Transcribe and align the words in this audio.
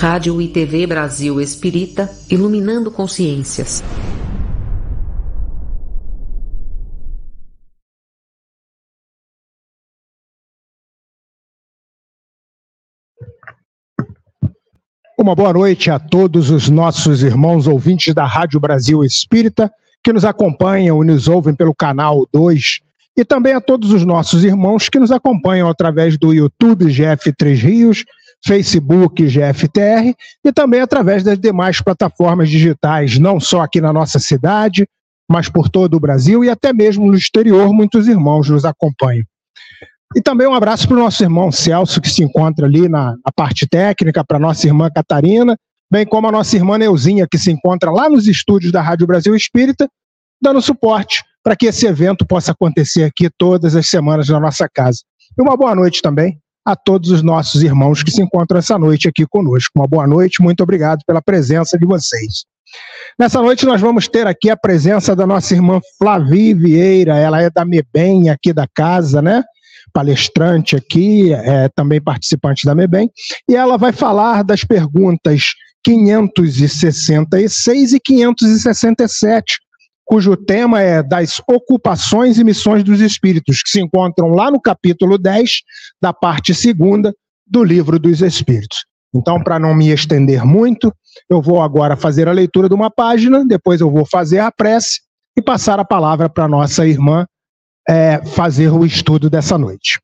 Rádio 0.00 0.40
e 0.40 0.48
TV 0.48 0.86
Brasil 0.86 1.38
Espírita, 1.42 2.08
iluminando 2.30 2.90
consciências. 2.90 3.84
Uma 15.18 15.34
boa 15.34 15.52
noite 15.52 15.90
a 15.90 15.98
todos 15.98 16.48
os 16.48 16.70
nossos 16.70 17.22
irmãos 17.22 17.66
ouvintes 17.66 18.14
da 18.14 18.24
Rádio 18.24 18.58
Brasil 18.58 19.04
Espírita 19.04 19.70
que 20.02 20.14
nos 20.14 20.24
acompanham 20.24 21.04
e 21.04 21.06
nos 21.06 21.28
ouvem 21.28 21.54
pelo 21.54 21.74
canal 21.74 22.26
2 22.32 22.80
e 23.18 23.22
também 23.22 23.52
a 23.52 23.60
todos 23.60 23.92
os 23.92 24.02
nossos 24.06 24.44
irmãos 24.44 24.88
que 24.88 24.98
nos 24.98 25.12
acompanham 25.12 25.68
através 25.68 26.16
do 26.16 26.32
YouTube 26.32 26.86
GF3 26.86 27.54
Rios, 27.54 28.04
Facebook 28.44 29.26
GFTR 29.26 30.14
e 30.44 30.52
também 30.52 30.80
através 30.80 31.22
das 31.22 31.38
demais 31.38 31.80
plataformas 31.80 32.48
digitais, 32.48 33.18
não 33.18 33.38
só 33.38 33.60
aqui 33.62 33.80
na 33.80 33.92
nossa 33.92 34.18
cidade, 34.18 34.86
mas 35.30 35.48
por 35.48 35.68
todo 35.68 35.94
o 35.94 36.00
Brasil 36.00 36.44
e 36.44 36.50
até 36.50 36.72
mesmo 36.72 37.06
no 37.06 37.16
exterior, 37.16 37.72
muitos 37.72 38.08
irmãos 38.08 38.48
nos 38.48 38.64
acompanham. 38.64 39.24
E 40.16 40.20
também 40.20 40.48
um 40.48 40.54
abraço 40.54 40.88
para 40.88 40.96
o 40.96 41.00
nosso 41.00 41.22
irmão 41.22 41.52
Celso, 41.52 42.00
que 42.00 42.10
se 42.10 42.24
encontra 42.24 42.66
ali 42.66 42.88
na, 42.88 43.12
na 43.12 43.32
parte 43.34 43.68
técnica, 43.68 44.24
para 44.24 44.40
nossa 44.40 44.66
irmã 44.66 44.90
Catarina, 44.90 45.56
bem 45.90 46.04
como 46.04 46.26
a 46.26 46.32
nossa 46.32 46.56
irmã 46.56 46.76
Neuzinha, 46.76 47.28
que 47.30 47.38
se 47.38 47.52
encontra 47.52 47.92
lá 47.92 48.08
nos 48.08 48.26
estúdios 48.26 48.72
da 48.72 48.82
Rádio 48.82 49.06
Brasil 49.06 49.36
Espírita, 49.36 49.88
dando 50.42 50.60
suporte 50.60 51.22
para 51.44 51.54
que 51.54 51.66
esse 51.66 51.86
evento 51.86 52.26
possa 52.26 52.50
acontecer 52.50 53.04
aqui 53.04 53.30
todas 53.38 53.76
as 53.76 53.86
semanas 53.86 54.28
na 54.28 54.40
nossa 54.40 54.68
casa. 54.68 54.98
E 55.38 55.40
uma 55.40 55.56
boa 55.56 55.76
noite 55.76 56.02
também 56.02 56.39
a 56.64 56.74
todos 56.76 57.10
os 57.10 57.22
nossos 57.22 57.62
irmãos 57.62 58.02
que 58.02 58.10
se 58.10 58.22
encontram 58.22 58.58
essa 58.58 58.78
noite 58.78 59.08
aqui 59.08 59.26
conosco. 59.26 59.72
Uma 59.76 59.86
boa 59.86 60.06
noite, 60.06 60.42
muito 60.42 60.62
obrigado 60.62 61.00
pela 61.06 61.22
presença 61.22 61.78
de 61.78 61.86
vocês. 61.86 62.44
Nessa 63.18 63.42
noite 63.42 63.66
nós 63.66 63.80
vamos 63.80 64.06
ter 64.06 64.24
aqui 64.26 64.50
a 64.50 64.56
presença 64.56 65.16
da 65.16 65.26
nossa 65.26 65.54
irmã 65.54 65.80
Flavi 65.98 66.54
Vieira, 66.54 67.16
ela 67.16 67.42
é 67.42 67.50
da 67.50 67.64
MEBEM 67.64 68.30
aqui 68.30 68.52
da 68.52 68.66
casa, 68.72 69.20
né? 69.20 69.42
Palestrante 69.92 70.76
aqui, 70.76 71.32
é 71.32 71.68
também 71.74 72.00
participante 72.00 72.64
da 72.64 72.72
MEBEM, 72.74 73.10
e 73.48 73.56
ela 73.56 73.76
vai 73.76 73.90
falar 73.92 74.44
das 74.44 74.62
perguntas 74.62 75.46
566 75.82 77.94
e 77.94 78.00
567 78.00 79.58
cujo 80.10 80.36
tema 80.36 80.82
é 80.82 81.04
das 81.04 81.40
ocupações 81.48 82.36
e 82.36 82.42
missões 82.42 82.82
dos 82.82 83.00
espíritos, 83.00 83.62
que 83.62 83.70
se 83.70 83.80
encontram 83.80 84.30
lá 84.30 84.50
no 84.50 84.60
capítulo 84.60 85.16
10 85.16 85.60
da 86.02 86.12
parte 86.12 86.52
segunda 86.52 87.14
do 87.46 87.62
livro 87.62 87.96
dos 87.96 88.20
espíritos. 88.20 88.84
Então, 89.14 89.40
para 89.40 89.56
não 89.56 89.72
me 89.72 89.88
estender 89.90 90.44
muito, 90.44 90.92
eu 91.30 91.40
vou 91.40 91.62
agora 91.62 91.96
fazer 91.96 92.26
a 92.26 92.32
leitura 92.32 92.68
de 92.68 92.74
uma 92.74 92.90
página, 92.90 93.46
depois 93.46 93.80
eu 93.80 93.88
vou 93.88 94.04
fazer 94.04 94.40
a 94.40 94.50
prece 94.50 94.98
e 95.38 95.40
passar 95.40 95.78
a 95.78 95.84
palavra 95.84 96.28
para 96.28 96.48
nossa 96.48 96.84
irmã 96.84 97.24
é, 97.88 98.20
fazer 98.26 98.70
o 98.70 98.84
estudo 98.84 99.30
dessa 99.30 99.56
noite. 99.56 100.00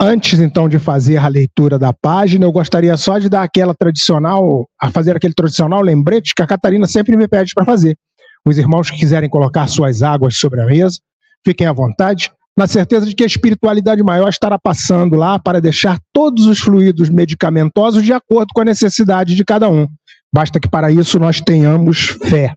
Antes, 0.00 0.40
então, 0.40 0.68
de 0.68 0.78
fazer 0.78 1.18
a 1.18 1.28
leitura 1.28 1.78
da 1.78 1.92
página, 1.92 2.44
eu 2.44 2.52
gostaria 2.52 2.96
só 2.96 3.18
de 3.18 3.28
dar 3.28 3.42
aquela 3.42 3.74
tradicional, 3.74 4.68
a 4.80 4.90
fazer 4.90 5.16
aquele 5.16 5.34
tradicional 5.34 5.80
lembrete 5.80 6.34
que 6.34 6.42
a 6.42 6.46
Catarina 6.46 6.86
sempre 6.86 7.16
me 7.16 7.28
pede 7.28 7.52
para 7.54 7.64
fazer. 7.64 7.96
Os 8.44 8.58
irmãos 8.58 8.90
que 8.90 8.98
quiserem 8.98 9.30
colocar 9.30 9.68
suas 9.68 10.02
águas 10.02 10.36
sobre 10.36 10.60
a 10.60 10.66
mesa, 10.66 10.98
fiquem 11.44 11.66
à 11.66 11.72
vontade, 11.72 12.32
na 12.56 12.66
certeza 12.66 13.06
de 13.06 13.14
que 13.14 13.22
a 13.22 13.26
espiritualidade 13.26 14.02
maior 14.02 14.28
estará 14.28 14.58
passando 14.58 15.16
lá 15.16 15.38
para 15.38 15.60
deixar 15.60 15.98
todos 16.12 16.46
os 16.46 16.58
fluidos 16.58 17.08
medicamentosos 17.08 18.02
de 18.02 18.12
acordo 18.12 18.48
com 18.52 18.60
a 18.60 18.64
necessidade 18.64 19.34
de 19.34 19.44
cada 19.44 19.68
um. 19.68 19.86
Basta 20.34 20.58
que 20.58 20.68
para 20.68 20.90
isso 20.90 21.18
nós 21.18 21.40
tenhamos 21.40 22.16
fé. 22.24 22.54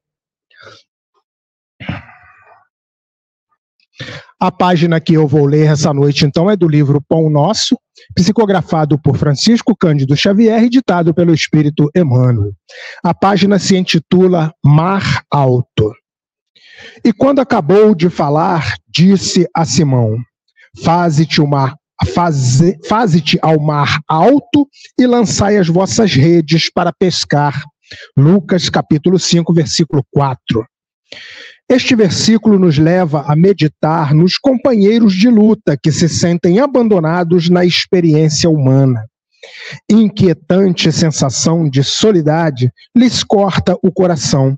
A 4.40 4.51
página 4.51 5.00
que 5.00 5.13
eu 5.13 5.28
vou 5.28 5.46
ler 5.46 5.68
essa 5.68 5.94
noite, 5.94 6.25
então, 6.25 6.50
é 6.51 6.57
do 6.57 6.68
livro 6.68 7.01
Pão 7.01 7.29
Nosso, 7.29 7.78
psicografado 8.13 9.00
por 9.00 9.16
Francisco 9.16 9.75
Cândido 9.75 10.16
Xavier 10.16 10.63
e 10.63 10.69
ditado 10.69 11.13
pelo 11.13 11.34
Espírito 11.34 11.90
Emmanuel. 11.96 12.51
A 13.01 13.13
página 13.13 13.57
se 13.57 13.78
intitula 13.78 14.53
Mar 14.63 15.24
Alto. 15.31 15.94
E 17.03 17.13
quando 17.13 17.40
acabou 17.40 17.95
de 17.95 18.09
falar, 18.09 18.75
disse 18.88 19.47
a 19.56 19.63
Simão: 19.63 20.18
Faze-te 20.84 21.41
mar 21.41 21.75
faze-te 22.90 23.40
ao 23.41 23.57
mar 23.57 24.00
alto 24.06 24.68
e 25.00 25.07
lançai 25.07 25.57
as 25.57 25.69
vossas 25.69 26.13
redes 26.13 26.69
para 26.69 26.91
pescar. 26.91 27.63
Lucas 28.18 28.69
capítulo 28.69 29.18
5, 29.18 29.53
versículo 29.53 30.03
4. 30.12 30.68
Este 31.67 31.95
versículo 31.95 32.59
nos 32.59 32.77
leva 32.77 33.23
a 33.27 33.35
meditar 33.35 34.13
nos 34.13 34.37
companheiros 34.37 35.15
de 35.15 35.27
luta 35.29 35.75
que 35.75 35.91
se 35.91 36.07
sentem 36.07 36.59
abandonados 36.59 37.49
na 37.49 37.65
experiência 37.65 38.47
humana. 38.47 39.05
Inquietante 39.89 40.91
sensação 40.91 41.67
de 41.67 41.83
solidade 41.83 42.71
lhes 42.95 43.23
corta 43.23 43.75
o 43.81 43.91
coração. 43.91 44.55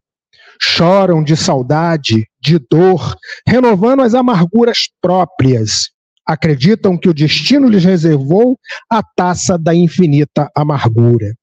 Choram 0.59 1.23
de 1.23 1.37
saudade, 1.37 2.27
de 2.41 2.59
dor, 2.59 3.15
renovando 3.47 4.01
as 4.01 4.13
amarguras 4.13 4.89
próprias. 5.01 5.91
Acreditam 6.25 6.97
que 6.97 7.07
o 7.07 7.13
destino 7.13 7.69
lhes 7.69 7.85
reservou 7.85 8.57
a 8.89 9.01
taça 9.01 9.57
da 9.57 9.73
infinita 9.73 10.49
amargura 10.53 11.33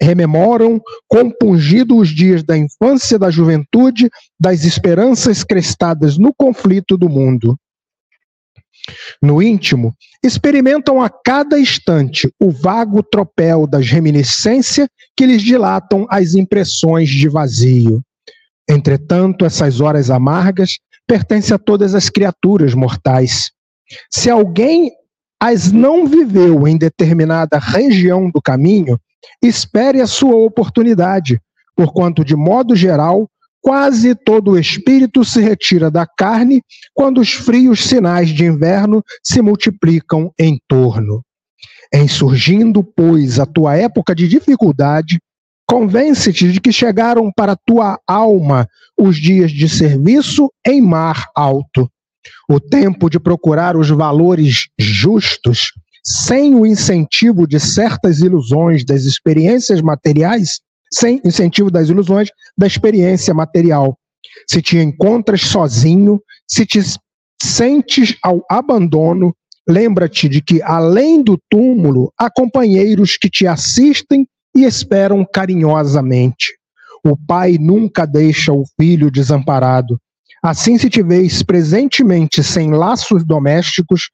rememoram 0.00 0.80
compungido 1.08 1.96
os 1.96 2.08
dias 2.08 2.42
da 2.42 2.56
infância, 2.56 3.18
da 3.18 3.30
juventude, 3.30 4.10
das 4.38 4.64
esperanças 4.64 5.42
crestadas 5.42 6.18
no 6.18 6.32
conflito 6.34 6.96
do 6.96 7.08
mundo. 7.08 7.56
No 9.22 9.42
íntimo, 9.42 9.94
experimentam 10.22 11.00
a 11.00 11.08
cada 11.08 11.58
instante 11.58 12.32
o 12.40 12.50
vago 12.50 13.02
tropel 13.02 13.66
das 13.66 13.88
reminiscências 13.88 14.88
que 15.16 15.26
lhes 15.26 15.42
dilatam 15.42 16.06
as 16.08 16.34
impressões 16.34 17.08
de 17.08 17.28
vazio. 17.28 18.02
Entretanto, 18.68 19.44
essas 19.44 19.80
horas 19.80 20.10
amargas 20.10 20.78
pertencem 21.06 21.54
a 21.54 21.58
todas 21.58 21.94
as 21.94 22.08
criaturas 22.08 22.74
mortais. 22.74 23.50
Se 24.10 24.30
alguém 24.30 24.92
as 25.42 25.72
não 25.72 26.06
viveu 26.06 26.68
em 26.68 26.76
determinada 26.76 27.58
região 27.58 28.30
do 28.30 28.40
caminho, 28.40 28.98
espere 29.42 30.00
a 30.00 30.06
sua 30.06 30.36
oportunidade, 30.36 31.40
porquanto, 31.76 32.24
de 32.24 32.36
modo 32.36 32.76
geral, 32.76 33.28
quase 33.62 34.14
todo 34.14 34.52
o 34.52 34.58
espírito 34.58 35.24
se 35.24 35.40
retira 35.40 35.90
da 35.90 36.06
carne 36.06 36.62
quando 36.94 37.20
os 37.20 37.32
frios 37.32 37.84
sinais 37.84 38.30
de 38.30 38.44
inverno 38.44 39.02
se 39.22 39.42
multiplicam 39.42 40.32
em 40.38 40.58
torno. 40.66 41.22
Em 41.92 42.06
surgindo, 42.06 42.84
pois, 42.84 43.38
a 43.38 43.46
tua 43.46 43.76
época 43.76 44.14
de 44.14 44.28
dificuldade, 44.28 45.18
convence-te 45.66 46.50
de 46.50 46.60
que 46.60 46.72
chegaram 46.72 47.30
para 47.34 47.56
tua 47.56 47.98
alma 48.06 48.66
os 48.98 49.16
dias 49.16 49.50
de 49.50 49.68
serviço 49.68 50.50
em 50.66 50.80
mar 50.80 51.28
alto, 51.34 51.90
o 52.48 52.60
tempo 52.60 53.08
de 53.08 53.18
procurar 53.18 53.76
os 53.76 53.88
valores 53.90 54.68
justos 54.78 55.72
sem 56.04 56.54
o 56.54 56.66
incentivo 56.66 57.46
de 57.46 57.60
certas 57.60 58.20
ilusões 58.20 58.84
das 58.84 59.04
experiências 59.04 59.80
materiais, 59.80 60.60
sem 60.92 61.20
incentivo 61.24 61.70
das 61.70 61.88
ilusões 61.88 62.28
da 62.56 62.66
experiência 62.66 63.32
material. 63.32 63.96
Se 64.48 64.60
te 64.60 64.78
encontras 64.78 65.42
sozinho, 65.42 66.20
se 66.46 66.66
te 66.66 66.80
sentes 67.42 68.16
ao 68.22 68.44
abandono, 68.50 69.34
lembra-te 69.68 70.28
de 70.28 70.42
que 70.42 70.62
além 70.62 71.22
do 71.22 71.38
túmulo 71.48 72.12
há 72.18 72.30
companheiros 72.30 73.16
que 73.16 73.30
te 73.30 73.46
assistem 73.46 74.26
e 74.54 74.64
esperam 74.64 75.24
carinhosamente. 75.24 76.58
O 77.04 77.16
pai 77.16 77.56
nunca 77.58 78.04
deixa 78.04 78.52
o 78.52 78.64
filho 78.78 79.10
desamparado. 79.10 79.98
Assim, 80.42 80.78
se 80.78 80.88
te 80.88 81.02
vês 81.02 81.42
presentemente 81.42 82.42
sem 82.42 82.70
laços 82.70 83.24
domésticos, 83.24 84.10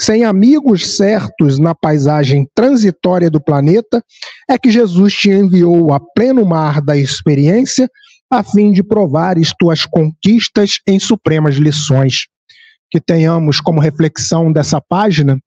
sem 0.00 0.24
amigos 0.24 0.96
certos 0.96 1.58
na 1.58 1.74
paisagem 1.74 2.48
transitória 2.54 3.30
do 3.30 3.38
planeta, 3.38 4.02
é 4.48 4.56
que 4.56 4.70
Jesus 4.70 5.12
te 5.12 5.28
enviou 5.28 5.92
a 5.92 6.00
pleno 6.00 6.42
mar 6.46 6.80
da 6.80 6.96
experiência 6.96 7.86
a 8.30 8.42
fim 8.42 8.72
de 8.72 8.82
provares 8.82 9.52
tuas 9.58 9.84
conquistas 9.84 10.78
em 10.86 10.98
supremas 10.98 11.56
lições. 11.56 12.28
Que 12.90 12.98
tenhamos 12.98 13.60
como 13.60 13.78
reflexão 13.78 14.50
dessa 14.50 14.80
página 14.80 15.38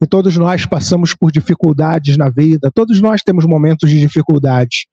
que 0.00 0.08
todos 0.08 0.36
nós 0.36 0.66
passamos 0.66 1.14
por 1.14 1.30
dificuldades 1.30 2.16
na 2.16 2.28
vida, 2.28 2.72
todos 2.74 3.00
nós 3.00 3.22
temos 3.22 3.46
momentos 3.46 3.88
de 3.88 4.00
dificuldade, 4.00 4.88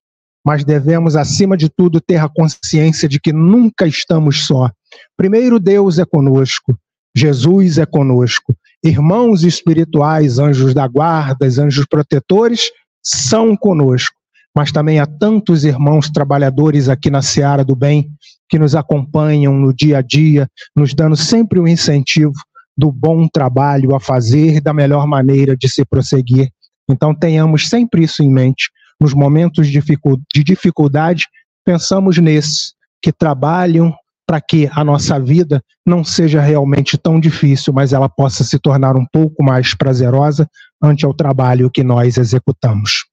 mas 0.45 0.63
devemos, 0.63 1.15
acima 1.15 1.57
de 1.57 1.69
tudo, 1.69 1.99
ter 1.99 2.17
a 2.17 2.29
consciência 2.29 3.09
de 3.09 3.19
que 3.19 3.33
nunca 3.33 3.87
estamos 3.87 4.45
só. 4.45 4.69
Primeiro, 5.17 5.59
Deus 5.59 5.97
é 5.97 6.05
conosco, 6.05 6.77
Jesus 7.15 7.79
é 7.79 7.85
conosco 7.85 8.50
irmãos 8.83 9.43
espirituais, 9.43 10.39
anjos 10.39 10.73
da 10.73 10.87
guarda, 10.87 11.45
anjos 11.45 11.85
protetores, 11.85 12.71
são 13.03 13.55
conosco. 13.55 14.15
Mas 14.55 14.71
também 14.71 14.99
há 14.99 15.05
tantos 15.05 15.63
irmãos 15.63 16.09
trabalhadores 16.09 16.89
aqui 16.89 17.09
na 17.09 17.21
Seara 17.21 17.63
do 17.63 17.75
Bem 17.75 18.11
que 18.49 18.59
nos 18.59 18.75
acompanham 18.75 19.53
no 19.53 19.73
dia 19.73 19.99
a 19.99 20.01
dia, 20.01 20.49
nos 20.75 20.93
dando 20.93 21.15
sempre 21.15 21.57
o 21.57 21.63
um 21.63 21.67
incentivo 21.67 22.33
do 22.77 22.91
bom 22.91 23.27
trabalho 23.27 23.95
a 23.95 23.99
fazer, 23.99 24.59
da 24.59 24.73
melhor 24.73 25.07
maneira 25.07 25.55
de 25.55 25.69
se 25.69 25.85
prosseguir. 25.85 26.49
Então 26.89 27.15
tenhamos 27.15 27.69
sempre 27.69 28.03
isso 28.03 28.21
em 28.21 28.29
mente. 28.29 28.69
Nos 28.99 29.13
momentos 29.13 29.67
de 29.67 30.43
dificuldade, 30.43 31.25
pensamos 31.63 32.17
nesses 32.17 32.73
que 33.01 33.11
trabalham 33.11 33.95
para 34.31 34.39
que 34.39 34.69
a 34.71 34.81
nossa 34.81 35.19
vida 35.19 35.61
não 35.85 36.05
seja 36.05 36.39
realmente 36.39 36.97
tão 36.97 37.19
difícil, 37.19 37.73
mas 37.73 37.91
ela 37.91 38.07
possa 38.07 38.45
se 38.45 38.57
tornar 38.57 38.95
um 38.95 39.05
pouco 39.11 39.43
mais 39.43 39.73
prazerosa 39.73 40.49
ante 40.81 41.05
o 41.05 41.13
trabalho 41.13 41.69
que 41.69 41.83
nós 41.83 42.15
executamos. 42.15 43.07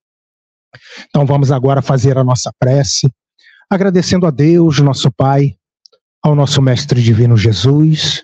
Então 1.09 1.26
vamos 1.26 1.50
agora 1.50 1.82
fazer 1.82 2.17
a 2.17 2.23
nossa 2.23 2.53
prece, 2.56 3.11
agradecendo 3.69 4.29
a 4.29 4.31
Deus, 4.31 4.79
nosso 4.79 5.11
Pai, 5.11 5.56
ao 6.23 6.37
nosso 6.37 6.62
Mestre 6.62 7.03
Divino 7.03 7.37
Jesus, 7.37 8.23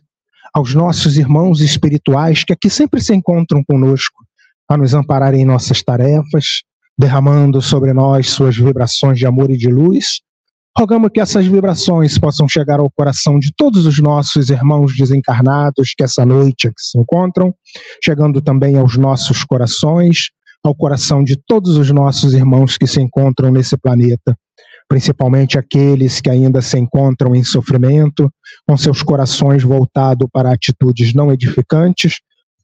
aos 0.55 0.73
nossos 0.73 1.19
irmãos 1.19 1.61
espirituais 1.61 2.44
que 2.44 2.52
aqui 2.52 2.70
sempre 2.70 3.00
se 3.00 3.12
encontram 3.12 3.64
conosco 3.64 4.25
a 4.69 4.76
nos 4.76 4.94
amparar 4.94 5.35
em 5.35 5.44
nossas 5.44 5.82
tarefas, 5.82 6.62
derramando 6.96 7.61
sobre 7.61 7.93
nós 7.93 8.31
suas 8.31 8.56
vibrações 8.56 9.19
de 9.19 9.26
amor 9.26 9.50
e 9.50 9.56
de 9.56 9.69
luz 9.69 10.20
Rogamos 10.76 11.11
que 11.15 11.21
essas 11.21 11.47
vibrações 11.47 12.19
possam 12.19 12.49
chegar 12.49 12.81
ao 12.81 12.91
coração 12.91 13.38
de 13.38 13.53
todos 13.56 13.87
os 13.87 14.00
nossos 14.00 14.50
irmãos 14.50 14.93
desencarnados 14.97 15.94
que 15.97 16.03
essa 16.03 16.26
noite 16.26 16.67
aqui 16.67 16.81
se 16.81 16.99
encontram, 16.99 17.55
chegando 18.03 18.43
também 18.43 18.76
aos 18.76 18.97
nossos 18.97 19.44
corações, 19.44 20.31
ao 20.65 20.75
coração 20.75 21.23
de 21.23 21.37
todos 21.37 21.76
os 21.76 21.88
nossos 21.93 22.35
irmãos 22.35 22.76
que 22.76 22.88
se 22.88 23.00
encontram 23.00 23.53
nesse 23.53 23.76
planeta, 23.76 24.37
principalmente 24.88 25.56
aqueles 25.56 26.21
que 26.21 26.29
ainda 26.29 26.61
se 26.61 26.77
encontram 26.77 27.37
em 27.37 27.44
sofrimento, 27.44 28.29
com 28.67 28.77
seus 28.77 29.00
corações 29.00 29.62
voltados 29.62 30.27
para 30.32 30.53
atitudes 30.53 31.15
não 31.15 31.32
edificantes, 31.32 32.17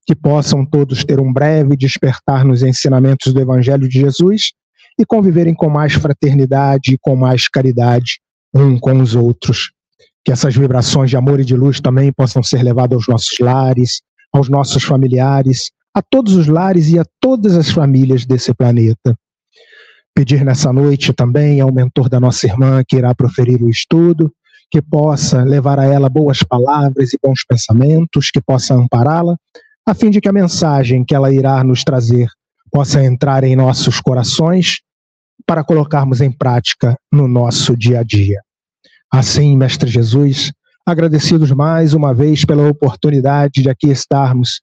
que 0.05 0.17
possam 0.17 0.67
todos 0.67 1.05
ter 1.05 1.21
um 1.21 1.33
breve 1.33 1.77
despertar 1.77 2.45
nos 2.45 2.65
ensinamentos 2.65 3.33
do 3.33 3.41
Evangelho 3.41 3.89
de 3.89 4.01
Jesus 4.01 4.51
e 5.01 5.07
conviverem 5.07 5.55
com 5.55 5.71
mais 5.71 5.95
fraternidade 5.95 6.93
e 6.93 6.99
com 6.99 7.17
mais 7.17 7.49
caridade 7.49 8.21
um 8.55 8.79
com 8.79 9.01
os 9.01 9.15
outros. 9.15 9.71
Que 10.23 10.31
essas 10.31 10.55
vibrações 10.55 11.09
de 11.09 11.17
amor 11.17 11.41
e 11.41 11.45
de 11.45 11.57
luz 11.57 11.81
também 11.81 12.13
possam 12.13 12.43
ser 12.43 12.63
levadas 12.63 12.97
aos 12.97 13.09
nossos 13.09 13.39
lares, 13.39 14.03
aos 14.31 14.51
nossos 14.51 14.85
familiares, 14.85 15.71
a 15.95 16.03
todos 16.03 16.35
os 16.35 16.47
lares 16.47 16.89
e 16.91 16.99
a 16.99 17.05
todas 17.19 17.57
as 17.57 17.71
famílias 17.71 18.27
desse 18.27 18.53
planeta. 18.53 19.17
Pedir 20.15 20.45
nessa 20.45 20.71
noite 20.73 21.15
também 21.15 21.61
ao 21.61 21.73
mentor 21.73 22.09
da 22.09 22.21
nossa 22.21 22.47
irmã 22.47 22.83
que 22.87 22.97
irá 22.97 23.15
proferir 23.15 23.63
o 23.63 23.71
estudo, 23.71 24.31
que 24.71 24.83
possa 24.83 25.43
levar 25.43 25.79
a 25.79 25.85
ela 25.85 26.11
boas 26.11 26.43
palavras 26.43 27.15
e 27.15 27.19
bons 27.23 27.43
pensamentos, 27.49 28.31
que 28.31 28.41
possa 28.41 28.75
ampará-la, 28.75 29.35
a 29.87 29.95
fim 29.95 30.11
de 30.11 30.21
que 30.21 30.29
a 30.29 30.33
mensagem 30.33 31.05
que 31.05 31.15
ela 31.15 31.33
irá 31.33 31.65
nos 31.65 31.83
trazer 31.83 32.29
possa 32.71 33.03
entrar 33.03 33.43
em 33.43 33.57
nossos 33.57 34.01
corações 34.01 34.81
para 35.51 35.65
colocarmos 35.65 36.21
em 36.21 36.31
prática 36.31 36.97
no 37.13 37.27
nosso 37.27 37.77
dia 37.77 37.99
a 37.99 38.03
dia. 38.05 38.41
Assim, 39.13 39.57
Mestre 39.57 39.91
Jesus, 39.91 40.53
agradecidos 40.87 41.51
mais 41.51 41.93
uma 41.93 42.15
vez 42.15 42.45
pela 42.45 42.69
oportunidade 42.69 43.61
de 43.61 43.69
aqui 43.69 43.89
estarmos 43.89 44.61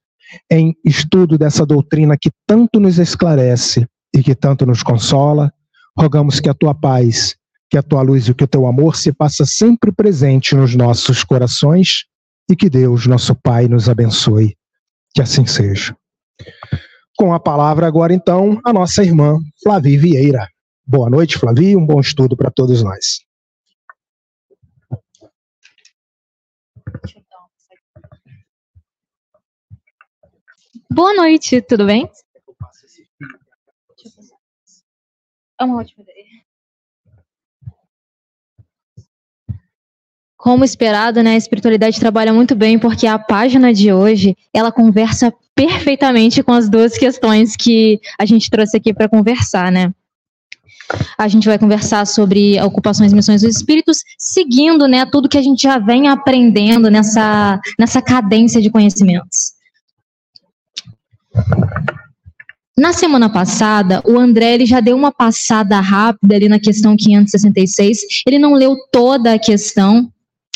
em 0.50 0.74
estudo 0.86 1.38
dessa 1.38 1.66
doutrina 1.66 2.16
que 2.18 2.31
tanto 2.48 2.80
nos 2.80 3.00
esclarece 3.00 3.86
e 4.16 4.24
que 4.24 4.34
tanto 4.34 4.66
nos 4.66 4.81
consola, 4.81 5.51
rogamos 6.00 6.39
que 6.39 6.48
a 6.48 6.54
tua 6.54 6.74
paz, 6.74 7.36
que 7.69 7.78
a 7.78 7.83
tua 7.83 8.01
luz 8.01 8.30
e 8.30 8.33
que 8.33 8.45
o 8.45 8.48
teu 8.48 8.66
amor 8.66 8.95
se 8.95 9.12
faça 9.12 9.45
sempre 9.45 9.92
presente 9.92 10.56
nos 10.56 10.74
nossos 10.74 11.22
corações 11.22 12.06
e 12.50 12.56
que 12.56 12.69
Deus, 12.69 13.06
nosso 13.07 13.36
Pai, 13.36 13.68
nos 13.68 13.90
abençoe. 13.90 14.56
Que 15.13 15.22
assim 15.22 15.45
seja. 15.45 15.94
Com 17.18 17.33
a 17.33 17.42
palavra 17.42 17.86
agora, 17.86 18.13
então, 18.13 18.62
a 18.66 18.72
nossa 18.72 19.04
irmã 19.04 19.38
Flavi 19.62 19.98
Vieira. 19.98 20.48
Boa 20.89 21.10
noite, 21.10 21.38
Flavi, 21.38 21.75
um 21.75 21.86
bom 21.86 22.00
estudo 22.00 22.38
para 22.38 22.50
todos 22.50 22.81
nós. 22.81 23.19
Boa 30.89 31.13
noite, 31.13 31.62
tudo 31.62 31.86
bem? 31.86 32.10
É 35.60 35.66
uma 35.66 35.81
ótima 35.81 36.04
ideia. 36.04 36.25
Como 40.38 40.63
esperado, 40.63 41.22
né, 41.22 41.31
a 41.31 41.38
espiritualidade 41.38 42.00
trabalha 42.00 42.31
muito 42.31 42.56
bem 42.56 42.80
porque 42.80 43.06
a 43.06 43.19
página 43.19 43.74
de 43.74 43.92
hoje, 43.92 44.38
ela 44.54 44.72
conversa 44.72 45.33
perfeitamente 45.54 46.42
com 46.42 46.54
as 46.54 46.69
duas 46.69 46.98
questões 46.98 47.57
que 47.57 48.00
a 48.18 48.25
gente 48.25 48.50
trouxe 48.50 48.78
aqui 48.78 48.94
para 48.94 49.10
conversar, 49.10 49.69
né? 49.69 49.94
A 51.18 51.28
gente 51.28 51.48
vai 51.48 51.60
conversar 51.60 52.06
sobre 52.06 52.62
ocupações 52.62 53.12
e 53.12 53.16
missões 53.16 53.42
dos 53.42 53.56
espíritos, 53.56 54.00
seguindo, 54.18 54.88
né, 54.88 55.06
tudo 55.06 55.30
que 55.30 55.38
a 55.38 55.42
gente 55.42 55.63
já 55.63 55.80
vem 55.80 56.07
aprendendo 56.07 56.89
nessa 56.89 57.60
nessa 57.78 58.01
cadência 58.01 58.62
de 58.62 58.69
conhecimentos. 58.69 59.57
Na 62.78 62.94
semana 62.94 63.28
passada, 63.28 64.04
o 64.06 64.19
André 64.19 64.54
ele 64.54 64.66
já 64.66 64.80
deu 64.80 64.95
uma 64.95 65.12
passada 65.12 65.80
rápida 65.80 66.36
ali 66.36 66.48
na 66.48 66.60
questão 66.60 66.95
566. 66.95 68.00
Ele 68.28 68.38
não 68.38 68.54
leu 68.54 68.75
toda 68.92 69.33
a 69.33 69.40
questão, 69.40 70.12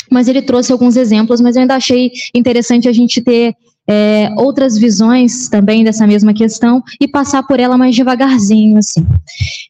mas 0.08 0.28
ele 0.28 0.40
trouxe 0.40 0.70
alguns 0.72 0.96
exemplos, 0.96 1.40
mas 1.40 1.56
eu 1.56 1.62
ainda 1.62 1.74
achei 1.74 2.12
interessante 2.32 2.88
a 2.88 2.92
gente 2.92 3.20
ter 3.20 3.56
é, 3.88 4.30
outras 4.36 4.78
visões 4.78 5.48
também 5.48 5.84
dessa 5.84 6.06
mesma 6.06 6.32
questão 6.32 6.82
e 7.00 7.08
passar 7.08 7.42
por 7.42 7.58
ela 7.58 7.76
mais 7.76 7.94
devagarzinho, 7.94 8.78
assim. 8.78 9.06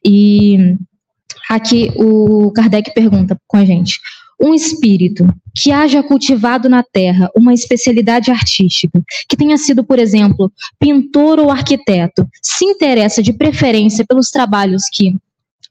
E 0.04 0.76
aqui 1.48 1.90
o 1.96 2.50
Kardec 2.52 2.92
pergunta 2.94 3.36
com 3.46 3.56
a 3.56 3.64
gente: 3.64 3.98
um 4.40 4.54
espírito 4.54 5.26
que 5.54 5.70
haja 5.70 6.02
cultivado 6.02 6.68
na 6.68 6.82
Terra 6.82 7.30
uma 7.36 7.54
especialidade 7.54 8.30
artística, 8.30 9.00
que 9.28 9.36
tenha 9.36 9.56
sido, 9.56 9.84
por 9.84 9.98
exemplo, 9.98 10.50
pintor 10.80 11.38
ou 11.38 11.50
arquiteto, 11.50 12.26
se 12.42 12.64
interessa 12.64 13.22
de 13.22 13.32
preferência 13.32 14.04
pelos 14.04 14.30
trabalhos 14.30 14.82
que 14.92 15.14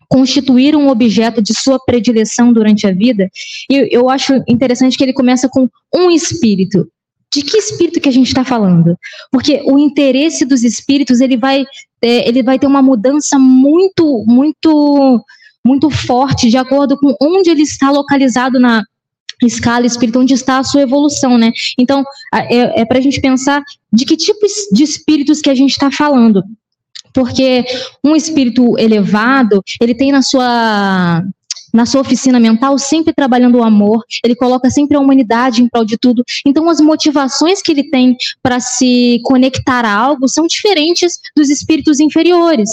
constituíram 0.07 0.81
um 0.81 0.89
objeto 0.89 1.41
de 1.41 1.53
sua 1.53 1.79
predileção 1.85 2.51
durante 2.51 2.85
a 2.85 2.93
vida. 2.93 3.29
E 3.69 3.95
eu 3.95 4.09
acho 4.09 4.43
interessante 4.47 4.97
que 4.97 5.03
ele 5.03 5.13
começa 5.13 5.47
com 5.49 5.69
um 5.93 6.11
espírito. 6.11 6.87
De 7.33 7.41
que 7.43 7.57
espírito 7.57 8.01
que 8.01 8.09
a 8.09 8.11
gente 8.11 8.27
está 8.27 8.43
falando? 8.43 8.97
Porque 9.31 9.61
o 9.65 9.79
interesse 9.79 10.45
dos 10.45 10.63
espíritos 10.63 11.21
ele 11.21 11.37
vai, 11.37 11.63
é, 12.01 12.27
ele 12.27 12.43
vai 12.43 12.59
ter 12.59 12.67
uma 12.67 12.81
mudança 12.81 13.39
muito, 13.39 14.25
muito, 14.27 15.23
muito 15.65 15.89
forte 15.89 16.49
de 16.49 16.57
acordo 16.57 16.97
com 16.97 17.15
onde 17.21 17.49
ele 17.49 17.61
está 17.61 17.89
localizado 17.89 18.59
na, 18.59 18.83
escala 19.45 19.85
espírita, 19.85 20.19
onde 20.19 20.33
está 20.33 20.59
a 20.59 20.63
sua 20.63 20.81
evolução, 20.81 21.37
né? 21.37 21.51
Então, 21.77 22.03
é, 22.33 22.81
é 22.81 22.85
para 22.85 22.99
a 22.99 23.01
gente 23.01 23.19
pensar 23.19 23.63
de 23.91 24.05
que 24.05 24.15
tipo 24.15 24.45
de 24.71 24.83
espíritos 24.83 25.41
que 25.41 25.49
a 25.49 25.55
gente 25.55 25.71
está 25.71 25.89
falando. 25.89 26.43
Porque 27.13 27.65
um 28.03 28.15
espírito 28.15 28.77
elevado, 28.77 29.61
ele 29.81 29.93
tem 29.93 30.11
na 30.11 30.21
sua 30.21 31.23
na 31.73 31.85
sua 31.85 32.01
oficina 32.01 32.39
mental, 32.39 32.77
sempre 32.77 33.13
trabalhando 33.13 33.57
o 33.57 33.63
amor, 33.63 34.03
ele 34.23 34.35
coloca 34.35 34.69
sempre 34.69 34.97
a 34.97 34.99
humanidade 34.99 35.61
em 35.61 35.69
prol 35.69 35.85
de 35.85 35.97
tudo. 35.97 36.23
Então, 36.45 36.69
as 36.69 36.79
motivações 36.79 37.61
que 37.61 37.71
ele 37.71 37.89
tem 37.89 38.15
para 38.41 38.59
se 38.59 39.19
conectar 39.23 39.85
a 39.85 39.93
algo 39.93 40.27
são 40.27 40.47
diferentes 40.47 41.13
dos 41.35 41.49
espíritos 41.49 41.99
inferiores. 41.99 42.69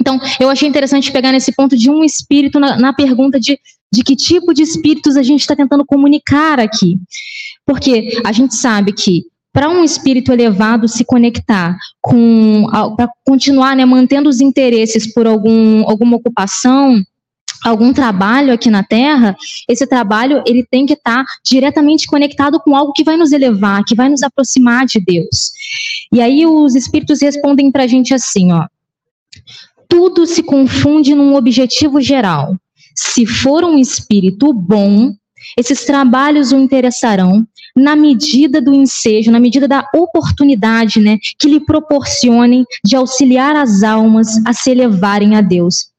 Então, 0.00 0.20
eu 0.38 0.48
achei 0.48 0.68
interessante 0.68 1.10
pegar 1.10 1.32
nesse 1.32 1.52
ponto 1.52 1.76
de 1.76 1.90
um 1.90 2.04
espírito 2.04 2.60
na, 2.60 2.78
na 2.78 2.92
pergunta 2.92 3.40
de, 3.40 3.58
de 3.92 4.04
que 4.04 4.14
tipo 4.14 4.54
de 4.54 4.62
espíritos 4.62 5.16
a 5.16 5.22
gente 5.22 5.40
está 5.40 5.56
tentando 5.56 5.84
comunicar 5.84 6.60
aqui. 6.60 6.96
Porque 7.66 8.20
a 8.24 8.32
gente 8.32 8.54
sabe 8.54 8.92
que 8.92 9.24
para 9.52 9.68
um 9.68 9.82
espírito 9.82 10.32
elevado 10.32 10.86
se 10.86 11.04
conectar 11.04 11.76
com 12.00 12.66
para 12.96 13.08
continuar 13.26 13.74
né, 13.74 13.84
mantendo 13.84 14.28
os 14.28 14.40
interesses 14.40 15.12
por 15.12 15.26
algum, 15.26 15.88
alguma 15.88 16.16
ocupação 16.16 17.02
algum 17.64 17.92
trabalho 17.92 18.52
aqui 18.52 18.70
na 18.70 18.82
Terra, 18.82 19.36
esse 19.68 19.86
trabalho 19.86 20.42
ele 20.46 20.66
tem 20.70 20.86
que 20.86 20.94
estar 20.94 21.24
tá 21.24 21.32
diretamente 21.44 22.06
conectado 22.06 22.60
com 22.60 22.74
algo 22.74 22.92
que 22.92 23.04
vai 23.04 23.16
nos 23.16 23.32
elevar, 23.32 23.84
que 23.84 23.94
vai 23.94 24.08
nos 24.08 24.22
aproximar 24.22 24.86
de 24.86 25.00
Deus. 25.00 25.52
E 26.12 26.20
aí 26.20 26.46
os 26.46 26.74
espíritos 26.74 27.20
respondem 27.20 27.70
para 27.70 27.84
a 27.84 27.86
gente 27.86 28.14
assim, 28.14 28.52
ó: 28.52 28.66
tudo 29.88 30.26
se 30.26 30.42
confunde 30.42 31.14
num 31.14 31.34
objetivo 31.34 32.00
geral. 32.00 32.56
Se 32.94 33.24
for 33.26 33.64
um 33.64 33.78
espírito 33.78 34.52
bom, 34.52 35.12
esses 35.56 35.84
trabalhos 35.84 36.52
o 36.52 36.56
interessarão, 36.56 37.46
na 37.74 37.94
medida 37.94 38.60
do 38.60 38.74
ensejo, 38.74 39.30
na 39.30 39.38
medida 39.38 39.68
da 39.68 39.88
oportunidade, 39.94 41.00
né, 41.00 41.16
que 41.38 41.48
lhe 41.48 41.60
proporcionem 41.60 42.64
de 42.84 42.96
auxiliar 42.96 43.56
as 43.56 43.82
almas 43.82 44.44
a 44.44 44.52
se 44.52 44.70
elevarem 44.70 45.36
a 45.36 45.40
Deus. 45.40 45.90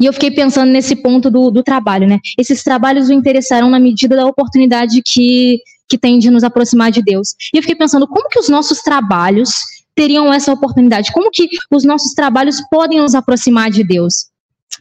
E 0.00 0.06
eu 0.06 0.12
fiquei 0.12 0.30
pensando 0.30 0.70
nesse 0.70 0.96
ponto 0.96 1.30
do, 1.30 1.50
do 1.50 1.62
trabalho, 1.62 2.08
né? 2.08 2.18
Esses 2.38 2.62
trabalhos 2.62 3.08
o 3.08 3.12
interessarão 3.12 3.70
na 3.70 3.78
medida 3.78 4.16
da 4.16 4.26
oportunidade 4.26 5.02
que, 5.04 5.58
que 5.88 5.98
tem 5.98 6.18
de 6.18 6.30
nos 6.30 6.44
aproximar 6.44 6.90
de 6.90 7.02
Deus. 7.02 7.34
E 7.52 7.58
eu 7.58 7.62
fiquei 7.62 7.76
pensando, 7.76 8.06
como 8.06 8.28
que 8.28 8.38
os 8.38 8.48
nossos 8.48 8.80
trabalhos 8.80 9.50
teriam 9.94 10.32
essa 10.32 10.52
oportunidade? 10.52 11.12
Como 11.12 11.30
que 11.30 11.48
os 11.70 11.84
nossos 11.84 12.14
trabalhos 12.14 12.60
podem 12.70 13.00
nos 13.00 13.14
aproximar 13.14 13.70
de 13.70 13.84
Deus? 13.84 14.28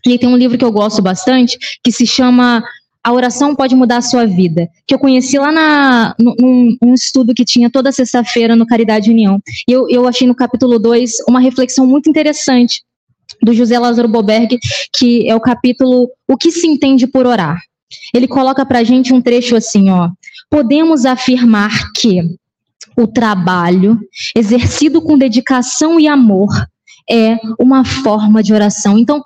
E 0.06 0.18
tem 0.18 0.30
um 0.30 0.38
livro 0.38 0.58
que 0.58 0.66
eu 0.66 0.72
gosto 0.72 1.02
bastante, 1.02 1.58
que 1.84 1.92
se 1.92 2.08
chama 2.08 2.64
A 3.04 3.12
Oração 3.12 3.56
Pode 3.56 3.76
Mudar 3.76 3.98
a 3.98 4.02
Sua 4.02 4.26
Vida, 4.26 4.68
que 4.88 4.94
eu 4.94 5.00
conheci 5.00 5.38
lá 5.38 5.52
na, 5.52 6.16
num, 6.18 6.78
num 6.82 6.94
estudo 6.94 7.34
que 7.34 7.44
tinha 7.44 7.70
toda 7.70 7.92
sexta-feira 7.92 8.56
no 8.56 8.66
Caridade 8.66 9.12
União. 9.12 9.42
E 9.68 9.72
eu, 9.72 9.90
eu 9.90 10.08
achei 10.08 10.28
no 10.28 10.36
capítulo 10.36 10.80
2 10.80 11.12
uma 11.28 11.40
reflexão 11.40 11.86
muito 11.86 12.10
interessante 12.10 12.82
do 13.42 13.54
José 13.54 13.78
Lázaro 13.78 14.08
Boberg, 14.08 14.58
que 14.94 15.28
é 15.30 15.36
o 15.36 15.40
capítulo 15.40 16.10
O 16.28 16.38
que 16.38 16.52
se 16.52 16.68
entende 16.68 17.08
por 17.08 17.26
orar. 17.26 17.60
Ele 18.14 18.28
coloca 18.28 18.66
para 18.66 18.80
a 18.80 18.84
gente 18.84 19.14
um 19.14 19.22
trecho 19.22 19.56
assim, 19.56 19.90
ó. 19.90 20.10
Podemos 20.50 21.06
afirmar 21.06 21.92
que 21.96 22.22
o 22.96 23.08
trabalho, 23.08 24.00
exercido 24.36 25.02
com 25.02 25.18
dedicação 25.18 26.00
e 26.00 26.08
amor, 26.08 26.50
é 27.10 27.38
uma 27.60 27.84
forma 27.84 28.44
de 28.44 28.54
oração. 28.54 28.98
Então, 28.98 29.24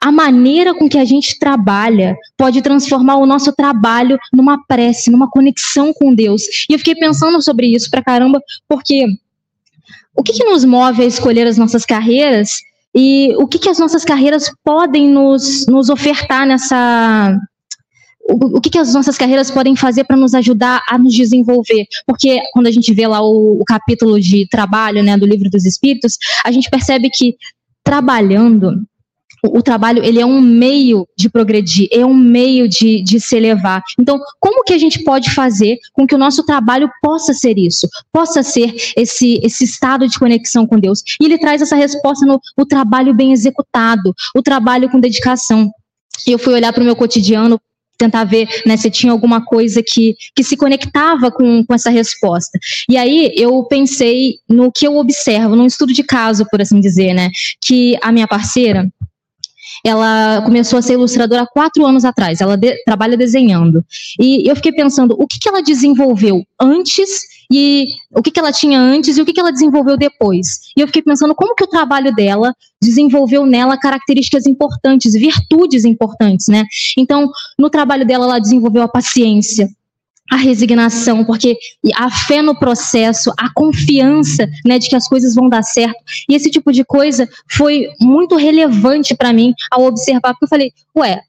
a 0.00 0.12
maneira 0.12 0.74
com 0.74 0.86
que 0.86 0.98
a 0.98 1.04
gente 1.04 1.38
trabalha 1.38 2.14
pode 2.36 2.60
transformar 2.60 3.16
o 3.16 3.24
nosso 3.24 3.52
trabalho 3.52 4.18
numa 4.32 4.62
prece, 4.66 5.10
numa 5.10 5.30
conexão 5.30 5.94
com 5.94 6.14
Deus. 6.14 6.42
E 6.68 6.74
eu 6.74 6.78
fiquei 6.78 6.94
pensando 6.94 7.40
sobre 7.40 7.68
isso 7.68 7.90
pra 7.90 8.04
caramba, 8.04 8.38
porque 8.68 9.06
o 10.14 10.22
que, 10.22 10.32
que 10.32 10.44
nos 10.44 10.64
move 10.64 11.02
a 11.02 11.06
escolher 11.06 11.46
as 11.46 11.56
nossas 11.56 11.86
carreiras 11.86 12.50
e 12.94 13.34
o 13.36 13.46
que, 13.46 13.58
que 13.58 13.68
as 13.68 13.78
nossas 13.78 14.04
carreiras 14.04 14.50
podem 14.62 15.08
nos, 15.08 15.66
nos 15.66 15.88
ofertar 15.90 16.46
nessa. 16.46 17.36
O, 18.26 18.58
que, 18.60 18.70
que 18.70 18.78
as 18.78 18.94
nossas 18.94 19.18
carreiras 19.18 19.50
podem 19.50 19.76
fazer 19.76 20.04
para 20.04 20.16
nos 20.16 20.32
ajudar 20.32 20.80
a 20.88 20.96
nos 20.96 21.12
desenvolver? 21.12 21.84
Porque 22.06 22.40
quando 22.54 22.68
a 22.68 22.70
gente 22.70 22.94
vê 22.94 23.06
lá 23.06 23.20
o, 23.20 23.60
o 23.60 23.64
capítulo 23.66 24.18
de 24.18 24.48
trabalho 24.48 25.02
né, 25.02 25.18
do 25.18 25.26
Livro 25.26 25.50
dos 25.50 25.66
Espíritos, 25.66 26.16
a 26.42 26.50
gente 26.50 26.70
percebe 26.70 27.10
que 27.10 27.36
trabalhando 27.82 28.82
o, 29.44 29.62
trabalho 29.62 30.02
ele 30.04 30.20
é 30.20 30.26
um 30.26 30.40
meio 30.40 31.06
de 31.16 31.28
progredir, 31.28 31.88
é 31.92 32.04
um 32.04 32.14
meio 32.14 32.68
de, 32.68 33.02
de 33.02 33.20
se 33.20 33.36
elevar. 33.36 33.82
Então, 33.98 34.18
como 34.40 34.64
que 34.64 34.72
a 34.72 34.78
gente 34.78 35.02
pode 35.04 35.30
fazer 35.30 35.78
com 35.92 36.06
que 36.06 36.14
o 36.14 36.18
nosso 36.18 36.44
trabalho 36.44 36.88
possa 37.02 37.32
ser 37.32 37.58
isso, 37.58 37.88
possa 38.12 38.42
ser 38.42 38.74
esse, 38.96 39.40
esse 39.42 39.64
estado 39.64 40.08
de 40.08 40.18
conexão 40.18 40.66
com 40.66 40.78
Deus? 40.78 41.02
E 41.20 41.26
ele 41.26 41.38
traz 41.38 41.62
essa 41.62 41.76
resposta 41.76 42.24
no 42.26 42.40
o 42.56 42.66
trabalho 42.66 43.14
bem 43.14 43.32
executado, 43.32 44.14
o 44.34 44.42
trabalho 44.42 44.88
com 44.90 45.00
dedicação. 45.00 45.70
E 46.26 46.32
eu 46.32 46.38
fui 46.38 46.54
olhar 46.54 46.72
para 46.72 46.82
o 46.82 46.84
meu 46.84 46.96
cotidiano 46.96 47.60
tentar 47.96 48.24
ver 48.24 48.48
né, 48.66 48.76
se 48.76 48.90
tinha 48.90 49.12
alguma 49.12 49.44
coisa 49.44 49.82
que, 49.82 50.14
que 50.34 50.42
se 50.42 50.56
conectava 50.56 51.30
com, 51.30 51.64
com 51.64 51.74
essa 51.74 51.90
resposta. 51.90 52.58
E 52.88 52.96
aí 52.96 53.32
eu 53.36 53.64
pensei 53.64 54.38
no 54.48 54.70
que 54.72 54.86
eu 54.86 54.96
observo, 54.96 55.56
num 55.56 55.66
estudo 55.66 55.92
de 55.92 56.02
caso, 56.02 56.46
por 56.50 56.60
assim 56.60 56.80
dizer, 56.80 57.14
né? 57.14 57.30
Que 57.64 57.96
a 58.02 58.10
minha 58.10 58.26
parceira, 58.26 58.88
ela 59.84 60.40
começou 60.42 60.78
a 60.78 60.82
ser 60.82 60.94
ilustradora 60.94 61.42
há 61.42 61.46
quatro 61.46 61.84
anos 61.84 62.04
atrás. 62.04 62.40
Ela 62.40 62.56
de, 62.56 62.74
trabalha 62.84 63.16
desenhando. 63.16 63.84
E 64.18 64.48
eu 64.48 64.56
fiquei 64.56 64.72
pensando, 64.72 65.14
o 65.18 65.26
que, 65.26 65.38
que 65.38 65.48
ela 65.48 65.62
desenvolveu 65.62 66.42
antes 66.60 67.34
e 67.52 67.88
o 68.10 68.22
que, 68.22 68.30
que 68.30 68.40
ela 68.40 68.50
tinha 68.50 68.80
antes 68.80 69.18
e 69.18 69.22
o 69.22 69.26
que, 69.26 69.32
que 69.32 69.40
ela 69.40 69.52
desenvolveu 69.52 69.98
depois. 69.98 70.60
E 70.74 70.80
eu 70.80 70.86
fiquei 70.86 71.02
pensando 71.02 71.34
como 71.34 71.54
que 71.54 71.64
o 71.64 71.68
trabalho 71.68 72.14
dela 72.14 72.54
desenvolveu 72.80 73.44
nela 73.44 73.76
características 73.76 74.46
importantes, 74.46 75.12
virtudes 75.12 75.84
importantes, 75.84 76.46
né? 76.48 76.64
Então, 76.96 77.30
no 77.58 77.68
trabalho 77.68 78.06
dela, 78.06 78.24
ela 78.24 78.38
desenvolveu 78.38 78.82
a 78.82 78.88
paciência, 78.88 79.68
a 80.30 80.36
resignação, 80.36 81.24
porque 81.24 81.56
a 81.94 82.10
fé 82.10 82.40
no 82.40 82.58
processo, 82.58 83.30
a 83.38 83.52
confiança, 83.52 84.48
né, 84.64 84.78
de 84.78 84.88
que 84.88 84.96
as 84.96 85.06
coisas 85.06 85.34
vão 85.34 85.48
dar 85.48 85.62
certo. 85.62 85.96
E 86.28 86.34
esse 86.34 86.50
tipo 86.50 86.72
de 86.72 86.84
coisa 86.84 87.28
foi 87.50 87.88
muito 88.00 88.36
relevante 88.36 89.14
para 89.14 89.32
mim 89.32 89.52
ao 89.70 89.84
observar, 89.84 90.32
porque 90.32 90.44
eu 90.44 90.48
falei, 90.48 90.72
ué, 90.96 91.20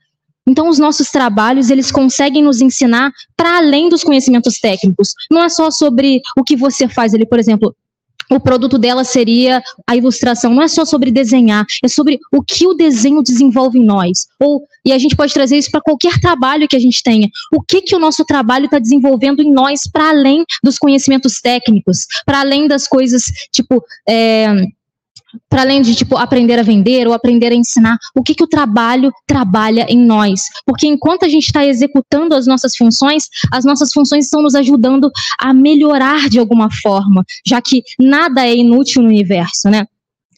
então 0.47 0.69
os 0.69 0.77
nossos 0.77 1.09
trabalhos, 1.09 1.69
eles 1.69 1.91
conseguem 1.91 2.43
nos 2.43 2.61
ensinar 2.61 3.11
para 3.35 3.57
além 3.57 3.89
dos 3.89 4.03
conhecimentos 4.03 4.59
técnicos. 4.59 5.13
Não 5.29 5.43
é 5.43 5.49
só 5.49 5.71
sobre 5.71 6.21
o 6.37 6.43
que 6.43 6.55
você 6.55 6.87
faz 6.87 7.13
ali, 7.13 7.25
por 7.25 7.39
exemplo, 7.39 7.75
o 8.29 8.39
produto 8.39 8.77
dela 8.77 9.03
seria 9.03 9.62
a 9.88 9.96
ilustração. 9.96 10.53
Não 10.53 10.62
é 10.62 10.67
só 10.67 10.86
sobre 10.86 11.12
desenhar, 11.12 11.65
é 11.84 11.88
sobre 11.88 12.20
o 12.32 12.41
que 12.41 12.67
o 12.67 12.74
desenho 12.74 13.22
desenvolve 13.22 13.79
em 13.79 13.84
nós. 13.84 14.27
Ou 14.39 14.63
e 14.86 14.94
a 14.94 14.98
gente 14.98 15.15
pode 15.15 15.34
trazer 15.34 15.58
isso 15.58 15.72
para 15.72 15.82
qualquer 15.82 16.20
trabalho 16.20 16.67
que 16.67 16.75
a 16.75 16.79
gente 16.79 17.01
tenha. 17.01 17.27
O 17.51 17.62
que 17.62 17.82
que 17.82 17.96
o 17.96 18.00
nosso 18.00 18.24
trabalho 18.24 18.65
está 18.65 18.77
desenvolvendo 18.77 19.41
em 19.41 19.51
nós 19.51 19.82
para 19.91 20.10
além 20.10 20.46
dos 20.63 20.77
conhecimentos 20.77 21.41
técnicos, 21.41 22.05
para 22.25 22.41
além 22.41 22.67
das 22.67 22.88
coisas 22.88 23.24
tipo 23.51 23.84
é, 24.08 24.67
para 25.49 25.61
além 25.61 25.81
de 25.81 25.95
tipo 25.95 26.17
aprender 26.17 26.59
a 26.59 26.63
vender 26.63 27.07
ou 27.07 27.13
aprender 27.13 27.51
a 27.51 27.55
ensinar, 27.55 27.97
o 28.15 28.23
que 28.23 28.35
que 28.35 28.43
o 28.43 28.47
trabalho 28.47 29.11
trabalha 29.27 29.85
em 29.89 29.97
nós? 29.97 30.41
Porque 30.65 30.87
enquanto 30.87 31.23
a 31.23 31.29
gente 31.29 31.45
está 31.45 31.65
executando 31.65 32.35
as 32.35 32.47
nossas 32.47 32.75
funções, 32.75 33.23
as 33.51 33.65
nossas 33.65 33.89
funções 33.93 34.25
estão 34.25 34.41
nos 34.41 34.55
ajudando 34.55 35.09
a 35.39 35.53
melhorar 35.53 36.29
de 36.29 36.39
alguma 36.39 36.69
forma, 36.71 37.23
já 37.45 37.61
que 37.61 37.83
nada 37.99 38.45
é 38.45 38.55
inútil 38.55 39.01
no 39.01 39.09
universo, 39.09 39.69
né? 39.69 39.85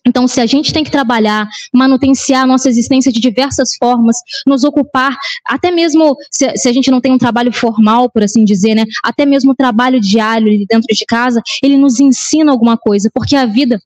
Então, 0.07 0.25
se 0.25 0.39
a 0.39 0.45
gente 0.45 0.71
tem 0.71 0.85
que 0.85 0.91
trabalhar, 0.91 1.49
manutenciar 1.73 2.43
a 2.43 2.47
nossa 2.47 2.69
existência 2.69 3.11
de 3.11 3.19
diversas 3.19 3.75
formas, 3.77 4.15
nos 4.47 4.63
ocupar, 4.63 5.17
até 5.45 5.69
mesmo 5.69 6.15
se, 6.31 6.49
se, 6.55 6.69
a 6.69 6.71
gente 6.71 6.89
não 6.89 7.01
tem 7.01 7.11
um 7.11 7.17
trabalho 7.17 7.51
formal, 7.51 8.09
por 8.09 8.23
assim 8.23 8.45
dizer, 8.45 8.73
né? 8.73 8.85
Até 9.03 9.25
mesmo 9.25 9.51
o 9.51 9.55
trabalho 9.55 9.99
diário 9.99 10.65
dentro 10.69 10.87
de 10.95 11.05
casa, 11.05 11.41
ele 11.61 11.77
nos 11.77 11.99
ensina 11.99 12.51
alguma 12.51 12.77
coisa, 12.77 13.09
porque 13.13 13.35
a 13.35 13.45
vida 13.45 13.81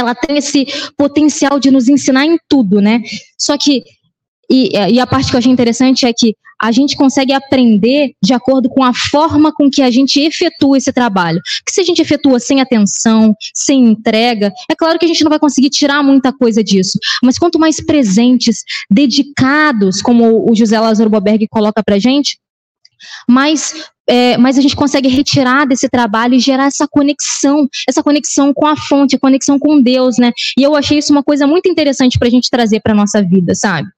ela 0.00 0.14
tem 0.14 0.38
esse 0.38 0.66
potencial 0.96 1.58
de 1.58 1.70
nos 1.70 1.88
ensinar 1.88 2.26
em 2.26 2.38
tudo, 2.48 2.80
né? 2.80 3.00
Só 3.38 3.56
que 3.58 3.82
e, 4.50 4.76
e, 4.76 5.00
a 5.00 5.06
parte 5.06 5.30
que 5.30 5.36
eu 5.36 5.38
achei 5.38 5.50
interessante 5.50 6.04
é 6.04 6.12
que 6.12 6.36
a 6.60 6.70
gente 6.70 6.94
consegue 6.94 7.32
aprender 7.32 8.12
de 8.22 8.34
acordo 8.34 8.68
com 8.68 8.84
a 8.84 8.92
forma 8.92 9.52
com 9.52 9.70
que 9.70 9.80
a 9.82 9.90
gente 9.90 10.20
efetua 10.20 10.76
esse 10.76 10.92
trabalho. 10.92 11.40
Porque 11.58 11.72
se 11.72 11.80
a 11.80 11.84
gente 11.84 12.02
efetua 12.02 12.38
sem 12.38 12.60
atenção, 12.60 13.34
sem 13.54 13.82
entrega, 13.82 14.52
é 14.70 14.74
claro 14.76 14.98
que 14.98 15.04
a 15.06 15.08
gente 15.08 15.24
não 15.24 15.30
vai 15.30 15.38
conseguir 15.38 15.70
tirar 15.70 16.02
muita 16.04 16.32
coisa 16.32 16.62
disso. 16.62 16.98
Mas 17.22 17.38
quanto 17.38 17.58
mais 17.58 17.84
presentes, 17.84 18.62
dedicados, 18.90 20.02
como 20.02 20.48
o 20.48 20.54
José 20.54 20.78
Lázaro 20.78 21.10
Boberg 21.10 21.48
coloca 21.48 21.82
pra 21.82 21.98
gente, 21.98 22.38
mais 23.28 23.90
é, 24.08 24.36
mas 24.36 24.58
a 24.58 24.60
gente 24.60 24.76
consegue 24.76 25.08
retirar 25.08 25.66
desse 25.66 25.88
trabalho 25.88 26.34
e 26.34 26.40
gerar 26.40 26.66
essa 26.66 26.88
conexão, 26.88 27.68
essa 27.88 28.02
conexão 28.02 28.52
com 28.52 28.66
a 28.66 28.76
fonte, 28.76 29.18
conexão 29.18 29.58
com 29.58 29.80
Deus, 29.80 30.18
né? 30.18 30.32
E 30.58 30.62
eu 30.62 30.74
achei 30.74 30.98
isso 30.98 31.12
uma 31.12 31.22
coisa 31.22 31.46
muito 31.46 31.68
interessante 31.68 32.18
para 32.18 32.28
a 32.28 32.30
gente 32.30 32.50
trazer 32.50 32.80
para 32.80 32.94
nossa 32.94 33.22
vida, 33.22 33.54
sabe? 33.54 33.88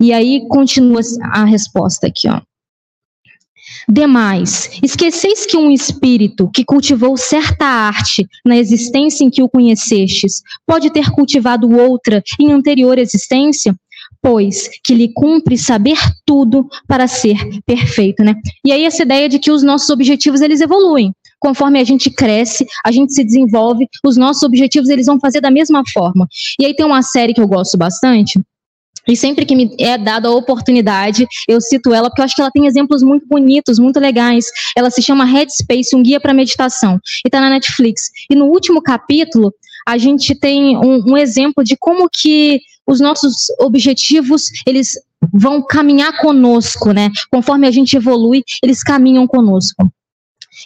E 0.00 0.12
aí 0.12 0.46
continua 0.48 1.00
a 1.32 1.44
resposta 1.44 2.06
aqui, 2.06 2.28
ó. 2.28 2.40
Demais, 3.90 4.70
esqueceis 4.82 5.46
que 5.46 5.56
um 5.56 5.70
espírito 5.70 6.50
que 6.52 6.64
cultivou 6.64 7.16
certa 7.16 7.64
arte 7.64 8.26
na 8.44 8.56
existência 8.56 9.24
em 9.24 9.30
que 9.30 9.42
o 9.42 9.48
conhecestes 9.48 10.42
pode 10.66 10.90
ter 10.90 11.10
cultivado 11.10 11.70
outra 11.70 12.22
em 12.38 12.52
anterior 12.52 12.98
existência? 12.98 13.74
Pois 14.22 14.68
que 14.82 14.94
lhe 14.94 15.12
cumpre 15.12 15.56
saber 15.56 15.98
tudo 16.26 16.68
para 16.86 17.06
ser 17.06 17.36
perfeito, 17.64 18.22
né? 18.22 18.34
E 18.64 18.72
aí 18.72 18.84
essa 18.84 19.02
ideia 19.02 19.28
de 19.28 19.38
que 19.38 19.50
os 19.50 19.62
nossos 19.62 19.88
objetivos 19.90 20.40
eles 20.40 20.60
evoluem. 20.60 21.12
Conforme 21.40 21.78
a 21.78 21.84
gente 21.84 22.10
cresce, 22.10 22.66
a 22.84 22.90
gente 22.90 23.14
se 23.14 23.22
desenvolve, 23.22 23.86
os 24.04 24.16
nossos 24.16 24.42
objetivos 24.42 24.88
eles 24.88 25.06
vão 25.06 25.20
fazer 25.20 25.40
da 25.40 25.50
mesma 25.50 25.82
forma. 25.92 26.26
E 26.60 26.66
aí 26.66 26.74
tem 26.74 26.84
uma 26.84 27.02
série 27.02 27.32
que 27.32 27.40
eu 27.40 27.46
gosto 27.46 27.78
bastante, 27.78 28.40
e 29.08 29.16
sempre 29.16 29.46
que 29.46 29.56
me 29.56 29.74
é 29.80 29.96
dada 29.96 30.28
a 30.28 30.32
oportunidade, 30.32 31.26
eu 31.48 31.60
cito 31.62 31.94
ela, 31.94 32.10
porque 32.10 32.20
eu 32.20 32.26
acho 32.26 32.34
que 32.36 32.42
ela 32.42 32.50
tem 32.50 32.66
exemplos 32.66 33.02
muito 33.02 33.26
bonitos, 33.26 33.78
muito 33.78 33.98
legais. 33.98 34.44
Ela 34.76 34.90
se 34.90 35.00
chama 35.00 35.24
Headspace, 35.24 35.96
um 35.96 36.02
guia 36.02 36.20
para 36.20 36.34
meditação, 36.34 37.00
e 37.24 37.28
está 37.28 37.40
na 37.40 37.48
Netflix. 37.48 38.10
E 38.30 38.36
no 38.36 38.44
último 38.44 38.82
capítulo, 38.82 39.50
a 39.88 39.96
gente 39.96 40.34
tem 40.34 40.76
um, 40.76 41.12
um 41.12 41.16
exemplo 41.16 41.64
de 41.64 41.74
como 41.74 42.10
que 42.12 42.60
os 42.86 43.00
nossos 43.00 43.46
objetivos, 43.58 44.44
eles 44.66 45.00
vão 45.32 45.62
caminhar 45.62 46.20
conosco, 46.20 46.92
né? 46.92 47.08
Conforme 47.30 47.66
a 47.66 47.70
gente 47.70 47.96
evolui, 47.96 48.42
eles 48.62 48.82
caminham 48.82 49.26
conosco. 49.26 49.90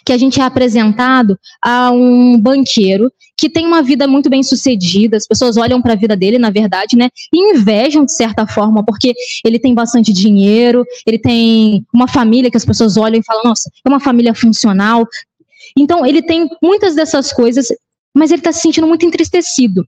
Que 0.05 0.11
a 0.11 0.17
gente 0.17 0.41
é 0.41 0.43
apresentado 0.43 1.39
a 1.61 1.89
um 1.89 2.37
banqueiro 2.37 3.09
que 3.37 3.49
tem 3.49 3.65
uma 3.65 3.81
vida 3.81 4.05
muito 4.09 4.29
bem 4.29 4.43
sucedida, 4.43 5.15
as 5.15 5.25
pessoas 5.25 5.55
olham 5.55 5.81
para 5.81 5.93
a 5.93 5.97
vida 5.97 6.17
dele, 6.17 6.37
na 6.37 6.49
verdade, 6.49 6.97
né, 6.97 7.09
e 7.33 7.51
invejam 7.51 8.03
de 8.03 8.13
certa 8.13 8.45
forma, 8.45 8.83
porque 8.83 9.13
ele 9.45 9.57
tem 9.57 9.73
bastante 9.73 10.11
dinheiro, 10.11 10.85
ele 11.05 11.17
tem 11.17 11.85
uma 11.93 12.09
família 12.09 12.51
que 12.51 12.57
as 12.57 12.65
pessoas 12.65 12.97
olham 12.97 13.19
e 13.19 13.23
falam, 13.23 13.43
nossa, 13.45 13.69
é 13.85 13.89
uma 13.89 14.01
família 14.01 14.33
funcional. 14.33 15.07
Então, 15.77 16.05
ele 16.05 16.21
tem 16.21 16.47
muitas 16.61 16.93
dessas 16.93 17.33
coisas, 17.33 17.67
mas 18.13 18.31
ele 18.31 18.39
está 18.39 18.51
se 18.51 18.61
sentindo 18.61 18.87
muito 18.87 19.05
entristecido 19.05 19.85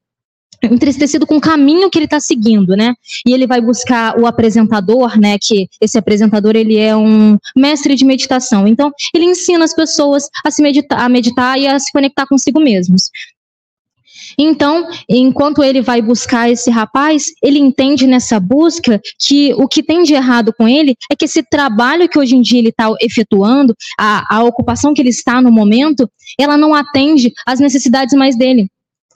entristecido 0.63 1.25
com 1.25 1.37
o 1.37 1.41
caminho 1.41 1.89
que 1.89 1.97
ele 1.97 2.05
está 2.05 2.19
seguindo, 2.19 2.75
né? 2.75 2.93
E 3.25 3.33
ele 3.33 3.47
vai 3.47 3.61
buscar 3.61 4.19
o 4.19 4.25
apresentador, 4.25 5.19
né? 5.19 5.37
Que 5.39 5.67
esse 5.81 5.97
apresentador 5.97 6.55
ele 6.55 6.77
é 6.77 6.95
um 6.95 7.37
mestre 7.55 7.95
de 7.95 8.05
meditação. 8.05 8.67
Então 8.67 8.91
ele 9.13 9.25
ensina 9.25 9.63
as 9.63 9.73
pessoas 9.73 10.27
a 10.45 10.51
se 10.51 10.61
meditar, 10.61 10.99
a 10.99 11.09
meditar 11.09 11.59
e 11.59 11.67
a 11.67 11.77
se 11.79 11.91
conectar 11.91 12.25
consigo 12.25 12.59
mesmos. 12.59 13.09
Então, 14.37 14.87
enquanto 15.09 15.63
ele 15.63 15.81
vai 15.81 16.01
buscar 16.01 16.49
esse 16.49 16.69
rapaz, 16.69 17.25
ele 17.41 17.59
entende 17.59 18.05
nessa 18.07 18.39
busca 18.39 18.99
que 19.19 19.53
o 19.55 19.67
que 19.67 19.83
tem 19.83 20.03
de 20.03 20.13
errado 20.13 20.53
com 20.57 20.67
ele 20.67 20.95
é 21.11 21.15
que 21.15 21.25
esse 21.25 21.43
trabalho 21.43 22.09
que 22.09 22.19
hoje 22.19 22.35
em 22.35 22.41
dia 22.41 22.59
ele 22.59 22.69
está 22.69 22.89
efetuando, 23.01 23.75
a, 23.99 24.37
a 24.37 24.43
ocupação 24.43 24.93
que 24.93 25.01
ele 25.01 25.09
está 25.09 25.41
no 25.41 25.51
momento, 25.51 26.09
ela 26.39 26.57
não 26.57 26.73
atende 26.73 27.31
às 27.45 27.59
necessidades 27.59 28.13
mais 28.13 28.37
dele 28.37 28.67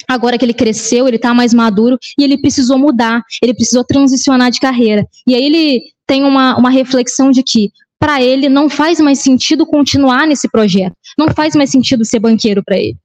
agora 0.08 0.40
que 0.40 0.46
ele 0.46 0.56
cresceu, 0.56 1.08
ele 1.08 1.18
está 1.18 1.36
mais 1.36 1.54
maduro 1.54 1.98
e 2.18 2.24
ele 2.24 2.38
precisou 2.38 2.80
mudar, 2.80 3.22
ele 3.44 3.54
precisou 3.54 3.84
transicionar 3.84 4.50
de 4.50 4.60
carreira. 4.60 5.06
E 5.28 5.36
aí 5.36 5.46
ele 5.46 5.84
tem 6.08 6.24
uma, 6.24 6.58
uma 6.58 6.72
reflexão 6.72 7.30
de 7.30 7.44
que 7.44 7.70
para 8.00 8.22
ele 8.22 8.50
não 8.50 8.70
faz 8.70 9.00
mais 9.00 9.20
sentido 9.20 9.68
continuar 9.68 10.26
nesse 10.26 10.50
projeto, 10.50 10.96
não 11.18 11.28
faz 11.30 11.54
mais 11.56 11.70
sentido 11.70 12.04
ser 12.04 12.20
banqueiro 12.20 12.64
para 12.64 12.78
ele. 12.78 12.98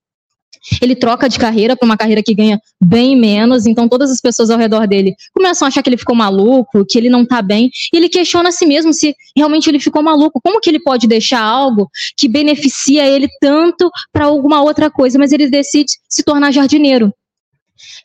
Ele 0.81 0.95
troca 0.95 1.29
de 1.29 1.39
carreira 1.39 1.77
para 1.77 1.87
uma 1.87 1.97
carreira 1.97 2.23
que 2.23 2.35
ganha 2.35 2.61
bem 2.81 3.17
menos, 3.17 3.67
então 3.67 3.89
todas 3.89 4.11
as 4.11 4.21
pessoas 4.21 4.51
ao 4.51 4.59
redor 4.59 4.87
dele 4.87 5.15
começam 5.33 5.67
a 5.67 5.69
achar 5.69 5.83
que 5.83 5.89
ele 5.89 5.97
ficou 5.97 6.15
maluco, 6.15 6.85
que 6.89 6.99
ele 6.99 7.09
não 7.09 7.23
está 7.23 7.41
bem, 7.43 7.71
e 7.93 7.97
ele 7.97 8.09
questiona 8.09 8.49
a 8.49 8.53
si 8.53 8.67
mesmo 8.67 8.93
se 8.93 9.15
realmente 9.37 9.69
ele 9.69 9.81
ficou 9.81 10.03
maluco. 10.03 10.41
Como 10.43 10.61
que 10.61 10.71
ele 10.71 10.81
pode 10.81 11.07
deixar 11.07 11.41
algo 11.41 11.89
que 12.17 12.29
beneficia 12.29 13.07
ele 13.07 13.29
tanto 13.41 13.91
para 14.13 14.27
alguma 14.27 14.63
outra 14.63 14.91
coisa, 14.91 15.19
mas 15.19 15.33
ele 15.33 15.49
decide 15.49 15.93
se 16.09 16.23
tornar 16.23 16.53
jardineiro? 16.53 17.13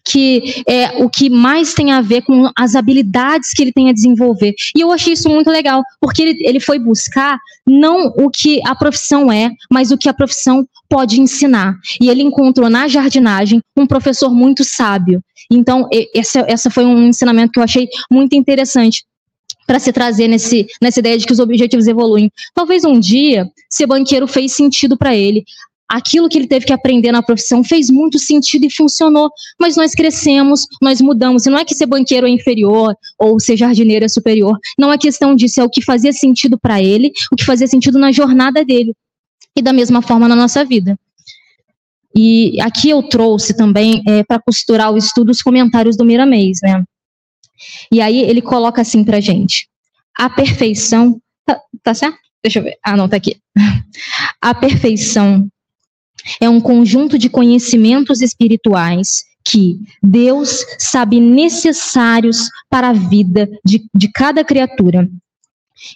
Que 0.04 0.64
é 0.68 1.04
o 1.04 1.10
que 1.10 1.30
mais 1.30 1.74
tem 1.74 1.92
a 1.92 2.02
ver 2.02 2.22
com 2.22 2.50
as 2.58 2.76
habilidades 2.76 3.50
que 3.52 3.62
ele 3.62 3.72
tem 3.72 3.90
a 3.90 3.94
desenvolver. 3.94 4.54
E 4.76 4.82
eu 4.82 4.92
achei 4.92 5.14
isso 5.14 5.30
muito 5.30 5.50
legal, 5.50 5.84
porque 6.00 6.22
ele, 6.22 6.48
ele 6.48 6.60
foi 6.60 6.80
buscar 6.80 7.38
não 7.66 8.08
o 8.18 8.30
que 8.30 8.60
a 8.66 8.76
profissão 8.76 9.32
é, 9.32 9.52
mas 9.72 9.92
o 9.92 9.98
que 9.98 10.10
a 10.10 10.14
profissão 10.14 10.68
pode 10.90 11.22
ensinar. 11.22 11.76
E 12.02 12.10
ele 12.10 12.24
encontrou 12.24 12.70
na 12.70 12.88
jardinagem 12.88 13.62
um 13.78 13.86
professor 13.86 14.34
muito 14.34 14.64
sábio. 14.64 15.22
Então, 15.52 15.88
essa, 16.16 16.46
essa 16.48 16.70
foi 16.70 16.86
um 16.86 17.08
ensinamento 17.08 17.52
que 17.52 17.60
eu 17.60 17.64
achei 17.64 17.88
muito 18.12 18.36
interessante 18.36 19.04
para 19.66 19.80
se 19.80 19.94
trazer 19.94 20.28
nesse, 20.28 20.66
nessa 20.82 21.00
ideia 21.00 21.16
de 21.16 21.28
que 21.28 21.32
os 21.32 21.38
objetivos 21.38 21.86
evoluem. 21.86 22.32
Talvez 22.56 22.84
um 22.84 23.00
dia 23.00 23.48
ser 23.70 23.86
banqueiro 23.86 24.28
fez 24.28 24.54
sentido 24.54 24.98
para 24.98 25.16
ele 25.16 25.44
aquilo 25.90 26.30
que 26.30 26.38
ele 26.38 26.48
teve 26.48 26.68
que 26.68 26.74
aprender 26.74 27.12
na 27.12 27.24
profissão 27.24 27.64
fez 27.64 27.90
muito 27.90 28.20
sentido 28.20 28.66
e 28.66 28.72
funcionou, 28.72 29.32
mas 29.60 29.76
nós 29.76 29.96
crescemos, 29.96 30.68
nós 30.80 31.02
mudamos. 31.02 31.46
E 31.46 31.50
não 31.50 31.58
é 31.58 31.66
que 31.66 31.74
ser 31.74 31.88
banqueiro 31.88 32.28
é 32.28 32.30
inferior 32.30 32.96
ou 33.18 33.40
ser 33.40 33.58
jardineiro 33.58 34.06
é 34.06 34.08
superior. 34.08 34.58
Não 34.78 34.94
é 34.94 34.98
questão 34.98 35.36
disso, 35.36 35.60
é 35.60 35.64
o 35.64 35.70
que 35.70 35.82
fazia 35.82 36.14
sentido 36.14 36.60
para 36.60 36.82
ele, 36.82 37.12
o 37.32 37.36
que 37.36 37.44
fazia 37.44 37.68
sentido 37.68 37.98
na 37.98 38.12
jornada 38.12 38.64
dele. 38.64 38.94
E 39.58 39.62
da 39.62 39.74
mesma 39.74 40.02
forma 40.02 40.28
na 40.28 40.36
nossa 40.36 40.64
vida. 40.64 40.98
E 42.16 42.60
aqui 42.62 42.90
eu 42.90 43.02
trouxe 43.04 43.56
também 43.56 44.04
é, 44.08 44.24
para 44.24 44.40
costurar 44.40 44.94
o 44.94 44.98
estudo 44.98 45.32
os 45.32 45.42
comentários 45.42 45.98
do 45.98 46.06
Miramês, 46.06 46.60
né? 46.62 46.84
E 47.92 48.00
aí 48.00 48.20
ele 48.20 48.42
coloca 48.42 48.82
assim 48.82 49.04
para 49.04 49.20
gente: 49.20 49.68
a 50.18 50.30
perfeição. 50.30 51.20
Tá, 51.46 51.60
tá 51.84 51.94
certo? 51.94 52.18
Deixa 52.44 52.60
eu 52.60 52.64
ver. 52.64 52.78
Ah, 52.84 52.96
não, 52.96 53.10
tá 53.10 53.18
aqui. 53.18 53.38
A 54.42 54.54
perfeição 54.54 55.50
é 56.40 56.50
um 56.50 56.60
conjunto 56.60 57.18
de 57.18 57.30
conhecimentos 57.30 58.22
espirituais 58.22 59.24
que 59.44 59.80
Deus 60.04 60.66
sabe 60.78 61.20
necessários 61.20 62.50
para 62.70 62.90
a 62.90 62.94
vida 62.94 63.50
de, 63.66 63.84
de 63.94 64.12
cada 64.12 64.44
criatura. 64.44 65.10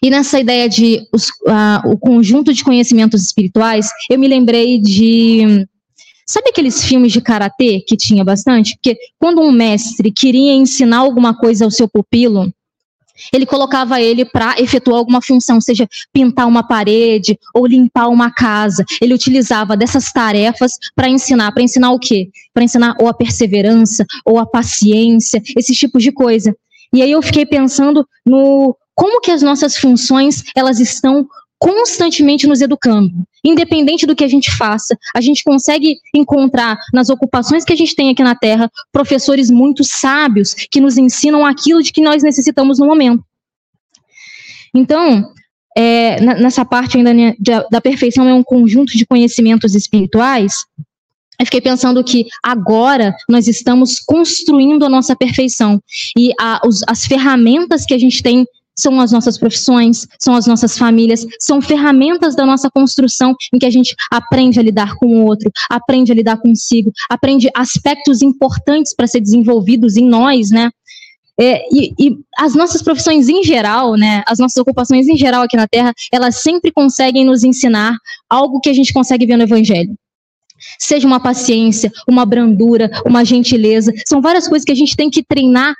E 0.01 0.09
nessa 0.09 0.39
ideia 0.39 0.69
de 0.69 1.05
os, 1.13 1.29
uh, 1.29 1.91
o 1.91 1.97
conjunto 1.97 2.53
de 2.53 2.63
conhecimentos 2.63 3.21
espirituais, 3.21 3.89
eu 4.09 4.17
me 4.17 4.27
lembrei 4.27 4.79
de. 4.79 5.67
Sabe 6.25 6.49
aqueles 6.49 6.81
filmes 6.83 7.11
de 7.11 7.19
karatê 7.19 7.83
que 7.85 7.97
tinha 7.97 8.23
bastante? 8.23 8.75
Porque 8.75 8.97
quando 9.19 9.41
um 9.41 9.51
mestre 9.51 10.09
queria 10.09 10.53
ensinar 10.53 10.99
alguma 10.99 11.35
coisa 11.37 11.65
ao 11.65 11.71
seu 11.71 11.87
pupilo, 11.87 12.51
ele 13.31 13.45
colocava 13.45 14.01
ele 14.01 14.25
para 14.25 14.59
efetuar 14.59 14.97
alguma 14.97 15.21
função, 15.21 15.61
seja 15.61 15.87
pintar 16.11 16.47
uma 16.47 16.63
parede 16.67 17.37
ou 17.53 17.65
limpar 17.65 18.07
uma 18.07 18.31
casa. 18.31 18.83
Ele 19.01 19.13
utilizava 19.13 19.77
dessas 19.77 20.11
tarefas 20.11 20.73
para 20.95 21.09
ensinar. 21.09 21.51
Para 21.51 21.63
ensinar 21.63 21.91
o 21.91 21.99
quê? 21.99 22.29
Para 22.53 22.63
ensinar 22.63 22.95
ou 22.99 23.07
a 23.07 23.13
perseverança, 23.13 24.05
ou 24.25 24.39
a 24.39 24.45
paciência, 24.45 25.41
esses 25.57 25.77
tipos 25.77 26.01
de 26.03 26.11
coisa. 26.11 26.55
E 26.93 27.01
aí 27.01 27.11
eu 27.11 27.21
fiquei 27.21 27.45
pensando 27.45 28.07
no 28.25 28.75
como 28.95 29.21
que 29.21 29.31
as 29.31 29.41
nossas 29.41 29.75
funções 29.75 30.43
elas 30.55 30.79
estão 30.79 31.27
constantemente 31.57 32.45
nos 32.45 32.61
educando. 32.61 33.11
Independente 33.43 34.05
do 34.05 34.15
que 34.15 34.23
a 34.23 34.27
gente 34.27 34.49
faça, 34.51 34.97
a 35.13 35.19
gente 35.19 35.43
consegue 35.43 35.97
encontrar 36.15 36.77
nas 36.93 37.09
ocupações 37.09 37.65
que 37.65 37.73
a 37.73 37.75
gente 37.75 37.95
tem 37.95 38.09
aqui 38.09 38.23
na 38.23 38.35
Terra 38.35 38.71
professores 38.91 39.51
muito 39.51 39.83
sábios 39.83 40.53
que 40.53 40.79
nos 40.79 40.97
ensinam 40.97 41.45
aquilo 41.45 41.83
de 41.83 41.91
que 41.91 42.01
nós 42.01 42.23
necessitamos 42.23 42.79
no 42.79 42.85
momento. 42.85 43.23
Então, 44.73 45.31
é, 45.75 46.19
nessa 46.21 46.63
parte 46.63 46.97
ainda 46.97 47.13
da 47.69 47.81
perfeição 47.81 48.27
é 48.27 48.33
um 48.33 48.43
conjunto 48.43 48.97
de 48.97 49.05
conhecimentos 49.05 49.75
espirituais. 49.75 50.65
Eu 51.39 51.45
fiquei 51.45 51.61
pensando 51.61 52.03
que 52.03 52.27
agora 52.43 53.15
nós 53.27 53.47
estamos 53.47 53.99
construindo 53.99 54.85
a 54.85 54.89
nossa 54.89 55.15
perfeição 55.15 55.81
e 56.17 56.31
a, 56.39 56.61
os, 56.65 56.81
as 56.87 57.05
ferramentas 57.05 57.85
que 57.85 57.93
a 57.93 57.97
gente 57.97 58.21
tem 58.21 58.45
são 58.77 58.99
as 58.99 59.11
nossas 59.11 59.37
profissões, 59.37 60.07
são 60.19 60.35
as 60.35 60.47
nossas 60.47 60.77
famílias, 60.77 61.25
são 61.39 61.61
ferramentas 61.61 62.35
da 62.35 62.45
nossa 62.45 62.69
construção 62.69 63.35
em 63.53 63.59
que 63.59 63.65
a 63.65 63.69
gente 63.69 63.95
aprende 64.11 64.59
a 64.59 64.63
lidar 64.63 64.95
com 64.95 65.07
o 65.07 65.25
outro, 65.25 65.51
aprende 65.69 66.11
a 66.11 66.15
lidar 66.15 66.37
consigo, 66.37 66.91
aprende 67.09 67.49
aspectos 67.55 68.21
importantes 68.21 68.95
para 68.95 69.07
ser 69.07 69.21
desenvolvidos 69.21 69.97
em 69.97 70.05
nós, 70.05 70.49
né? 70.49 70.69
É, 71.39 71.63
e, 71.73 71.93
e, 71.99 72.17
as 72.37 72.53
nossas 72.53 72.83
profissões 72.83 73.27
em 73.27 73.43
geral, 73.43 73.95
né, 73.95 74.23
as 74.27 74.37
nossas 74.37 74.57
ocupações 74.57 75.07
em 75.07 75.17
geral 75.17 75.41
aqui 75.41 75.57
na 75.57 75.67
Terra, 75.67 75.91
elas 76.11 76.35
sempre 76.37 76.71
conseguem 76.71 77.25
nos 77.25 77.43
ensinar 77.43 77.97
algo 78.29 78.59
que 78.59 78.69
a 78.69 78.73
gente 78.73 78.93
consegue 78.93 79.25
ver 79.25 79.37
no 79.37 79.43
Evangelho. 79.43 79.95
Seja 80.77 81.07
uma 81.07 81.19
paciência, 81.19 81.91
uma 82.07 82.25
brandura, 82.25 82.89
uma 83.05 83.25
gentileza, 83.25 83.91
são 84.07 84.21
várias 84.21 84.47
coisas 84.47 84.63
que 84.63 84.71
a 84.71 84.75
gente 84.75 84.95
tem 84.95 85.09
que 85.09 85.23
treinar 85.23 85.73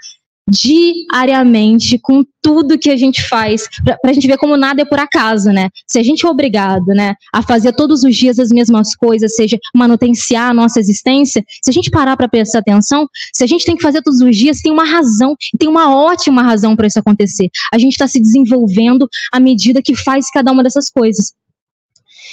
diariamente 0.50 1.98
com 1.98 2.24
tudo 2.42 2.78
que 2.78 2.90
a 2.90 2.98
gente 2.98 3.22
faz, 3.24 3.68
para 3.84 4.12
a 4.12 4.14
gente 4.14 4.28
ver 4.28 4.38
como 4.38 4.58
nada 4.58 4.82
é 4.82 4.86
por 4.86 5.00
acaso, 5.00 5.50
né? 5.52 5.70
Se 5.88 5.98
a 5.98 6.04
gente 6.04 6.26
é 6.26 6.30
obrigado, 6.30 6.88
né, 6.88 7.16
a 7.34 7.42
fazer 7.42 7.74
todos 7.74 8.04
os 8.04 8.16
dias 8.16 8.40
as 8.40 8.50
mesmas 8.50 8.96
coisas, 8.96 9.36
seja 9.36 9.58
manutenciar 9.74 10.50
a 10.50 10.54
nossa 10.54 10.80
existência, 10.80 11.44
se 11.62 11.70
a 11.70 11.74
gente 11.74 11.90
parar 11.90 12.18
para 12.18 12.28
prestar 12.28 12.60
atenção, 12.60 13.08
se 13.34 13.44
a 13.44 13.48
gente 13.48 13.66
tem 13.66 13.76
que 13.76 13.82
fazer 13.82 14.02
todos 14.02 14.20
os 14.20 14.36
dias, 14.36 14.62
tem 14.62 14.72
uma 14.72 14.86
razão, 14.86 15.36
tem 15.58 15.70
uma 15.70 15.96
ótima 15.96 16.44
razão 16.44 16.76
para 16.76 16.88
isso 16.88 17.00
acontecer. 17.00 17.50
A 17.74 17.78
gente 17.78 17.94
está 17.94 18.08
se 18.08 18.20
desenvolvendo 18.20 19.08
à 19.32 19.40
medida 19.40 19.82
que 19.82 19.96
faz 19.96 20.30
cada 20.30 20.52
uma 20.52 20.64
dessas 20.64 20.90
coisas. 20.90 21.34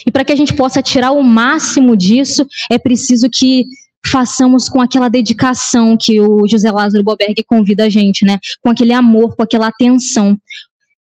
E 0.07 0.11
para 0.11 0.25
que 0.25 0.33
a 0.33 0.37
gente 0.37 0.55
possa 0.55 0.83
tirar 0.83 1.13
o 1.13 1.23
máximo 1.23 1.97
disso, 1.97 2.47
é 2.71 2.79
preciso 2.79 3.29
que 3.31 3.65
façamos 4.07 4.69
com 4.69 4.81
aquela 4.81 5.09
dedicação 5.09 5.97
que 5.97 6.21
o 6.21 6.47
José 6.47 6.71
Lázaro 6.71 7.05
Boberg 7.05 7.45
convida 7.45 7.85
a 7.85 7.89
gente, 7.89 8.25
né? 8.25 8.39
Com 8.63 8.71
aquele 8.71 8.93
amor, 8.93 9.37
com 9.37 9.43
aquela 9.43 9.69
atenção, 9.69 10.39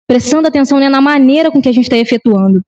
prestando 0.08 0.48
atenção 0.48 0.80
né, 0.80 0.90
na 0.90 1.02
maneira 1.02 1.52
com 1.52 1.62
que 1.62 1.70
a 1.70 1.74
gente 1.74 1.86
está 1.86 1.98
efetuando. 1.98 2.62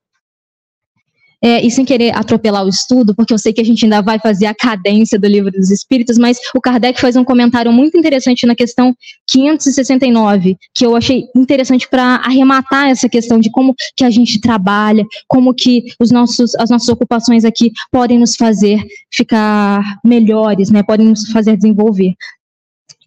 É, 1.42 1.64
e 1.64 1.70
sem 1.70 1.84
querer 1.84 2.14
atropelar 2.14 2.64
o 2.64 2.68
estudo, 2.68 3.14
porque 3.14 3.32
eu 3.32 3.38
sei 3.38 3.52
que 3.52 3.60
a 3.60 3.64
gente 3.64 3.84
ainda 3.84 4.02
vai 4.02 4.18
fazer 4.18 4.46
a 4.46 4.54
cadência 4.54 5.18
do 5.18 5.26
livro 5.26 5.50
dos 5.50 5.70
Espíritos, 5.70 6.18
mas 6.18 6.38
o 6.54 6.60
Kardec 6.60 7.00
faz 7.00 7.16
um 7.16 7.24
comentário 7.24 7.72
muito 7.72 7.96
interessante 7.96 8.46
na 8.46 8.54
questão 8.54 8.94
569, 9.26 10.56
que 10.74 10.84
eu 10.84 10.94
achei 10.94 11.24
interessante 11.34 11.88
para 11.88 12.16
arrematar 12.16 12.90
essa 12.90 13.08
questão 13.08 13.40
de 13.40 13.50
como 13.50 13.74
que 13.96 14.04
a 14.04 14.10
gente 14.10 14.40
trabalha, 14.40 15.04
como 15.26 15.54
que 15.54 15.84
os 15.98 16.10
nossos, 16.10 16.54
as 16.56 16.68
nossas 16.68 16.88
ocupações 16.88 17.44
aqui 17.44 17.72
podem 17.90 18.18
nos 18.18 18.36
fazer 18.36 18.82
ficar 19.12 19.82
melhores, 20.04 20.70
né? 20.70 20.82
Podem 20.82 21.06
nos 21.06 21.30
fazer 21.30 21.56
desenvolver. 21.56 22.14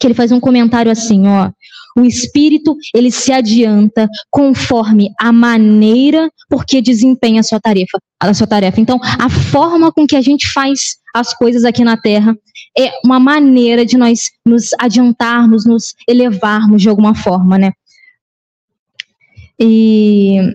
Que 0.04 0.08
ele 0.08 0.14
faz 0.14 0.34
um 0.34 0.40
comentário 0.40 0.92
assim, 0.92 1.26
ó. 1.28 1.50
O 1.96 2.02
espírito, 2.02 2.76
ele 2.94 3.10
se 3.10 3.32
adianta 3.32 4.10
conforme 4.30 5.10
a 5.18 5.32
maneira 5.32 6.30
porque 6.50 6.82
desempenha 6.82 7.40
a 7.40 7.44
sua 7.44 7.58
tarefa, 7.58 7.98
a 8.20 8.34
sua 8.34 8.46
tarefa. 8.46 8.82
Então, 8.82 9.00
a 9.02 9.30
forma 9.30 9.94
com 9.94 10.06
que 10.06 10.18
a 10.18 10.22
gente 10.22 10.52
faz 10.52 10.98
as 11.16 11.34
coisas 11.34 11.64
aqui 11.64 11.86
na 11.86 11.96
Terra 11.96 12.36
é 12.78 12.92
uma 13.06 13.18
maneira 13.18 13.86
de 13.86 13.98
nós 13.98 14.30
nos 14.46 14.72
adiantarmos, 14.78 15.66
nos 15.66 15.94
elevarmos 16.06 16.82
de 16.82 16.90
alguma 16.90 17.16
forma, 17.16 17.58
né? 17.58 17.72
E 19.58 20.54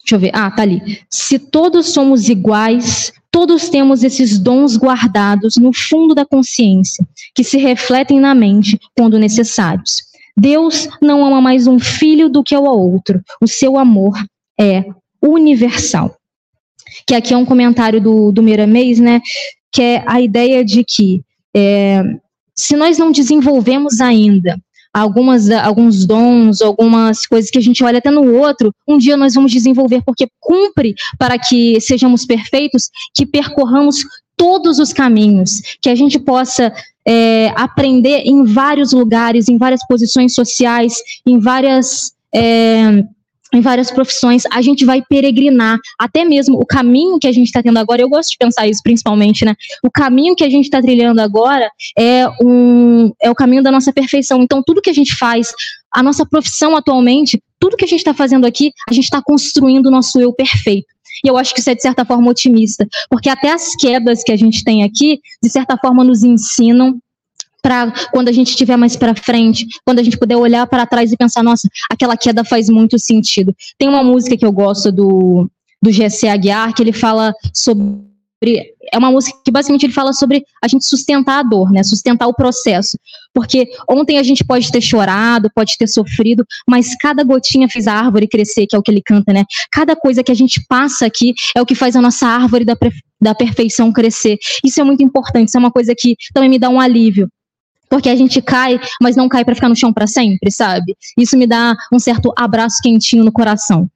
Deixa 0.00 0.16
eu 0.16 0.18
ver. 0.18 0.30
Ah, 0.34 0.50
tá 0.50 0.62
ali. 0.62 1.04
Se 1.08 1.38
todos 1.38 1.92
somos 1.92 2.28
iguais, 2.28 3.12
todos 3.30 3.68
temos 3.68 4.02
esses 4.02 4.38
dons 4.38 4.76
guardados 4.76 5.56
no 5.56 5.72
fundo 5.72 6.14
da 6.14 6.26
consciência, 6.26 7.06
que 7.34 7.44
se 7.44 7.58
refletem 7.58 8.18
na 8.18 8.34
mente 8.34 8.78
quando 8.96 9.18
necessários. 9.18 10.02
Deus 10.36 10.88
não 11.00 11.24
ama 11.24 11.40
mais 11.40 11.66
um 11.66 11.78
filho 11.78 12.28
do 12.28 12.42
que 12.42 12.56
o 12.56 12.64
outro. 12.64 13.20
O 13.42 13.46
seu 13.46 13.78
amor 13.78 14.18
é 14.58 14.84
universal. 15.22 16.16
Que 17.06 17.14
aqui 17.14 17.34
é 17.34 17.36
um 17.36 17.44
comentário 17.44 18.00
do, 18.00 18.32
do 18.32 18.42
Miramês, 18.42 18.98
né? 18.98 19.20
Que 19.72 19.82
é 19.82 20.04
a 20.06 20.20
ideia 20.20 20.64
de 20.64 20.84
que 20.84 21.20
é, 21.54 22.02
se 22.56 22.76
nós 22.76 22.98
não 22.98 23.12
desenvolvemos 23.12 24.00
ainda 24.00 24.58
algumas, 24.92 25.50
alguns 25.50 26.04
dons, 26.04 26.60
algumas 26.60 27.26
coisas 27.26 27.50
que 27.50 27.58
a 27.58 27.62
gente 27.62 27.82
olha 27.84 27.98
até 27.98 28.10
no 28.10 28.34
outro, 28.34 28.72
um 28.86 28.98
dia 28.98 29.16
nós 29.16 29.34
vamos 29.34 29.52
desenvolver, 29.52 30.02
porque 30.04 30.28
cumpre 30.40 30.94
para 31.18 31.38
que 31.38 31.80
sejamos 31.80 32.24
perfeitos, 32.24 32.90
que 33.14 33.24
percorramos 33.26 34.04
todos 34.36 34.78
os 34.78 34.92
caminhos, 34.92 35.60
que 35.80 35.90
a 35.90 35.94
gente 35.94 36.18
possa 36.18 36.72
é, 37.06 37.52
aprender 37.56 38.22
em 38.24 38.44
vários 38.44 38.92
lugares, 38.92 39.48
em 39.48 39.58
várias 39.58 39.86
posições 39.86 40.34
sociais, 40.34 40.94
em 41.26 41.38
várias. 41.38 42.12
É, 42.34 43.04
em 43.52 43.60
várias 43.60 43.90
profissões, 43.90 44.44
a 44.52 44.62
gente 44.62 44.84
vai 44.84 45.02
peregrinar, 45.08 45.78
até 45.98 46.24
mesmo 46.24 46.58
o 46.58 46.66
caminho 46.66 47.18
que 47.18 47.26
a 47.26 47.32
gente 47.32 47.46
está 47.46 47.62
tendo 47.62 47.78
agora, 47.78 48.00
eu 48.00 48.08
gosto 48.08 48.30
de 48.30 48.38
pensar 48.38 48.68
isso 48.68 48.80
principalmente, 48.82 49.44
né? 49.44 49.54
O 49.82 49.90
caminho 49.90 50.36
que 50.36 50.44
a 50.44 50.50
gente 50.50 50.64
está 50.64 50.80
trilhando 50.80 51.20
agora 51.20 51.70
é, 51.98 52.26
um, 52.42 53.12
é 53.20 53.30
o 53.30 53.34
caminho 53.34 53.62
da 53.62 53.70
nossa 53.70 53.92
perfeição. 53.92 54.42
Então, 54.42 54.62
tudo 54.64 54.82
que 54.82 54.90
a 54.90 54.94
gente 54.94 55.14
faz, 55.16 55.52
a 55.92 56.02
nossa 56.02 56.24
profissão 56.24 56.76
atualmente, 56.76 57.42
tudo 57.58 57.76
que 57.76 57.84
a 57.84 57.88
gente 57.88 58.00
está 58.00 58.14
fazendo 58.14 58.46
aqui, 58.46 58.72
a 58.88 58.92
gente 58.92 59.04
está 59.04 59.22
construindo 59.22 59.86
o 59.86 59.90
nosso 59.90 60.20
eu 60.20 60.32
perfeito. 60.32 60.86
E 61.24 61.28
eu 61.28 61.36
acho 61.36 61.52
que 61.52 61.60
isso 61.60 61.70
é, 61.70 61.74
de 61.74 61.82
certa 61.82 62.04
forma, 62.04 62.30
otimista, 62.30 62.86
porque 63.08 63.28
até 63.28 63.52
as 63.52 63.74
quedas 63.74 64.22
que 64.22 64.32
a 64.32 64.36
gente 64.36 64.64
tem 64.64 64.84
aqui, 64.84 65.20
de 65.42 65.50
certa 65.50 65.76
forma, 65.76 66.04
nos 66.04 66.22
ensinam 66.22 66.98
para 67.60 67.92
quando 68.12 68.28
a 68.28 68.32
gente 68.32 68.50
estiver 68.50 68.76
mais 68.76 68.96
para 68.96 69.14
frente, 69.14 69.66
quando 69.84 69.98
a 69.98 70.02
gente 70.02 70.18
puder 70.18 70.36
olhar 70.36 70.66
para 70.66 70.86
trás 70.86 71.12
e 71.12 71.16
pensar, 71.16 71.42
nossa, 71.42 71.68
aquela 71.90 72.16
queda 72.16 72.44
faz 72.44 72.68
muito 72.68 72.98
sentido. 72.98 73.54
Tem 73.78 73.88
uma 73.88 74.02
música 74.02 74.36
que 74.36 74.46
eu 74.46 74.52
gosto 74.52 74.90
do 74.90 75.50
do 75.82 75.90
GC 75.90 76.28
Aguiar 76.28 76.74
que 76.74 76.82
ele 76.82 76.92
fala 76.92 77.32
sobre 77.54 78.10
é 78.92 78.98
uma 78.98 79.10
música 79.10 79.38
que 79.44 79.50
basicamente 79.50 79.84
ele 79.84 79.92
fala 79.92 80.12
sobre 80.12 80.42
a 80.62 80.66
gente 80.66 80.86
sustentar 80.86 81.40
a 81.40 81.42
dor, 81.42 81.70
né? 81.70 81.82
Sustentar 81.82 82.26
o 82.26 82.34
processo. 82.34 82.98
Porque 83.34 83.68
ontem 83.88 84.18
a 84.18 84.22
gente 84.22 84.42
pode 84.42 84.72
ter 84.72 84.80
chorado, 84.80 85.50
pode 85.54 85.76
ter 85.78 85.86
sofrido, 85.86 86.44
mas 86.66 86.96
cada 86.96 87.22
gotinha 87.22 87.68
fez 87.68 87.86
a 87.86 87.92
árvore 87.92 88.26
crescer, 88.26 88.66
que 88.66 88.74
é 88.74 88.78
o 88.78 88.82
que 88.82 88.90
ele 88.90 89.02
canta, 89.04 89.32
né? 89.32 89.44
Cada 89.70 89.94
coisa 89.94 90.22
que 90.22 90.32
a 90.32 90.34
gente 90.34 90.64
passa 90.66 91.04
aqui 91.04 91.34
é 91.54 91.60
o 91.60 91.66
que 91.66 91.74
faz 91.74 91.94
a 91.94 92.00
nossa 92.00 92.26
árvore 92.26 92.64
da, 92.64 92.76
da 93.20 93.34
perfeição 93.34 93.92
crescer. 93.92 94.38
Isso 94.64 94.80
é 94.80 94.84
muito 94.84 95.02
importante, 95.02 95.48
isso 95.48 95.58
é 95.58 95.60
uma 95.60 95.70
coisa 95.70 95.94
que 95.96 96.16
também 96.32 96.48
me 96.48 96.58
dá 96.58 96.70
um 96.70 96.80
alívio 96.80 97.28
porque 97.90 98.08
a 98.08 98.16
gente 98.16 98.40
cai, 98.40 98.80
mas 99.02 99.16
não 99.16 99.28
cai 99.28 99.44
para 99.44 99.54
ficar 99.54 99.68
no 99.68 99.76
chão 99.76 99.92
para 99.92 100.06
sempre, 100.06 100.50
sabe? 100.50 100.96
Isso 101.18 101.36
me 101.36 101.46
dá 101.46 101.76
um 101.92 101.98
certo 101.98 102.32
abraço 102.36 102.76
quentinho 102.82 103.24
no 103.24 103.32
coração. 103.32 103.90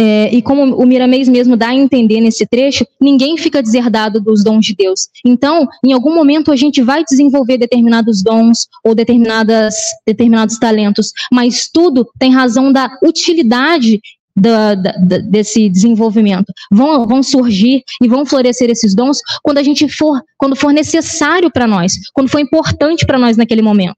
É, 0.00 0.32
e 0.32 0.40
como 0.40 0.76
o 0.76 0.86
Miramês 0.86 1.28
mesmo 1.28 1.56
dá 1.56 1.70
a 1.70 1.74
entender 1.74 2.20
nesse 2.20 2.46
trecho, 2.46 2.86
ninguém 3.00 3.36
fica 3.36 3.60
deserdado 3.60 4.20
dos 4.20 4.44
dons 4.44 4.64
de 4.64 4.76
Deus. 4.76 5.08
Então, 5.26 5.66
em 5.84 5.92
algum 5.92 6.14
momento 6.14 6.52
a 6.52 6.56
gente 6.56 6.80
vai 6.80 7.02
desenvolver 7.02 7.58
determinados 7.58 8.22
dons 8.22 8.68
ou 8.84 8.94
determinadas, 8.94 9.74
determinados 10.06 10.56
talentos, 10.56 11.10
mas 11.32 11.68
tudo 11.68 12.08
tem 12.16 12.32
razão 12.32 12.72
da 12.72 12.88
utilidade 13.02 14.00
da, 14.38 14.74
da, 14.74 15.18
desse 15.18 15.68
desenvolvimento. 15.68 16.52
Vão, 16.70 17.06
vão 17.06 17.22
surgir 17.22 17.82
e 18.02 18.08
vão 18.08 18.24
florescer 18.24 18.70
esses 18.70 18.94
dons 18.94 19.18
quando 19.42 19.58
a 19.58 19.62
gente 19.62 19.88
for, 19.88 20.22
quando 20.36 20.56
for 20.56 20.72
necessário 20.72 21.50
para 21.50 21.66
nós, 21.66 21.94
quando 22.12 22.30
for 22.30 22.38
importante 22.38 23.04
para 23.04 23.18
nós 23.18 23.36
naquele 23.36 23.62
momento. 23.62 23.96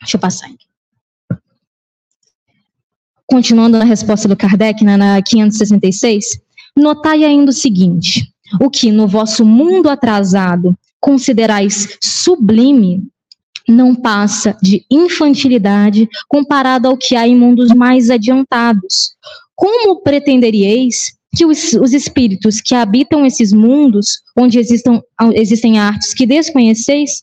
Deixa 0.00 0.16
eu 0.16 0.20
passar 0.20 0.46
aqui. 0.46 0.66
Continuando 3.26 3.78
na 3.78 3.84
resposta 3.84 4.26
do 4.26 4.36
Kardec, 4.36 4.82
na, 4.82 4.96
na 4.96 5.22
566, 5.22 6.40
notai 6.76 7.24
ainda 7.24 7.50
o 7.50 7.54
seguinte: 7.54 8.32
o 8.60 8.70
que 8.70 8.90
no 8.90 9.06
vosso 9.06 9.44
mundo 9.44 9.90
atrasado 9.90 10.74
considerais 11.00 11.98
sublime, 12.02 13.06
não 13.68 13.94
passa 13.94 14.56
de 14.62 14.84
infantilidade 14.90 16.08
comparado 16.26 16.88
ao 16.88 16.96
que 16.96 17.14
há 17.14 17.28
em 17.28 17.36
mundos 17.36 17.72
mais 17.74 18.10
adiantados. 18.10 19.14
Como 19.54 20.02
pretenderíeis 20.02 21.12
que 21.36 21.44
os, 21.44 21.74
os 21.74 21.92
espíritos 21.92 22.60
que 22.60 22.74
habitam 22.74 23.26
esses 23.26 23.52
mundos, 23.52 24.20
onde 24.36 24.58
existam, 24.58 25.02
existem 25.34 25.78
artes 25.78 26.14
que 26.14 26.26
desconheceis, 26.26 27.22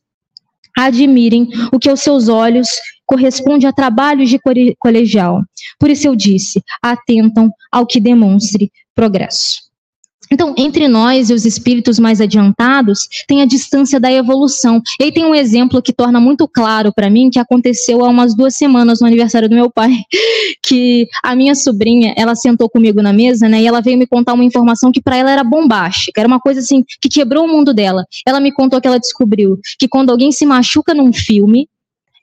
admirem 0.78 1.48
o 1.74 1.80
que 1.80 1.90
aos 1.90 2.02
seus 2.02 2.28
olhos 2.28 2.68
corresponde 3.06 3.66
a 3.66 3.74
trabalhos 3.74 4.30
de 4.30 4.40
colegial. 4.80 5.42
Por 5.80 5.90
isso 5.90 6.08
eu 6.08 6.16
disse, 6.16 6.62
atentam 6.82 7.52
ao 7.72 7.86
que 7.86 8.00
demonstre 8.00 8.72
progresso. 8.94 9.65
Então, 10.32 10.54
entre 10.58 10.88
nós 10.88 11.30
e 11.30 11.34
os 11.34 11.46
espíritos 11.46 12.00
mais 12.00 12.20
adiantados, 12.20 13.08
tem 13.28 13.42
a 13.42 13.46
distância 13.46 14.00
da 14.00 14.12
evolução. 14.12 14.82
E 15.00 15.06
aí 15.06 15.12
tem 15.12 15.26
um 15.26 15.36
exemplo 15.36 15.82
que 15.82 15.94
torna 15.94 16.20
muito 16.20 16.48
claro 16.48 16.92
para 16.94 17.10
mim, 17.10 17.30
que 17.30 17.40
aconteceu 17.40 18.04
há 18.04 18.10
umas 18.10 18.36
duas 18.36 18.56
semanas 18.56 19.00
no 19.00 19.08
aniversário 19.08 19.50
do 19.50 19.56
meu 19.56 19.70
pai, 19.70 19.92
que 20.66 21.08
a 21.24 21.36
minha 21.36 21.56
sobrinha, 21.56 22.14
ela 22.18 22.36
sentou 22.36 22.70
comigo 22.70 23.02
na 23.02 23.14
mesa, 23.14 23.48
né, 23.48 23.62
e 23.62 23.68
ela 23.68 23.82
veio 23.82 23.98
me 23.98 24.08
contar 24.08 24.34
uma 24.34 24.44
informação 24.44 24.92
que 24.92 25.02
para 25.02 25.18
ela 25.18 25.32
era 25.32 25.44
bombástica, 25.44 26.22
era 26.22 26.28
uma 26.28 26.40
coisa 26.40 26.60
assim, 26.60 26.84
que 27.02 27.10
quebrou 27.10 27.46
o 27.46 27.48
mundo 27.48 27.74
dela. 27.74 28.06
Ela 28.26 28.40
me 28.40 28.52
contou 28.52 28.82
que 28.82 28.88
ela 28.88 29.00
descobriu 29.00 29.60
que 29.80 29.88
quando 29.88 30.10
alguém 30.10 30.32
se 30.32 30.46
machuca 30.46 30.94
num 30.94 31.14
filme, 31.14 31.68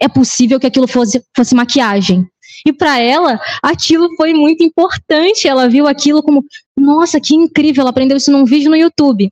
é 0.00 0.08
possível 0.08 0.58
que 0.58 0.66
aquilo 0.66 0.88
fosse, 0.88 1.22
fosse 1.34 1.54
maquiagem. 1.54 2.26
E 2.66 2.72
para 2.72 2.98
ela, 2.98 3.40
aquilo 3.62 4.08
foi 4.16 4.32
muito 4.32 4.62
importante. 4.62 5.48
Ela 5.48 5.68
viu 5.68 5.86
aquilo 5.86 6.22
como, 6.22 6.44
nossa, 6.76 7.20
que 7.20 7.34
incrível, 7.34 7.82
ela 7.82 7.90
aprendeu 7.90 8.16
isso 8.16 8.30
num 8.30 8.44
vídeo 8.44 8.70
no 8.70 8.76
YouTube. 8.76 9.30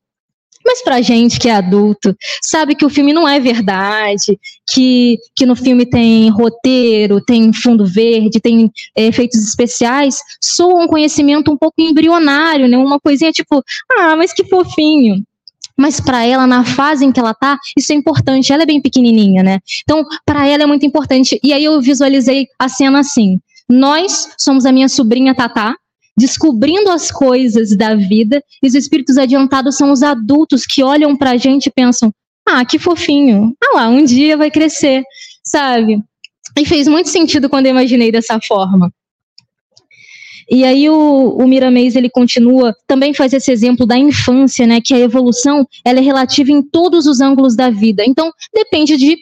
Mas 0.64 0.82
pra 0.82 1.00
gente 1.00 1.38
que 1.38 1.48
é 1.48 1.54
adulto, 1.54 2.14
sabe 2.42 2.74
que 2.74 2.84
o 2.84 2.90
filme 2.90 3.14
não 3.14 3.26
é 3.26 3.40
verdade, 3.40 4.38
que, 4.70 5.16
que 5.34 5.46
no 5.46 5.56
filme 5.56 5.86
tem 5.86 6.28
roteiro, 6.28 7.24
tem 7.24 7.50
fundo 7.52 7.86
verde, 7.86 8.40
tem 8.40 8.70
é, 8.94 9.06
efeitos 9.06 9.40
especiais, 9.42 10.18
soa 10.42 10.84
um 10.84 10.86
conhecimento 10.86 11.50
um 11.50 11.56
pouco 11.56 11.80
embrionário, 11.80 12.68
né? 12.68 12.76
Uma 12.76 13.00
coisinha 13.00 13.32
tipo, 13.32 13.62
ah, 13.98 14.14
mas 14.16 14.34
que 14.34 14.44
fofinho 14.44 15.24
mas 15.80 15.98
para 15.98 16.26
ela, 16.26 16.46
na 16.46 16.62
fase 16.62 17.06
em 17.06 17.10
que 17.10 17.18
ela 17.18 17.32
tá, 17.32 17.58
isso 17.74 17.90
é 17.90 17.96
importante. 17.96 18.52
Ela 18.52 18.64
é 18.64 18.66
bem 18.66 18.82
pequenininha, 18.82 19.42
né? 19.42 19.60
Então, 19.82 20.04
para 20.26 20.46
ela 20.46 20.64
é 20.64 20.66
muito 20.66 20.84
importante. 20.84 21.40
E 21.42 21.54
aí 21.54 21.64
eu 21.64 21.80
visualizei 21.80 22.46
a 22.58 22.68
cena 22.68 23.00
assim: 23.00 23.40
nós 23.66 24.28
somos 24.38 24.66
a 24.66 24.72
minha 24.72 24.90
sobrinha 24.90 25.34
Tatá, 25.34 25.74
descobrindo 26.14 26.90
as 26.90 27.10
coisas 27.10 27.74
da 27.74 27.94
vida, 27.94 28.42
e 28.62 28.66
os 28.66 28.74
espíritos 28.74 29.16
adiantados 29.16 29.76
são 29.78 29.90
os 29.90 30.02
adultos 30.02 30.66
que 30.66 30.82
olham 30.82 31.16
para 31.16 31.38
gente 31.38 31.68
e 31.68 31.72
pensam: 31.72 32.12
ah, 32.46 32.62
que 32.62 32.78
fofinho, 32.78 33.54
ah 33.64 33.76
lá, 33.76 33.88
um 33.88 34.04
dia 34.04 34.36
vai 34.36 34.50
crescer, 34.50 35.02
sabe? 35.42 35.98
E 36.58 36.66
fez 36.66 36.88
muito 36.88 37.08
sentido 37.08 37.48
quando 37.48 37.64
eu 37.64 37.70
imaginei 37.70 38.12
dessa 38.12 38.38
forma. 38.46 38.92
E 40.50 40.64
aí 40.64 40.90
o, 40.90 41.36
o 41.38 41.46
Miramês 41.46 41.94
ele 41.94 42.10
continua, 42.10 42.74
também 42.86 43.14
faz 43.14 43.32
esse 43.32 43.52
exemplo 43.52 43.86
da 43.86 43.96
infância, 43.96 44.66
né, 44.66 44.80
que 44.80 44.92
a 44.92 44.98
evolução 44.98 45.64
ela 45.84 46.00
é 46.00 46.02
relativa 46.02 46.50
em 46.50 46.60
todos 46.60 47.06
os 47.06 47.20
ângulos 47.20 47.54
da 47.54 47.70
vida. 47.70 48.02
Então 48.04 48.32
depende 48.52 48.96
de 48.96 49.16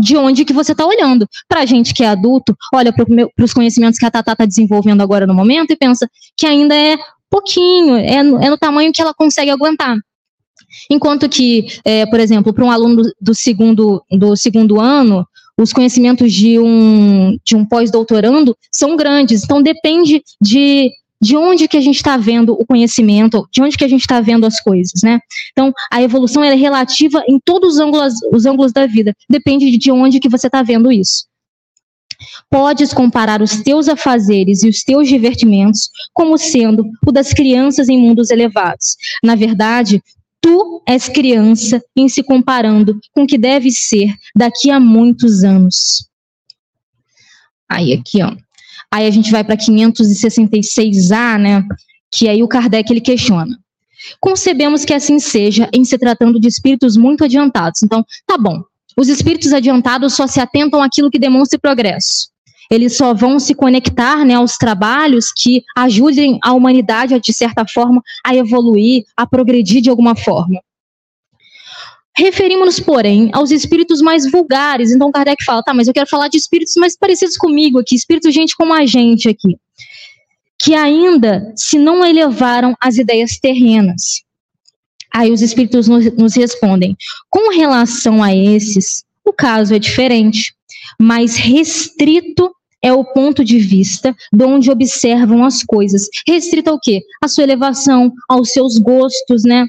de 0.00 0.16
onde 0.16 0.44
que 0.44 0.52
você 0.52 0.72
está 0.72 0.84
olhando. 0.84 1.28
Para 1.48 1.60
a 1.60 1.66
gente 1.66 1.94
que 1.94 2.02
é 2.02 2.08
adulto, 2.08 2.56
olha 2.74 2.92
para 2.92 3.44
os 3.44 3.54
conhecimentos 3.54 4.00
que 4.00 4.04
a 4.04 4.10
Tata 4.10 4.32
está 4.32 4.44
desenvolvendo 4.44 5.00
agora 5.00 5.28
no 5.28 5.34
momento 5.34 5.70
e 5.70 5.76
pensa 5.76 6.08
que 6.36 6.44
ainda 6.44 6.74
é 6.74 6.98
pouquinho, 7.30 7.94
é 7.94 8.20
no, 8.20 8.42
é 8.42 8.50
no 8.50 8.58
tamanho 8.58 8.92
que 8.92 9.00
ela 9.00 9.14
consegue 9.14 9.50
aguentar. 9.50 9.96
Enquanto 10.90 11.28
que, 11.28 11.66
é, 11.84 12.06
por 12.06 12.20
exemplo, 12.20 12.52
para 12.52 12.64
um 12.64 12.70
aluno 12.70 13.02
do, 13.20 13.34
segundo, 13.34 14.02
do 14.10 14.36
segundo 14.36 14.80
ano, 14.80 15.26
os 15.62 15.72
conhecimentos 15.72 16.32
de 16.32 16.58
um, 16.58 17.36
de 17.44 17.54
um 17.54 17.64
pós-doutorando 17.64 18.56
são 18.72 18.96
grandes. 18.96 19.44
Então, 19.44 19.62
depende 19.62 20.22
de 20.40 20.90
de 21.22 21.36
onde 21.36 21.68
que 21.68 21.76
a 21.76 21.80
gente 21.80 21.96
está 21.96 22.16
vendo 22.16 22.54
o 22.54 22.64
conhecimento, 22.64 23.46
de 23.52 23.60
onde 23.60 23.76
que 23.76 23.84
a 23.84 23.88
gente 23.88 24.00
está 24.00 24.22
vendo 24.22 24.46
as 24.46 24.58
coisas, 24.58 25.02
né? 25.02 25.20
Então, 25.52 25.70
a 25.92 26.00
evolução 26.02 26.42
é 26.42 26.54
relativa 26.54 27.22
em 27.28 27.38
todos 27.38 27.74
os 27.74 27.78
ângulos, 27.78 28.14
os 28.32 28.46
ângulos 28.46 28.72
da 28.72 28.86
vida. 28.86 29.14
Depende 29.28 29.76
de 29.76 29.92
onde 29.92 30.18
que 30.18 30.30
você 30.30 30.46
está 30.46 30.62
vendo 30.62 30.90
isso. 30.90 31.26
Podes 32.50 32.92
comparar 32.92 33.42
os 33.42 33.62
teus 33.62 33.88
afazeres 33.88 34.62
e 34.62 34.68
os 34.68 34.82
teus 34.82 35.08
divertimentos 35.08 35.90
como 36.12 36.38
sendo 36.38 36.86
o 37.06 37.12
das 37.12 37.32
crianças 37.32 37.88
em 37.88 37.98
mundos 37.98 38.30
elevados. 38.30 38.96
Na 39.22 39.34
verdade, 39.34 40.02
tu 40.40 40.82
és 40.86 41.08
criança 41.08 41.82
em 41.96 42.08
se 42.08 42.22
comparando 42.22 42.98
com 43.12 43.22
o 43.24 43.26
que 43.26 43.38
deve 43.38 43.70
ser 43.70 44.14
daqui 44.34 44.70
a 44.70 44.80
muitos 44.80 45.44
anos. 45.44 46.08
Aí 47.68 47.92
aqui, 47.92 48.22
ó. 48.22 48.34
Aí 48.92 49.06
a 49.06 49.10
gente 49.10 49.30
vai 49.30 49.44
para 49.44 49.56
566A, 49.56 51.38
né? 51.38 51.64
Que 52.10 52.28
aí 52.28 52.42
o 52.42 52.48
Kardec 52.48 52.90
ele 52.92 53.00
questiona. 53.00 53.56
Concebemos 54.18 54.84
que 54.84 54.94
assim 54.94 55.18
seja 55.18 55.68
em 55.72 55.84
se 55.84 55.96
tratando 55.98 56.40
de 56.40 56.48
espíritos 56.48 56.96
muito 56.96 57.24
adiantados. 57.24 57.82
Então, 57.82 58.04
tá 58.26 58.36
bom. 58.36 58.62
Os 58.96 59.08
espíritos 59.08 59.52
adiantados 59.52 60.14
só 60.14 60.26
se 60.26 60.40
atentam 60.40 60.82
àquilo 60.82 61.10
que 61.10 61.18
demonstre 61.18 61.58
progresso. 61.58 62.29
Eles 62.70 62.96
só 62.96 63.12
vão 63.12 63.40
se 63.40 63.52
conectar 63.52 64.24
né, 64.24 64.34
aos 64.34 64.56
trabalhos 64.56 65.32
que 65.32 65.64
ajudem 65.76 66.38
a 66.42 66.52
humanidade, 66.52 67.18
de 67.18 67.32
certa 67.32 67.66
forma, 67.66 68.00
a 68.24 68.34
evoluir, 68.34 69.04
a 69.16 69.26
progredir 69.26 69.82
de 69.82 69.90
alguma 69.90 70.14
forma. 70.14 70.60
Referimos-nos, 72.16 72.78
porém, 72.78 73.30
aos 73.32 73.50
espíritos 73.50 74.00
mais 74.00 74.30
vulgares. 74.30 74.92
Então 74.92 75.10
Kardec 75.10 75.44
fala, 75.44 75.62
tá, 75.62 75.74
mas 75.74 75.88
eu 75.88 75.94
quero 75.94 76.08
falar 76.08 76.28
de 76.28 76.36
espíritos 76.36 76.74
mais 76.76 76.96
parecidos 76.96 77.36
comigo 77.36 77.80
aqui, 77.80 77.94
espíritos 77.94 78.32
gente 78.32 78.56
como 78.56 78.72
a 78.72 78.86
gente 78.86 79.28
aqui, 79.28 79.56
que 80.60 80.74
ainda 80.74 81.52
se 81.56 81.78
não 81.78 82.04
elevaram 82.04 82.74
às 82.80 82.98
ideias 82.98 83.38
terrenas. 83.38 84.22
Aí 85.12 85.32
os 85.32 85.42
espíritos 85.42 85.88
nos, 85.88 86.12
nos 86.14 86.36
respondem: 86.36 86.96
com 87.28 87.50
relação 87.50 88.22
a 88.22 88.34
esses, 88.34 89.04
o 89.24 89.32
caso 89.32 89.74
é 89.74 89.78
diferente, 89.78 90.54
mais 91.00 91.36
restrito 91.36 92.54
é 92.82 92.92
o 92.92 93.04
ponto 93.04 93.44
de 93.44 93.58
vista 93.58 94.14
de 94.32 94.44
onde 94.44 94.70
observam 94.70 95.44
as 95.44 95.62
coisas. 95.62 96.08
Restrito 96.26 96.70
ao 96.70 96.80
quê? 96.80 97.02
A 97.22 97.28
sua 97.28 97.44
elevação, 97.44 98.12
aos 98.28 98.50
seus 98.50 98.78
gostos, 98.78 99.42
né? 99.44 99.66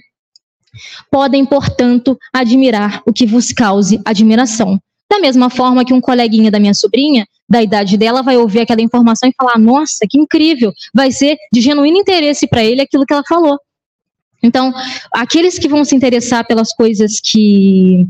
Podem, 1.12 1.46
portanto, 1.46 2.18
admirar 2.34 3.02
o 3.06 3.12
que 3.12 3.26
vos 3.26 3.52
cause 3.52 4.00
admiração. 4.06 4.80
Da 5.10 5.20
mesma 5.20 5.50
forma 5.50 5.84
que 5.84 5.94
um 5.94 6.00
coleguinha 6.00 6.50
da 6.50 6.60
minha 6.60 6.74
sobrinha, 6.74 7.26
da 7.50 7.62
idade 7.62 7.98
dela, 7.98 8.22
vai 8.22 8.38
ouvir 8.38 8.62
aquela 8.62 8.82
informação 8.82 9.28
e 9.28 9.34
falar: 9.36 9.60
Nossa, 9.60 10.06
que 10.10 10.18
incrível! 10.18 10.72
Vai 10.94 11.12
ser 11.12 11.36
de 11.52 11.60
genuíno 11.60 11.98
interesse 11.98 12.48
para 12.48 12.64
ele 12.64 12.82
aquilo 12.82 13.06
que 13.06 13.14
ela 13.14 13.24
falou. 13.28 13.60
Então, 14.42 14.74
aqueles 15.14 15.60
que 15.60 15.68
vão 15.68 15.84
se 15.84 15.96
interessar 15.96 16.48
pelas 16.48 16.74
coisas 16.74 17.20
que 17.22 18.08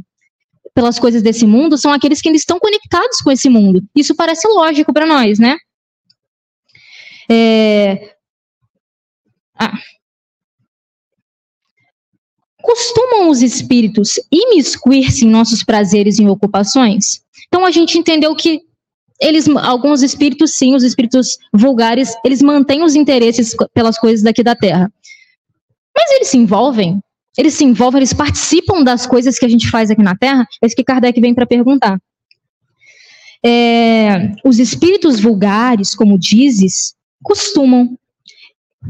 pelas 0.74 1.00
coisas 1.00 1.22
desse 1.22 1.46
mundo 1.46 1.78
são 1.78 1.92
aqueles 1.92 2.22
que 2.22 2.30
ainda 2.30 2.38
estão 2.38 2.60
conectados 2.60 3.18
com 3.20 3.32
esse 3.32 3.50
mundo. 3.50 3.82
Isso 3.96 4.16
parece 4.16 4.48
lógico 4.48 4.94
para 4.94 5.06
nós, 5.06 5.40
né? 5.40 5.58
É... 7.30 8.16
Ah. 9.56 9.78
Costumam 12.62 13.30
os 13.30 13.42
espíritos 13.42 14.16
imiscuir-se 14.32 15.26
em 15.26 15.30
nossos 15.30 15.64
prazeres 15.64 16.20
e 16.20 16.28
ocupações? 16.28 17.22
Então 17.48 17.66
a 17.66 17.72
gente 17.72 17.98
entendeu 17.98 18.36
que 18.36 18.62
eles, 19.20 19.48
alguns 19.50 20.02
espíritos, 20.02 20.56
sim, 20.56 20.76
os 20.76 20.84
espíritos 20.84 21.38
vulgares, 21.54 22.16
eles 22.26 22.42
mantêm 22.42 22.84
os 22.84 22.96
interesses 22.96 23.56
pelas 23.74 23.98
coisas 24.00 24.24
daqui 24.24 24.44
da 24.44 24.56
Terra. 24.56 24.92
Mas 25.96 26.12
eles 26.12 26.30
se 26.30 26.38
envolvem? 26.38 27.00
Eles 27.38 27.54
se 27.54 27.64
envolvem, 27.64 28.00
eles 28.00 28.14
participam 28.14 28.84
das 28.84 29.06
coisas 29.06 29.40
que 29.40 29.46
a 29.46 29.50
gente 29.50 29.70
faz 29.70 29.90
aqui 29.90 30.04
na 30.04 30.16
Terra? 30.16 30.46
É 30.62 30.68
isso 30.68 30.76
que 30.76 30.84
Kardec 30.84 31.20
vem 31.20 31.34
para 31.34 31.46
perguntar. 31.46 32.00
É, 33.44 34.34
os 34.46 34.60
espíritos 34.60 35.20
vulgares, 35.20 35.96
como 35.96 36.20
dizes, 36.20 36.94
costumam. 37.24 37.98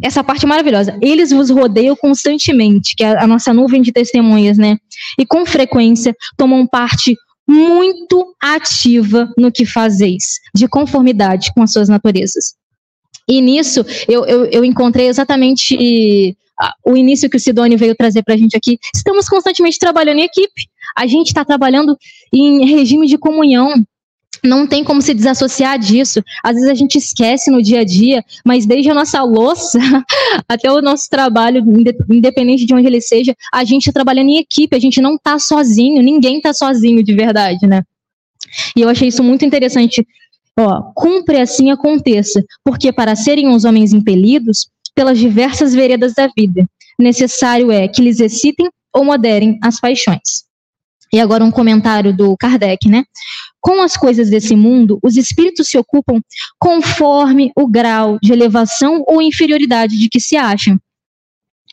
Essa 0.01 0.23
parte 0.23 0.45
é 0.45 0.47
maravilhosa. 0.47 0.97
Eles 1.01 1.31
vos 1.31 1.49
rodeiam 1.49 1.95
constantemente, 1.95 2.95
que 2.95 3.03
é 3.03 3.21
a 3.21 3.27
nossa 3.27 3.53
nuvem 3.53 3.81
de 3.81 3.91
testemunhas, 3.91 4.57
né? 4.57 4.77
E 5.17 5.25
com 5.25 5.45
frequência 5.45 6.15
tomam 6.37 6.65
parte 6.65 7.15
muito 7.47 8.33
ativa 8.41 9.31
no 9.37 9.51
que 9.51 9.65
fazeis, 9.65 10.39
de 10.55 10.67
conformidade 10.67 11.51
com 11.53 11.61
as 11.61 11.71
suas 11.71 11.89
naturezas. 11.89 12.55
E 13.27 13.41
nisso 13.41 13.85
eu, 14.07 14.25
eu, 14.25 14.45
eu 14.45 14.65
encontrei 14.65 15.07
exatamente 15.07 16.35
o 16.85 16.95
início 16.95 17.29
que 17.29 17.37
o 17.37 17.39
Sidone 17.39 17.75
veio 17.75 17.95
trazer 17.95 18.23
para 18.23 18.33
a 18.33 18.37
gente 18.37 18.55
aqui. 18.55 18.77
Estamos 18.93 19.27
constantemente 19.27 19.79
trabalhando 19.79 20.19
em 20.19 20.23
equipe. 20.23 20.67
A 20.97 21.07
gente 21.07 21.27
está 21.27 21.45
trabalhando 21.45 21.97
em 22.33 22.65
regime 22.65 23.07
de 23.07 23.17
comunhão. 23.17 23.73
Não 24.43 24.65
tem 24.65 24.83
como 24.83 25.01
se 25.01 25.13
desassociar 25.13 25.77
disso. 25.77 26.21
Às 26.43 26.55
vezes 26.55 26.69
a 26.69 26.73
gente 26.73 26.97
esquece 26.97 27.51
no 27.51 27.61
dia 27.61 27.81
a 27.81 27.83
dia, 27.83 28.23
mas 28.43 28.65
desde 28.65 28.89
a 28.89 28.93
nossa 28.93 29.21
louça 29.21 29.79
até 30.47 30.71
o 30.71 30.81
nosso 30.81 31.07
trabalho, 31.09 31.63
independente 32.09 32.65
de 32.65 32.73
onde 32.73 32.87
ele 32.87 33.01
seja, 33.01 33.35
a 33.53 33.63
gente 33.63 33.83
está 33.83 33.93
trabalhando 33.93 34.29
em 34.29 34.37
equipe, 34.37 34.75
a 34.75 34.79
gente 34.79 34.99
não 34.99 35.15
está 35.15 35.37
sozinho, 35.37 36.01
ninguém 36.01 36.37
está 36.37 36.53
sozinho 36.53 37.03
de 37.03 37.13
verdade, 37.13 37.67
né? 37.67 37.83
E 38.75 38.81
eu 38.81 38.89
achei 38.89 39.07
isso 39.07 39.23
muito 39.23 39.45
interessante. 39.45 40.05
Ó, 40.57 40.91
cumpre 40.93 41.39
assim 41.39 41.71
aconteça, 41.71 42.43
porque 42.63 42.91
para 42.91 43.15
serem 43.15 43.49
os 43.49 43.63
homens 43.63 43.93
impelidos, 43.93 44.67
pelas 44.95 45.17
diversas 45.17 45.73
veredas 45.73 46.13
da 46.13 46.27
vida. 46.35 46.65
Necessário 46.99 47.71
é 47.71 47.87
que 47.87 48.01
lhes 48.01 48.19
excitem 48.19 48.69
ou 48.93 49.03
moderem 49.03 49.57
as 49.63 49.79
paixões. 49.79 50.45
E 51.13 51.19
agora 51.19 51.43
um 51.43 51.51
comentário 51.51 52.15
do 52.15 52.37
Kardec, 52.37 52.87
né? 52.87 53.03
Com 53.59 53.81
as 53.81 53.97
coisas 53.97 54.29
desse 54.29 54.55
mundo, 54.55 54.97
os 55.03 55.17
espíritos 55.17 55.67
se 55.67 55.77
ocupam 55.77 56.21
conforme 56.57 57.51
o 57.55 57.67
grau 57.67 58.17
de 58.21 58.31
elevação 58.31 59.03
ou 59.07 59.21
inferioridade 59.21 59.97
de 59.97 60.07
que 60.07 60.19
se 60.19 60.37
acham. 60.37 60.79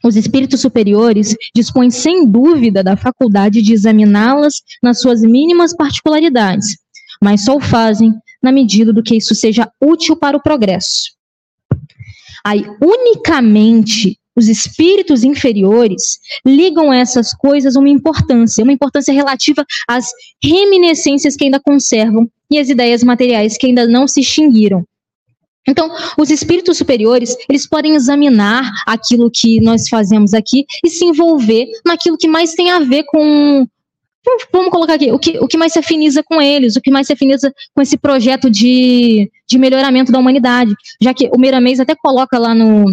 Os 0.05 0.17
espíritos 0.17 0.61
superiores 0.61 1.35
dispõem 1.55 1.91
sem 1.91 2.27
dúvida 2.27 2.83
da 2.83 2.97
faculdade 2.97 3.63
de 3.63 3.73
examiná-las 3.73 4.55
nas 4.83 5.01
suas 5.01 5.23
mínimas 5.23 5.75
particularidades, 5.75 6.77
mas 7.23 7.45
só 7.45 7.57
o 7.57 7.61
fazem 7.61 8.15
na 8.43 8.53
medida 8.53 8.93
do 8.93 9.03
que 9.03 9.17
isso 9.17 9.35
seja 9.35 9.71
útil 9.81 10.17
para 10.17 10.37
o 10.37 10.43
progresso. 10.43 11.18
Aí, 12.49 12.65
unicamente 12.83 14.19
os 14.35 14.49
espíritos 14.49 15.23
inferiores 15.23 16.19
ligam 16.47 16.91
essas 16.91 17.35
coisas 17.35 17.77
uma 17.77 17.91
importância, 17.91 18.65
uma 18.65 18.73
importância 18.73 19.13
relativa 19.13 19.67
às 19.87 20.07
reminiscências 20.43 21.37
que 21.37 21.45
ainda 21.45 21.61
conservam 21.61 22.27
e 22.51 22.59
às 22.59 22.71
ideias 22.71 23.05
materiais 23.05 23.59
que 23.59 23.67
ainda 23.67 23.87
não 23.87 24.09
se 24.09 24.21
extinguiram. 24.21 24.83
Então, 25.69 25.95
os 26.17 26.31
espíritos 26.31 26.79
superiores, 26.79 27.37
eles 27.51 27.69
podem 27.69 27.95
examinar 27.95 28.73
aquilo 28.87 29.31
que 29.31 29.61
nós 29.61 29.87
fazemos 29.87 30.33
aqui 30.33 30.65
e 30.83 30.89
se 30.89 31.05
envolver 31.05 31.67
naquilo 31.85 32.17
que 32.17 32.27
mais 32.27 32.55
tem 32.55 32.71
a 32.71 32.79
ver 32.79 33.05
com 33.09 33.67
vamos 34.53 34.71
colocar 34.71 34.95
aqui, 34.95 35.11
o 35.13 35.19
que, 35.19 35.39
o 35.39 35.47
que 35.47 35.57
mais 35.57 35.73
se 35.73 35.79
afiniza 35.79 36.23
com 36.23 36.41
eles, 36.41 36.77
o 36.77 36.81
que 36.81 36.91
mais 36.91 37.07
se 37.07 37.13
afiniza 37.13 37.53
com 37.75 37.83
esse 37.83 37.97
projeto 37.97 38.51
de, 38.51 39.31
de 39.49 39.59
melhoramento 39.59 40.13
da 40.13 40.19
humanidade. 40.19 40.75
Já 41.01 41.13
que 41.15 41.29
o 41.33 41.39
Miramês 41.39 41.81
até 41.81 41.95
coloca 41.95 42.39
lá 42.39 42.55
no 42.55 42.87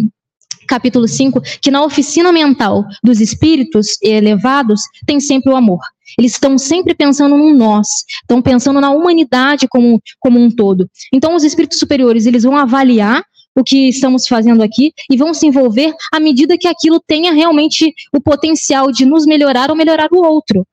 capítulo 0.66 1.06
5 1.06 1.40
que 1.60 1.70
na 1.70 1.84
oficina 1.84 2.32
mental 2.32 2.84
dos 3.02 3.20
espíritos 3.20 3.98
elevados 4.02 4.82
tem 5.06 5.20
sempre 5.20 5.52
o 5.52 5.56
amor. 5.56 5.80
Eles 6.18 6.32
estão 6.32 6.56
sempre 6.56 6.94
pensando 6.94 7.36
no 7.36 7.52
nós, 7.52 7.88
estão 8.22 8.40
pensando 8.40 8.80
na 8.80 8.90
humanidade 8.90 9.66
como, 9.68 10.00
como 10.18 10.40
um 10.40 10.50
todo. 10.50 10.88
Então, 11.12 11.34
os 11.34 11.44
espíritos 11.44 11.78
superiores, 11.78 12.26
eles 12.26 12.44
vão 12.44 12.56
avaliar 12.56 13.22
o 13.56 13.64
que 13.64 13.88
estamos 13.88 14.26
fazendo 14.26 14.62
aqui 14.62 14.92
e 15.10 15.16
vão 15.16 15.32
se 15.32 15.46
envolver 15.46 15.92
à 16.12 16.20
medida 16.20 16.58
que 16.58 16.68
aquilo 16.68 17.00
tenha 17.06 17.32
realmente 17.32 17.92
o 18.12 18.20
potencial 18.20 18.92
de 18.92 19.06
nos 19.06 19.24
melhorar 19.24 19.70
ou 19.70 19.76
melhorar 19.76 20.08
o 20.12 20.22
outro. 20.22 20.66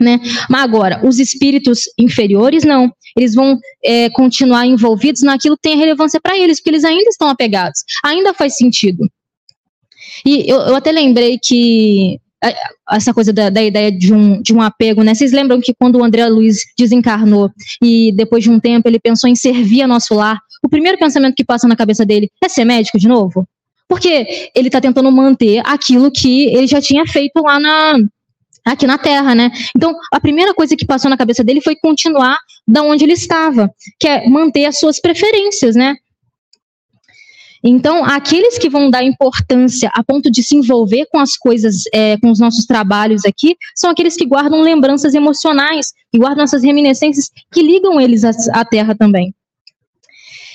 Né? 0.00 0.18
Mas 0.48 0.62
agora, 0.62 1.06
os 1.06 1.18
espíritos 1.18 1.82
inferiores 1.98 2.64
não. 2.64 2.90
Eles 3.16 3.34
vão 3.34 3.58
é, 3.84 4.08
continuar 4.10 4.66
envolvidos 4.66 5.22
naquilo 5.22 5.56
que 5.56 5.68
tem 5.68 5.76
relevância 5.76 6.18
para 6.20 6.38
eles, 6.38 6.58
porque 6.58 6.70
eles 6.70 6.84
ainda 6.84 7.10
estão 7.10 7.28
apegados. 7.28 7.80
Ainda 8.02 8.32
faz 8.32 8.56
sentido. 8.56 9.06
E 10.24 10.48
eu, 10.50 10.58
eu 10.60 10.76
até 10.76 10.90
lembrei 10.90 11.38
que 11.38 12.18
é, 12.42 12.56
essa 12.90 13.12
coisa 13.12 13.32
da, 13.32 13.50
da, 13.50 13.62
ideia 13.62 13.92
de 13.92 14.14
um, 14.14 14.40
de 14.40 14.54
um 14.54 14.62
apego, 14.62 15.02
né? 15.02 15.14
Vocês 15.14 15.32
lembram 15.32 15.60
que 15.60 15.74
quando 15.74 15.96
o 15.96 16.04
André 16.04 16.26
Luiz 16.26 16.60
desencarnou 16.78 17.50
e 17.82 18.12
depois 18.12 18.42
de 18.42 18.50
um 18.50 18.58
tempo 18.58 18.88
ele 18.88 18.98
pensou 18.98 19.28
em 19.28 19.34
servir 19.34 19.82
a 19.82 19.86
nosso 19.86 20.14
lar, 20.14 20.38
o 20.62 20.68
primeiro 20.68 20.98
pensamento 20.98 21.34
que 21.34 21.44
passa 21.44 21.68
na 21.68 21.76
cabeça 21.76 22.04
dele 22.04 22.30
é 22.42 22.48
ser 22.48 22.64
médico 22.64 22.98
de 22.98 23.06
novo? 23.06 23.46
Porque 23.86 24.50
ele 24.54 24.68
está 24.68 24.80
tentando 24.80 25.12
manter 25.12 25.60
aquilo 25.66 26.10
que 26.10 26.46
ele 26.46 26.66
já 26.66 26.80
tinha 26.80 27.06
feito 27.06 27.42
lá 27.42 27.60
na, 27.60 27.98
aqui 28.64 28.86
na 28.86 28.98
Terra, 28.98 29.34
né? 29.34 29.50
Então, 29.76 29.94
a 30.12 30.20
primeira 30.20 30.54
coisa 30.54 30.76
que 30.76 30.86
passou 30.86 31.10
na 31.10 31.16
cabeça 31.16 31.42
dele 31.42 31.60
foi 31.60 31.76
continuar 31.76 32.38
da 32.66 32.82
onde 32.82 33.04
ele 33.04 33.12
estava, 33.12 33.70
que 33.98 34.06
é 34.06 34.28
manter 34.28 34.64
as 34.64 34.78
suas 34.78 35.00
preferências, 35.00 35.74
né? 35.74 35.96
Então, 37.62 38.04
aqueles 38.04 38.56
que 38.56 38.70
vão 38.70 38.90
dar 38.90 39.04
importância 39.04 39.90
a 39.94 40.02
ponto 40.02 40.30
de 40.30 40.42
se 40.42 40.56
envolver 40.56 41.06
com 41.12 41.18
as 41.18 41.36
coisas, 41.36 41.82
é, 41.92 42.16
com 42.16 42.30
os 42.30 42.38
nossos 42.38 42.64
trabalhos 42.64 43.24
aqui, 43.26 43.54
são 43.74 43.90
aqueles 43.90 44.16
que 44.16 44.24
guardam 44.24 44.62
lembranças 44.62 45.14
emocionais, 45.14 45.92
que 46.10 46.18
guardam 46.18 46.44
essas 46.44 46.62
reminiscências, 46.62 47.30
que 47.52 47.62
ligam 47.62 48.00
eles 48.00 48.24
à, 48.24 48.30
à 48.54 48.64
terra 48.64 48.94
também. 48.94 49.34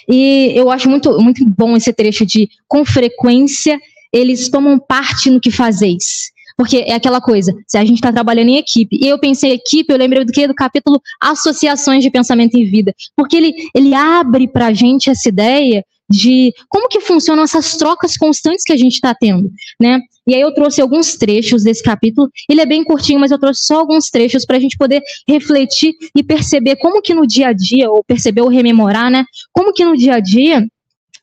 E 0.10 0.52
eu 0.56 0.72
acho 0.72 0.90
muito, 0.90 1.20
muito 1.20 1.46
bom 1.46 1.76
esse 1.76 1.94
trecho 1.94 2.26
de 2.26 2.50
com 2.68 2.84
frequência 2.86 3.80
eles 4.14 4.50
tomam 4.50 4.80
parte 4.80 5.30
no 5.30 5.42
que 5.42 5.52
fazeis. 5.52 6.32
Porque 6.58 6.78
é 6.78 6.94
aquela 6.94 7.20
coisa, 7.20 7.54
se 7.68 7.78
a 7.78 7.84
gente 7.84 7.98
está 7.98 8.14
trabalhando 8.14 8.50
em 8.50 8.58
equipe, 8.58 8.98
e 9.02 9.08
eu 9.08 9.20
pensei 9.20 9.52
equipe, 9.52 9.92
eu 9.92 9.98
lembrei 9.98 10.24
do 10.24 10.32
que? 10.32 10.48
Do 10.48 10.56
capítulo 10.56 11.02
Associações 11.22 12.04
de 12.04 12.10
Pensamento 12.10 12.56
em 12.56 12.66
Vida. 12.66 12.94
Porque 13.16 13.36
ele, 13.36 13.54
ele 13.76 13.94
abre 13.94 14.48
para 14.48 14.68
a 14.68 14.74
gente 14.74 15.10
essa 15.10 15.28
ideia 15.28 15.84
de 16.10 16.54
como 16.70 16.88
que 16.88 17.02
funcionam 17.02 17.44
essas 17.44 17.76
trocas 17.78 18.16
constantes 18.16 18.64
que 18.64 18.72
a 18.72 18.78
gente 18.78 18.94
está 18.94 19.14
tendo, 19.14 19.52
né? 19.82 20.00
E 20.28 20.34
aí 20.34 20.42
eu 20.42 20.54
trouxe 20.54 20.82
alguns 20.82 21.16
trechos 21.16 21.64
desse 21.64 21.84
capítulo. 21.84 22.30
Ele 22.50 22.62
é 22.62 22.66
bem 22.66 22.84
curtinho, 22.84 23.20
mas 23.20 23.32
eu 23.32 23.40
trouxe 23.40 23.66
só 23.66 23.80
alguns 23.80 24.10
trechos 24.10 24.46
para 24.46 24.58
a 24.58 24.60
gente 24.60 24.78
poder 24.78 25.02
refletir 25.28 25.94
e 26.16 26.24
perceber 26.24 26.78
como 26.78 27.02
que 27.02 27.14
no 27.14 27.28
dia 27.28 27.50
a 27.50 27.54
dia, 27.54 27.92
ou 27.92 28.04
perceber 28.04 28.42
ou 28.42 28.48
rememorar, 28.48 29.12
né? 29.12 29.26
Como 29.54 29.74
que 29.74 29.86
no 29.86 29.96
dia 29.96 30.16
a 30.16 30.20
dia 30.20 30.66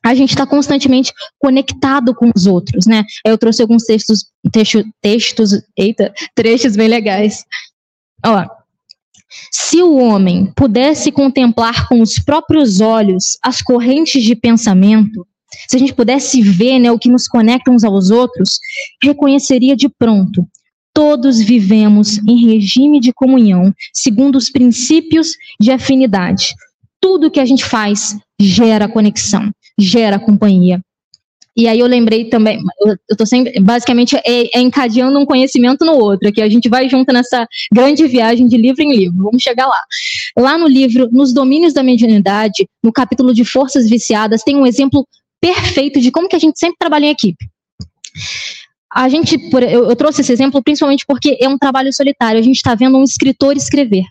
a 0.03 0.13
gente 0.13 0.31
está 0.31 0.45
constantemente 0.45 1.13
conectado 1.39 2.13
com 2.13 2.29
os 2.35 2.45
outros, 2.45 2.85
né? 2.85 3.03
Eu 3.25 3.37
trouxe 3.37 3.61
alguns 3.61 3.83
textos, 3.83 4.25
texto, 4.51 4.83
textos, 5.01 5.61
eita, 5.77 6.13
trechos 6.35 6.75
bem 6.75 6.89
legais. 6.89 7.45
Ó, 8.25 8.45
se 9.51 9.81
o 9.81 9.95
homem 9.95 10.51
pudesse 10.55 11.11
contemplar 11.11 11.87
com 11.87 12.01
os 12.01 12.19
próprios 12.19 12.81
olhos 12.81 13.37
as 13.41 13.61
correntes 13.61 14.23
de 14.23 14.35
pensamento, 14.35 15.25
se 15.67 15.77
a 15.77 15.79
gente 15.79 15.93
pudesse 15.93 16.41
ver 16.41 16.79
né, 16.79 16.91
o 16.91 16.99
que 16.99 17.09
nos 17.09 17.27
conecta 17.27 17.71
uns 17.71 17.83
aos 17.83 18.09
outros, 18.09 18.59
reconheceria 19.01 19.75
de 19.75 19.87
pronto. 19.87 20.45
Todos 20.93 21.39
vivemos 21.39 22.19
em 22.19 22.45
regime 22.45 22.99
de 22.99 23.11
comunhão, 23.13 23.73
segundo 23.93 24.35
os 24.35 24.49
princípios 24.49 25.35
de 25.59 25.71
afinidade. 25.71 26.53
Tudo 26.99 27.31
que 27.31 27.39
a 27.39 27.45
gente 27.45 27.65
faz 27.65 28.17
gera 28.39 28.87
conexão, 28.87 29.51
gera 29.79 30.19
companhia. 30.19 30.81
E 31.55 31.67
aí 31.67 31.79
eu 31.79 31.85
lembrei 31.85 32.25
também, 32.25 32.59
eu 32.81 32.95
estou 33.11 33.27
sempre, 33.27 33.59
basicamente, 33.59 34.15
é, 34.15 34.57
é, 34.57 34.59
encadeando 34.59 35.19
um 35.19 35.25
conhecimento 35.25 35.85
no 35.85 35.93
outro, 35.93 36.31
que 36.33 36.41
a 36.41 36.49
gente 36.49 36.67
vai 36.67 36.89
junto 36.89 37.13
nessa 37.13 37.47
grande 37.71 38.07
viagem 38.07 38.47
de 38.47 38.57
livro 38.57 38.81
em 38.81 38.91
livro, 38.91 39.23
vamos 39.23 39.43
chegar 39.43 39.67
lá. 39.67 39.79
Lá 40.35 40.57
no 40.57 40.67
livro, 40.67 41.07
nos 41.11 41.31
domínios 41.31 41.71
da 41.71 41.83
mediunidade, 41.83 42.67
no 42.83 42.91
capítulo 42.91 43.33
de 43.35 43.45
forças 43.45 43.87
viciadas, 43.87 44.41
tem 44.41 44.55
um 44.55 44.65
exemplo 44.65 45.07
perfeito 45.39 46.01
de 46.01 46.09
como 46.09 46.27
que 46.27 46.35
a 46.35 46.39
gente 46.39 46.57
sempre 46.57 46.77
trabalha 46.79 47.05
em 47.05 47.11
equipe. 47.11 47.45
A 48.91 49.07
gente, 49.07 49.37
eu, 49.53 49.89
eu 49.89 49.95
trouxe 49.95 50.21
esse 50.21 50.31
exemplo 50.31 50.61
principalmente 50.63 51.05
porque 51.07 51.37
é 51.39 51.47
um 51.47 51.57
trabalho 51.57 51.93
solitário, 51.93 52.39
a 52.39 52.43
gente 52.43 52.57
está 52.57 52.73
vendo 52.73 52.97
um 52.97 53.03
escritor 53.03 53.55
escrever. 53.55 54.05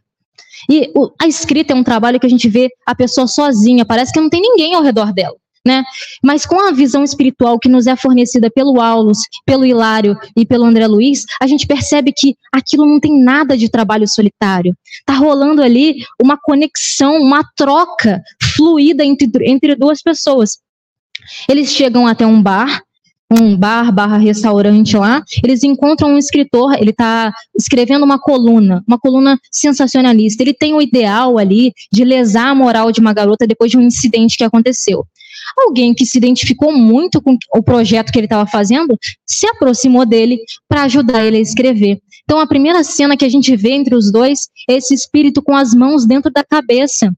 E 0.70 0.92
o, 0.94 1.10
a 1.20 1.26
escrita 1.26 1.72
é 1.72 1.76
um 1.76 1.82
trabalho 1.82 2.20
que 2.20 2.26
a 2.26 2.30
gente 2.30 2.48
vê 2.48 2.68
a 2.86 2.94
pessoa 2.94 3.26
sozinha, 3.26 3.84
parece 3.84 4.12
que 4.12 4.20
não 4.20 4.30
tem 4.30 4.40
ninguém 4.40 4.76
ao 4.76 4.82
redor 4.82 5.12
dela 5.12 5.41
né? 5.64 5.84
Mas 6.22 6.44
com 6.44 6.60
a 6.60 6.72
visão 6.72 7.04
espiritual 7.04 7.58
que 7.58 7.68
nos 7.68 7.86
é 7.86 7.94
fornecida 7.96 8.50
pelo 8.50 8.80
Aulus, 8.80 9.18
pelo 9.46 9.64
Hilário 9.64 10.16
e 10.36 10.44
pelo 10.44 10.64
André 10.64 10.86
Luiz, 10.86 11.24
a 11.40 11.46
gente 11.46 11.66
percebe 11.66 12.12
que 12.12 12.34
aquilo 12.52 12.86
não 12.86 12.98
tem 12.98 13.18
nada 13.18 13.56
de 13.56 13.70
trabalho 13.70 14.08
solitário. 14.08 14.74
Tá 15.06 15.14
rolando 15.14 15.62
ali 15.62 16.04
uma 16.20 16.36
conexão, 16.36 17.20
uma 17.20 17.44
troca 17.56 18.20
fluida 18.56 19.04
entre, 19.04 19.28
entre 19.42 19.76
duas 19.76 20.02
pessoas. 20.02 20.58
Eles 21.48 21.70
chegam 21.70 22.06
até 22.06 22.26
um 22.26 22.42
bar, 22.42 22.82
um 23.30 23.56
bar 23.56 23.92
barra 23.92 24.18
restaurante 24.18 24.96
lá, 24.96 25.22
eles 25.42 25.62
encontram 25.62 26.10
um 26.10 26.18
escritor, 26.18 26.74
ele 26.74 26.90
está 26.90 27.32
escrevendo 27.56 28.04
uma 28.04 28.18
coluna, 28.18 28.82
uma 28.86 28.98
coluna 28.98 29.38
sensacionalista. 29.50 30.42
Ele 30.42 30.52
tem 30.52 30.74
o 30.74 30.82
ideal 30.82 31.38
ali 31.38 31.72
de 31.92 32.04
lesar 32.04 32.48
a 32.48 32.54
moral 32.54 32.90
de 32.90 33.00
uma 33.00 33.14
garota 33.14 33.46
depois 33.46 33.70
de 33.70 33.78
um 33.78 33.82
incidente 33.82 34.36
que 34.36 34.44
aconteceu 34.44 35.06
alguém 35.58 35.94
que 35.94 36.06
se 36.06 36.18
identificou 36.18 36.72
muito 36.72 37.20
com 37.20 37.36
o 37.54 37.62
projeto 37.62 38.12
que 38.12 38.18
ele 38.18 38.26
estava 38.26 38.46
fazendo 38.46 38.96
se 39.26 39.46
aproximou 39.46 40.04
dele 40.04 40.38
para 40.68 40.84
ajudar 40.84 41.24
ele 41.24 41.36
a 41.36 41.40
escrever. 41.40 41.98
Então, 42.24 42.38
a 42.38 42.46
primeira 42.46 42.82
cena 42.84 43.16
que 43.16 43.24
a 43.24 43.28
gente 43.28 43.54
vê 43.56 43.72
entre 43.72 43.94
os 43.94 44.10
dois 44.10 44.48
é 44.68 44.74
esse 44.74 44.94
espírito 44.94 45.42
com 45.42 45.56
as 45.56 45.74
mãos 45.74 46.06
dentro 46.06 46.30
da 46.30 46.44
cabeça 46.44 47.12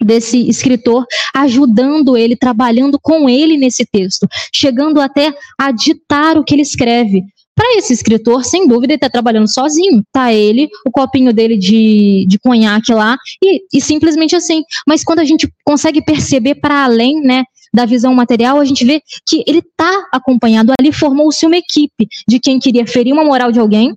desse 0.00 0.48
escritor, 0.48 1.06
ajudando 1.34 2.16
ele, 2.16 2.36
trabalhando 2.36 2.98
com 3.00 3.28
ele 3.28 3.56
nesse 3.56 3.84
texto, 3.86 4.26
chegando 4.54 5.00
até 5.00 5.34
a 5.58 5.70
ditar 5.70 6.36
o 6.36 6.44
que 6.44 6.54
ele 6.54 6.62
escreve. 6.62 7.22
Para 7.54 7.78
esse 7.78 7.94
escritor, 7.94 8.44
sem 8.44 8.68
dúvida, 8.68 8.92
ele 8.92 8.98
está 8.98 9.08
trabalhando 9.08 9.50
sozinho. 9.50 10.02
Tá 10.12 10.30
ele, 10.30 10.68
o 10.86 10.90
copinho 10.90 11.32
dele 11.32 11.56
de, 11.56 12.26
de 12.28 12.38
conhaque 12.38 12.92
lá, 12.92 13.16
e, 13.42 13.62
e 13.72 13.80
simplesmente 13.80 14.36
assim. 14.36 14.62
Mas 14.86 15.02
quando 15.02 15.20
a 15.20 15.24
gente 15.24 15.48
consegue 15.64 16.04
perceber 16.04 16.56
para 16.56 16.84
além, 16.84 17.22
né, 17.22 17.44
da 17.72 17.84
visão 17.84 18.14
material, 18.14 18.58
a 18.58 18.64
gente 18.64 18.84
vê 18.84 19.02
que 19.26 19.44
ele 19.46 19.58
está 19.58 20.08
acompanhado 20.12 20.72
ali, 20.78 20.92
formou-se 20.92 21.44
uma 21.46 21.56
equipe 21.56 22.08
de 22.28 22.38
quem 22.38 22.58
queria 22.58 22.86
ferir 22.86 23.12
uma 23.12 23.24
moral 23.24 23.52
de 23.52 23.60
alguém, 23.60 23.96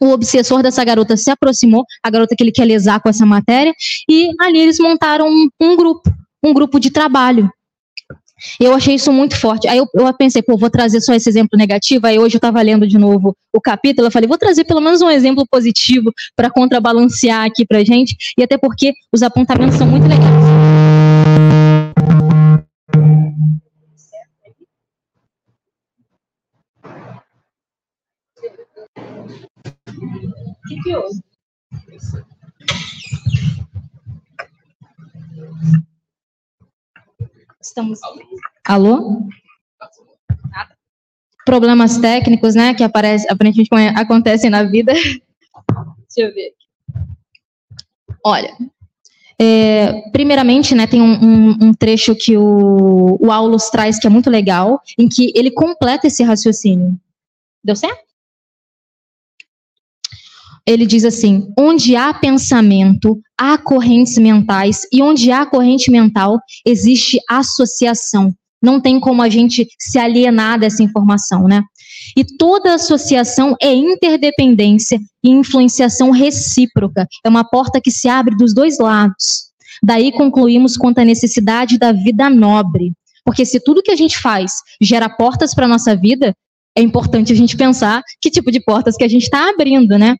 o 0.00 0.10
obsessor 0.10 0.62
dessa 0.62 0.82
garota 0.84 1.16
se 1.16 1.30
aproximou, 1.30 1.84
a 2.02 2.10
garota 2.10 2.34
que 2.36 2.42
ele 2.42 2.50
quer 2.50 2.64
lesar 2.64 3.00
com 3.00 3.08
essa 3.08 3.24
matéria, 3.24 3.72
e 4.08 4.30
ali 4.40 4.58
eles 4.58 4.78
montaram 4.80 5.28
um, 5.28 5.48
um 5.60 5.76
grupo, 5.76 6.12
um 6.42 6.52
grupo 6.52 6.80
de 6.80 6.90
trabalho. 6.90 7.48
Eu 8.58 8.74
achei 8.74 8.96
isso 8.96 9.12
muito 9.12 9.36
forte. 9.36 9.68
Aí 9.68 9.78
eu, 9.78 9.86
eu, 9.94 10.12
pensei, 10.14 10.42
pô, 10.42 10.56
vou 10.56 10.68
trazer 10.68 11.00
só 11.00 11.14
esse 11.14 11.28
exemplo 11.28 11.56
negativo. 11.56 12.06
Aí 12.08 12.18
hoje 12.18 12.34
eu 12.34 12.38
estava 12.38 12.60
lendo 12.60 12.88
de 12.88 12.98
novo 12.98 13.36
o 13.52 13.60
capítulo, 13.60 14.08
eu 14.08 14.10
falei, 14.10 14.26
vou 14.26 14.38
trazer 14.38 14.64
pelo 14.64 14.80
menos 14.80 15.00
um 15.00 15.10
exemplo 15.10 15.46
positivo 15.48 16.12
para 16.34 16.50
contrabalancear 16.50 17.44
aqui 17.44 17.64
para 17.64 17.84
gente, 17.84 18.16
e 18.36 18.42
até 18.42 18.58
porque 18.58 18.92
os 19.12 19.22
apontamentos 19.22 19.76
são 19.76 19.86
muito 19.86 20.08
legais. 20.08 20.91
O 22.94 23.48
que, 30.68 30.82
que 30.82 30.96
houve? 30.96 31.20
Estamos. 37.60 38.00
Alô? 38.64 39.28
Problemas 41.44 41.98
técnicos, 41.98 42.54
né? 42.54 42.74
Que 42.74 42.84
aparece, 42.84 43.26
aparentemente 43.30 43.70
acontecem 43.96 44.50
na 44.50 44.64
vida. 44.64 44.92
Deixa 46.14 46.28
eu 46.28 46.34
ver. 46.34 46.54
Olha, 48.24 48.56
é, 49.44 50.08
primeiramente, 50.12 50.72
né, 50.72 50.86
tem 50.86 51.02
um, 51.02 51.14
um, 51.20 51.50
um, 51.60 51.74
trecho 51.74 52.14
que 52.14 52.36
o, 52.36 53.18
o 53.20 53.32
Aulus 53.32 53.70
traz 53.70 53.98
que 53.98 54.06
é 54.06 54.10
muito 54.10 54.30
legal, 54.30 54.80
em 54.96 55.08
que 55.08 55.32
ele 55.34 55.50
completa 55.50 56.06
esse 56.06 56.22
raciocínio. 56.22 56.96
Deu 57.64 57.74
certo? 57.74 58.04
Ele 60.64 60.86
diz 60.86 61.04
assim: 61.04 61.52
onde 61.58 61.96
há 61.96 62.14
pensamento, 62.14 63.20
há 63.36 63.58
correntes 63.58 64.16
mentais, 64.16 64.82
e 64.92 65.02
onde 65.02 65.32
há 65.32 65.44
corrente 65.44 65.90
mental, 65.90 66.38
existe 66.64 67.18
associação. 67.28 68.32
Não 68.62 68.80
tem 68.80 69.00
como 69.00 69.22
a 69.22 69.28
gente 69.28 69.66
se 69.76 69.98
alienar 69.98 70.60
dessa 70.60 70.84
informação, 70.84 71.48
né? 71.48 71.64
E 72.16 72.24
toda 72.24 72.74
associação 72.74 73.56
é 73.60 73.72
interdependência 73.72 74.98
e 75.22 75.30
influenciação 75.30 76.10
recíproca. 76.10 77.06
É 77.24 77.28
uma 77.28 77.44
porta 77.44 77.80
que 77.80 77.90
se 77.90 78.08
abre 78.08 78.36
dos 78.36 78.54
dois 78.54 78.78
lados. 78.78 79.50
Daí 79.82 80.12
concluímos 80.12 80.76
quanto 80.76 80.98
à 80.98 81.04
necessidade 81.04 81.78
da 81.78 81.92
vida 81.92 82.28
nobre. 82.28 82.92
Porque 83.24 83.46
se 83.46 83.60
tudo 83.60 83.82
que 83.82 83.90
a 83.90 83.96
gente 83.96 84.18
faz 84.18 84.52
gera 84.80 85.08
portas 85.08 85.54
para 85.54 85.66
a 85.66 85.68
nossa 85.68 85.96
vida, 85.96 86.34
é 86.76 86.82
importante 86.82 87.32
a 87.32 87.36
gente 87.36 87.56
pensar 87.56 88.02
que 88.20 88.30
tipo 88.30 88.50
de 88.50 88.60
portas 88.60 88.96
que 88.96 89.04
a 89.04 89.08
gente 89.08 89.24
está 89.24 89.48
abrindo, 89.50 89.98
né? 89.98 90.16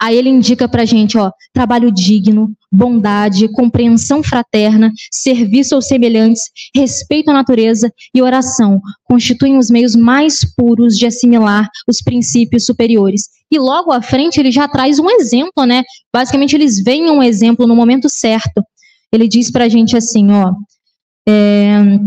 Aí 0.00 0.16
ele 0.16 0.28
indica 0.28 0.68
para 0.68 0.84
gente, 0.84 1.16
ó, 1.16 1.30
trabalho 1.52 1.90
digno, 1.92 2.52
bondade, 2.70 3.48
compreensão 3.52 4.22
fraterna, 4.22 4.92
serviço 5.10 5.74
aos 5.74 5.86
semelhantes, 5.86 6.42
respeito 6.74 7.30
à 7.30 7.32
natureza 7.32 7.92
e 8.14 8.20
oração 8.20 8.80
constituem 9.04 9.58
os 9.58 9.70
meios 9.70 9.94
mais 9.94 10.40
puros 10.56 10.98
de 10.98 11.06
assimilar 11.06 11.68
os 11.88 11.98
princípios 11.98 12.64
superiores. 12.64 13.22
E 13.50 13.58
logo 13.58 13.92
à 13.92 14.02
frente 14.02 14.40
ele 14.40 14.50
já 14.50 14.66
traz 14.66 14.98
um 14.98 15.08
exemplo, 15.08 15.64
né? 15.64 15.82
Basicamente 16.12 16.56
eles 16.56 16.82
veem 16.82 17.10
um 17.10 17.22
exemplo 17.22 17.66
no 17.66 17.76
momento 17.76 18.08
certo. 18.08 18.62
Ele 19.12 19.28
diz 19.28 19.50
para 19.50 19.68
gente 19.68 19.96
assim, 19.96 20.32
ó, 20.32 20.52
é, 21.28 21.98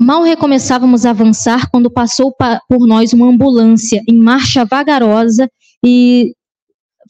Mal 0.00 0.22
recomeçávamos 0.22 1.06
a 1.06 1.10
avançar 1.10 1.70
quando 1.70 1.90
passou 1.90 2.34
por 2.68 2.86
nós 2.86 3.12
uma 3.12 3.26
ambulância 3.26 4.02
em 4.08 4.16
marcha 4.16 4.64
vagarosa 4.64 5.48
e 5.84 6.34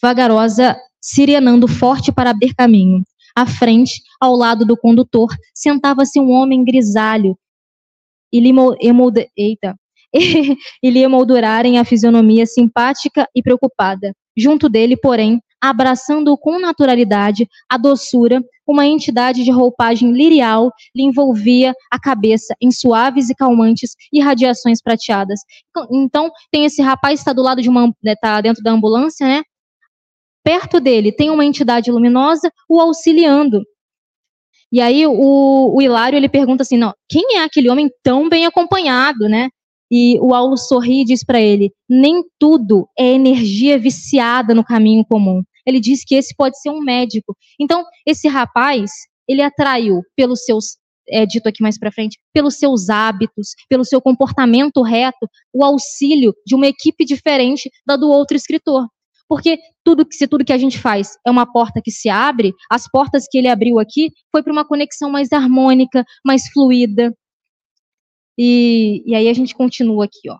vagarosa, 0.01 0.77
sirenando 1.01 1.69
forte 1.69 2.13
para 2.13 2.31
abrir 2.31 2.55
caminho. 2.55 3.03
À 3.37 3.47
frente, 3.47 4.01
ao 4.21 4.35
lado 4.35 4.65
do 4.65 4.77
condutor, 4.77 5.35
sentava-se 5.55 6.21
um 6.21 6.31
homem 6.31 6.65
grisalho, 6.65 7.37
e 8.33 8.41
lhe, 8.41 8.53
emolde, 8.81 9.29
eita, 9.37 9.77
e 10.13 10.91
lhe 10.91 11.03
emoldurarem 11.03 11.79
a 11.79 11.85
fisionomia 11.85 12.47
simpática 12.47 13.29
e 13.35 13.43
preocupada. 13.43 14.13
Junto 14.37 14.69
dele, 14.69 14.97
porém, 14.97 15.41
abraçando-o 15.61 16.37
com 16.37 16.59
naturalidade, 16.59 17.49
a 17.71 17.79
doçura, 17.79 18.43
uma 18.67 18.87
entidade 18.87 19.45
de 19.45 19.51
roupagem 19.51 20.13
lirial 20.13 20.71
lhe 20.95 21.03
envolvia 21.03 21.73
a 21.91 21.99
cabeça 21.99 22.55
em 22.61 22.71
suaves 22.71 23.31
e 23.31 23.35
calmantes 23.35 23.93
irradiações 24.13 24.83
prateadas. 24.83 25.41
Então, 25.91 26.31
tem 26.51 26.65
esse 26.65 26.83
rapaz 26.83 27.21
está 27.21 27.33
do 27.33 27.43
lado 27.43 27.63
de 27.63 27.69
uma, 27.69 27.93
está 28.05 28.41
dentro 28.41 28.63
da 28.63 28.73
ambulância, 28.73 29.27
né? 29.27 29.43
Perto 30.45 30.79
dele 30.79 31.11
tem 31.11 31.31
uma 31.31 31.45
entidade 31.45 31.91
luminosa 31.91 32.53
o 32.69 32.81
auxiliando. 32.81 33.63
E 34.71 34.81
aí 34.81 35.07
o, 35.07 35.75
o 35.75 35.81
Hilário 35.81 36.17
ele 36.17 36.29
pergunta 36.29 36.63
assim, 36.63 36.77
não, 36.77 36.93
quem 37.09 37.39
é 37.39 37.45
aquele 37.45 37.71
homem 37.71 37.89
tão 38.03 38.29
bem 38.29 38.45
acompanhado, 38.45 39.29
né? 39.29 39.49
E 39.91 40.19
o 40.21 40.35
Aulo 40.35 40.57
sorri 40.57 41.03
e 41.03 41.05
diz 41.05 41.25
para 41.25 41.41
ele: 41.41 41.73
nem 41.89 42.23
tudo 42.39 42.89
é 42.99 43.07
energia 43.07 43.79
viciada 43.79 44.55
no 44.55 44.65
caminho 44.65 45.05
comum. 45.05 45.43
Ele 45.67 45.81
diz 45.81 46.05
que 46.05 46.15
esse 46.15 46.35
pode 46.37 46.61
ser 46.61 46.71
um 46.71 46.81
médico. 46.81 47.37
Então, 47.59 47.85
esse 48.07 48.29
rapaz, 48.29 48.91
ele 49.29 49.43
atraiu 49.43 50.03
pelos 50.17 50.45
seus 50.45 50.77
é 51.07 51.27
dito 51.27 51.47
aqui 51.47 51.63
mais 51.63 51.79
para 51.79 51.93
frente, 51.93 52.19
pelos 52.33 52.57
seus 52.57 52.89
hábitos, 52.89 53.51
pelo 53.69 53.85
seu 53.85 54.01
comportamento 54.01 54.83
reto, 54.83 55.29
o 55.53 55.63
auxílio 55.63 56.35
de 56.47 56.55
uma 56.55 56.67
equipe 56.67 57.05
diferente 57.05 57.71
da 57.87 57.95
do 57.95 58.09
outro 58.09 58.37
escritor. 58.37 58.87
Porque 59.29 59.59
tudo 59.83 60.05
que 60.07 60.15
se 60.15 60.29
tudo 60.29 60.45
que 60.45 60.53
a 60.53 60.59
gente 60.59 60.79
faz 60.79 61.17
é 61.27 61.31
uma 61.31 61.51
porta 61.51 61.81
que 61.83 61.91
se 61.91 62.09
abre, 62.09 62.53
as 62.71 62.89
portas 62.89 63.27
que 63.31 63.39
ele 63.39 63.49
abriu 63.49 63.79
aqui 63.79 64.13
foi 64.31 64.43
para 64.43 64.53
uma 64.53 64.67
conexão 64.67 65.11
mais 65.11 65.33
harmônica, 65.33 66.05
mais 66.25 66.49
fluida. 66.53 67.15
E, 68.39 69.03
e 69.07 69.15
aí 69.15 69.29
a 69.29 69.33
gente 69.33 69.55
continua 69.55 70.05
aqui, 70.05 70.29
ó. 70.29 70.39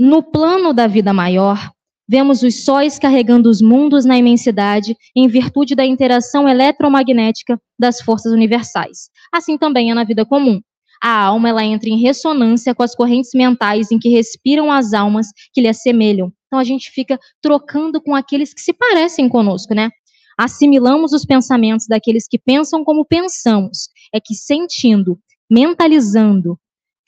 No 0.00 0.22
plano 0.22 0.72
da 0.72 0.86
vida 0.86 1.12
maior, 1.12 1.72
vemos 2.08 2.42
os 2.42 2.64
sóis 2.64 2.98
carregando 2.98 3.50
os 3.50 3.60
mundos 3.60 4.04
na 4.04 4.16
imensidade 4.16 4.96
em 5.14 5.28
virtude 5.28 5.74
da 5.74 5.84
interação 5.84 6.48
eletromagnética 6.48 7.60
das 7.78 8.00
forças 8.00 8.32
universais. 8.32 9.10
Assim 9.32 9.58
também 9.58 9.90
é 9.90 9.94
na 9.94 10.04
vida 10.04 10.24
comum. 10.24 10.60
A 11.02 11.24
alma 11.24 11.48
ela 11.48 11.64
entra 11.64 11.88
em 11.88 12.00
ressonância 12.00 12.74
com 12.74 12.82
as 12.82 12.94
correntes 12.94 13.30
mentais 13.34 13.90
em 13.90 13.98
que 13.98 14.08
respiram 14.08 14.70
as 14.70 14.92
almas 14.92 15.28
que 15.52 15.60
lhe 15.60 15.68
assemelham. 15.68 16.32
Então 16.46 16.58
a 16.58 16.64
gente 16.64 16.90
fica 16.90 17.18
trocando 17.40 18.00
com 18.00 18.14
aqueles 18.14 18.52
que 18.52 18.60
se 18.60 18.72
parecem 18.72 19.28
conosco, 19.28 19.74
né? 19.74 19.90
Assimilamos 20.36 21.12
os 21.12 21.24
pensamentos 21.24 21.86
daqueles 21.86 22.26
que 22.28 22.38
pensam 22.38 22.84
como 22.84 23.04
pensamos. 23.04 23.88
É 24.12 24.20
que 24.20 24.34
sentindo, 24.34 25.18
mentalizando, 25.50 26.58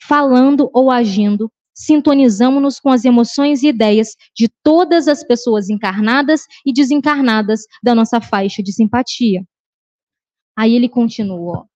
falando 0.03 0.69
ou 0.73 0.91
agindo, 0.91 1.51
sintonizamos-nos 1.73 2.79
com 2.79 2.89
as 2.89 3.05
emoções 3.05 3.63
e 3.63 3.67
ideias 3.67 4.15
de 4.35 4.49
todas 4.63 5.07
as 5.07 5.23
pessoas 5.23 5.69
encarnadas 5.69 6.41
e 6.65 6.73
desencarnadas 6.73 7.61
da 7.83 7.95
nossa 7.95 8.19
faixa 8.19 8.61
de 8.61 8.73
simpatia. 8.73 9.43
Aí 10.57 10.75
ele 10.75 10.89
continua. 10.89 11.70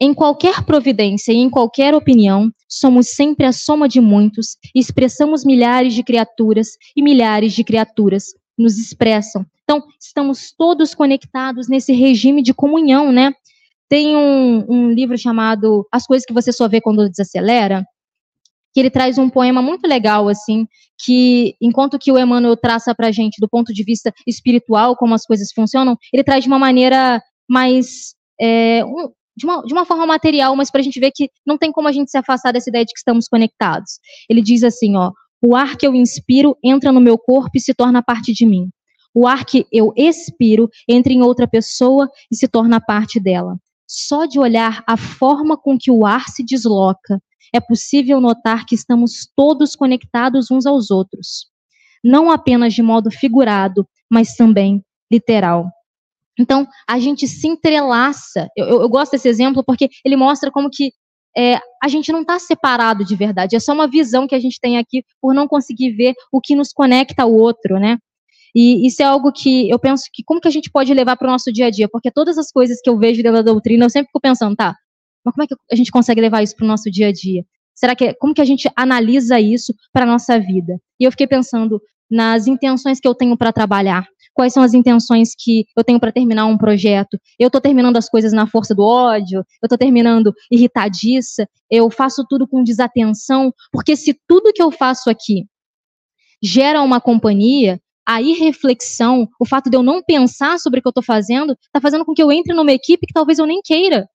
Em 0.00 0.14
qualquer 0.14 0.64
providência 0.64 1.32
e 1.32 1.36
em 1.36 1.50
qualquer 1.50 1.94
opinião, 1.94 2.52
somos 2.68 3.08
sempre 3.08 3.44
a 3.44 3.52
soma 3.52 3.88
de 3.88 4.00
muitos 4.00 4.56
expressamos 4.72 5.44
milhares 5.44 5.92
de 5.92 6.04
criaturas 6.04 6.76
e 6.96 7.02
milhares 7.02 7.52
de 7.52 7.64
criaturas 7.64 8.26
nos 8.56 8.78
expressam. 8.78 9.44
Então, 9.64 9.82
estamos 10.00 10.52
todos 10.56 10.94
conectados 10.94 11.68
nesse 11.68 11.92
regime 11.92 12.42
de 12.42 12.54
comunhão, 12.54 13.10
né? 13.10 13.32
Tem 13.88 14.16
um, 14.16 14.64
um 14.68 14.90
livro 14.90 15.18
chamado 15.18 15.86
As 15.90 16.06
Coisas 16.06 16.24
que 16.24 16.32
Você 16.32 16.52
Só 16.52 16.68
Vê 16.68 16.80
Quando 16.80 17.08
Desacelera, 17.08 17.84
que 18.72 18.80
ele 18.80 18.90
traz 18.90 19.18
um 19.18 19.28
poema 19.28 19.60
muito 19.60 19.86
legal, 19.86 20.28
assim, 20.28 20.66
que 20.96 21.56
enquanto 21.60 21.98
que 21.98 22.12
o 22.12 22.18
Emmanuel 22.18 22.56
traça 22.56 22.94
pra 22.94 23.10
gente 23.10 23.40
do 23.40 23.48
ponto 23.48 23.72
de 23.72 23.82
vista 23.82 24.12
espiritual 24.26 24.96
como 24.96 25.14
as 25.14 25.24
coisas 25.24 25.52
funcionam, 25.52 25.96
ele 26.12 26.22
traz 26.22 26.44
de 26.44 26.48
uma 26.48 26.58
maneira 26.58 27.20
mais 27.48 28.14
é, 28.40 28.82
de 29.38 29.46
uma, 29.46 29.62
de 29.62 29.72
uma 29.72 29.86
forma 29.86 30.04
material, 30.04 30.56
mas 30.56 30.70
para 30.70 30.80
a 30.80 30.84
gente 30.84 30.98
ver 30.98 31.12
que 31.14 31.30
não 31.46 31.56
tem 31.56 31.70
como 31.70 31.86
a 31.86 31.92
gente 31.92 32.10
se 32.10 32.18
afastar 32.18 32.52
dessa 32.52 32.68
ideia 32.68 32.84
de 32.84 32.92
que 32.92 32.98
estamos 32.98 33.28
conectados. 33.28 34.00
Ele 34.28 34.42
diz 34.42 34.64
assim, 34.64 34.96
ó, 34.96 35.12
o 35.40 35.54
ar 35.54 35.76
que 35.76 35.86
eu 35.86 35.94
inspiro 35.94 36.56
entra 36.62 36.90
no 36.90 37.00
meu 37.00 37.16
corpo 37.16 37.52
e 37.54 37.60
se 37.60 37.72
torna 37.72 38.02
parte 38.02 38.32
de 38.32 38.44
mim. 38.44 38.68
O 39.14 39.26
ar 39.26 39.44
que 39.44 39.64
eu 39.72 39.92
expiro 39.96 40.68
entra 40.88 41.12
em 41.12 41.22
outra 41.22 41.46
pessoa 41.46 42.10
e 42.30 42.36
se 42.36 42.48
torna 42.48 42.80
parte 42.80 43.20
dela. 43.20 43.56
Só 43.88 44.26
de 44.26 44.38
olhar 44.38 44.82
a 44.86 44.96
forma 44.96 45.56
com 45.56 45.78
que 45.78 45.90
o 45.90 46.04
ar 46.04 46.28
se 46.28 46.44
desloca, 46.44 47.22
é 47.54 47.60
possível 47.60 48.20
notar 48.20 48.66
que 48.66 48.74
estamos 48.74 49.26
todos 49.34 49.74
conectados 49.74 50.50
uns 50.50 50.66
aos 50.66 50.90
outros. 50.90 51.46
Não 52.04 52.30
apenas 52.30 52.74
de 52.74 52.82
modo 52.82 53.10
figurado, 53.10 53.88
mas 54.10 54.34
também 54.34 54.82
literal. 55.10 55.70
Então, 56.38 56.66
a 56.88 56.98
gente 56.98 57.26
se 57.26 57.46
entrelaça. 57.48 58.48
Eu, 58.56 58.66
eu, 58.66 58.82
eu 58.82 58.88
gosto 58.88 59.12
desse 59.12 59.28
exemplo 59.28 59.64
porque 59.64 59.88
ele 60.04 60.16
mostra 60.16 60.50
como 60.50 60.70
que 60.70 60.92
é, 61.36 61.60
a 61.82 61.88
gente 61.88 62.12
não 62.12 62.22
está 62.22 62.38
separado 62.38 63.04
de 63.04 63.14
verdade. 63.14 63.56
É 63.56 63.60
só 63.60 63.72
uma 63.72 63.88
visão 63.88 64.26
que 64.26 64.34
a 64.34 64.40
gente 64.40 64.58
tem 64.60 64.78
aqui 64.78 65.04
por 65.20 65.34
não 65.34 65.46
conseguir 65.46 65.90
ver 65.92 66.14
o 66.32 66.40
que 66.40 66.54
nos 66.54 66.72
conecta 66.72 67.22
ao 67.22 67.32
outro, 67.32 67.78
né? 67.78 67.98
E 68.54 68.86
isso 68.86 69.02
é 69.02 69.04
algo 69.04 69.30
que 69.30 69.68
eu 69.68 69.78
penso 69.78 70.04
que 70.12 70.22
como 70.24 70.40
que 70.40 70.48
a 70.48 70.50
gente 70.50 70.70
pode 70.70 70.92
levar 70.92 71.16
para 71.16 71.28
o 71.28 71.30
nosso 71.30 71.52
dia 71.52 71.66
a 71.66 71.70
dia? 71.70 71.88
Porque 71.88 72.10
todas 72.10 72.38
as 72.38 72.50
coisas 72.50 72.80
que 72.82 72.88
eu 72.88 72.98
vejo 72.98 73.22
dentro 73.22 73.42
da 73.42 73.52
doutrina, 73.52 73.84
eu 73.84 73.90
sempre 73.90 74.06
fico 74.06 74.20
pensando, 74.20 74.56
tá, 74.56 74.74
mas 75.24 75.34
como 75.34 75.44
é 75.44 75.46
que 75.46 75.54
a 75.70 75.76
gente 75.76 75.90
consegue 75.90 76.20
levar 76.20 76.42
isso 76.42 76.56
para 76.56 76.64
o 76.64 76.68
nosso 76.68 76.90
dia 76.90 77.08
a 77.08 77.12
dia? 77.12 77.44
Será 77.74 77.94
que 77.94 78.14
como 78.14 78.34
que 78.34 78.40
a 78.40 78.44
gente 78.44 78.68
analisa 78.74 79.38
isso 79.38 79.72
para 79.92 80.04
a 80.04 80.08
nossa 80.08 80.40
vida? 80.40 80.80
E 80.98 81.04
eu 81.04 81.10
fiquei 81.10 81.26
pensando 81.26 81.80
nas 82.10 82.46
intenções 82.46 82.98
que 82.98 83.06
eu 83.06 83.14
tenho 83.14 83.36
para 83.36 83.52
trabalhar 83.52 84.08
quais 84.38 84.52
são 84.52 84.62
as 84.62 84.72
intenções 84.72 85.30
que 85.36 85.66
eu 85.76 85.82
tenho 85.82 85.98
para 85.98 86.12
terminar 86.12 86.46
um 86.46 86.56
projeto. 86.56 87.18
Eu 87.40 87.48
estou 87.48 87.60
terminando 87.60 87.96
as 87.96 88.08
coisas 88.08 88.32
na 88.32 88.46
força 88.46 88.72
do 88.72 88.84
ódio, 88.84 89.38
eu 89.38 89.66
estou 89.66 89.76
terminando 89.76 90.32
irritadiça, 90.48 91.44
eu 91.68 91.90
faço 91.90 92.24
tudo 92.28 92.46
com 92.46 92.62
desatenção, 92.62 93.52
porque 93.72 93.96
se 93.96 94.16
tudo 94.28 94.52
que 94.52 94.62
eu 94.62 94.70
faço 94.70 95.10
aqui 95.10 95.44
gera 96.40 96.82
uma 96.82 97.00
companhia, 97.00 97.80
a 98.06 98.22
irreflexão, 98.22 99.28
o 99.40 99.44
fato 99.44 99.68
de 99.68 99.76
eu 99.76 99.82
não 99.82 100.00
pensar 100.04 100.60
sobre 100.60 100.78
o 100.78 100.82
que 100.82 100.86
eu 100.86 100.90
estou 100.90 101.04
fazendo, 101.04 101.54
está 101.54 101.80
fazendo 101.80 102.04
com 102.04 102.14
que 102.14 102.22
eu 102.22 102.30
entre 102.30 102.54
numa 102.54 102.70
equipe 102.72 103.08
que 103.08 103.12
talvez 103.12 103.40
eu 103.40 103.46
nem 103.46 103.60
queira. 103.60 104.08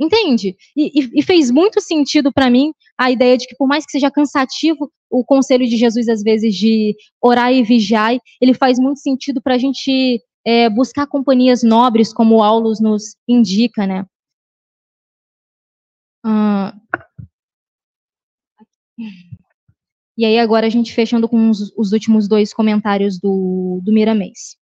Entende? 0.00 0.56
E, 0.74 0.98
e, 0.98 1.10
e 1.20 1.22
fez 1.22 1.50
muito 1.50 1.78
sentido 1.78 2.32
para 2.32 2.48
mim 2.48 2.72
a 2.96 3.10
ideia 3.10 3.36
de 3.36 3.46
que, 3.46 3.56
por 3.56 3.68
mais 3.68 3.84
que 3.84 3.92
seja 3.92 4.10
cansativo, 4.10 4.90
o 5.10 5.24
conselho 5.24 5.66
de 5.66 5.76
Jesus, 5.76 6.08
às 6.08 6.22
vezes, 6.22 6.54
de 6.54 6.94
orar 7.20 7.52
e 7.52 7.62
vigiar, 7.62 8.16
ele 8.40 8.54
faz 8.54 8.78
muito 8.78 9.00
sentido 9.00 9.40
para 9.40 9.54
a 9.54 9.58
gente 9.58 10.22
é, 10.44 10.68
buscar 10.68 11.06
companhias 11.06 11.62
nobres, 11.62 12.12
como 12.12 12.36
o 12.36 12.42
Aulus 12.42 12.80
nos 12.80 13.16
indica, 13.26 13.86
né? 13.86 14.04
E 20.16 20.24
aí, 20.24 20.38
agora 20.38 20.66
a 20.66 20.70
gente 20.70 20.92
fechando 20.92 21.28
com 21.28 21.48
os, 21.48 21.72
os 21.76 21.92
últimos 21.92 22.28
dois 22.28 22.52
comentários 22.52 23.18
do, 23.18 23.80
do 23.82 23.92
Miramês 23.92 24.57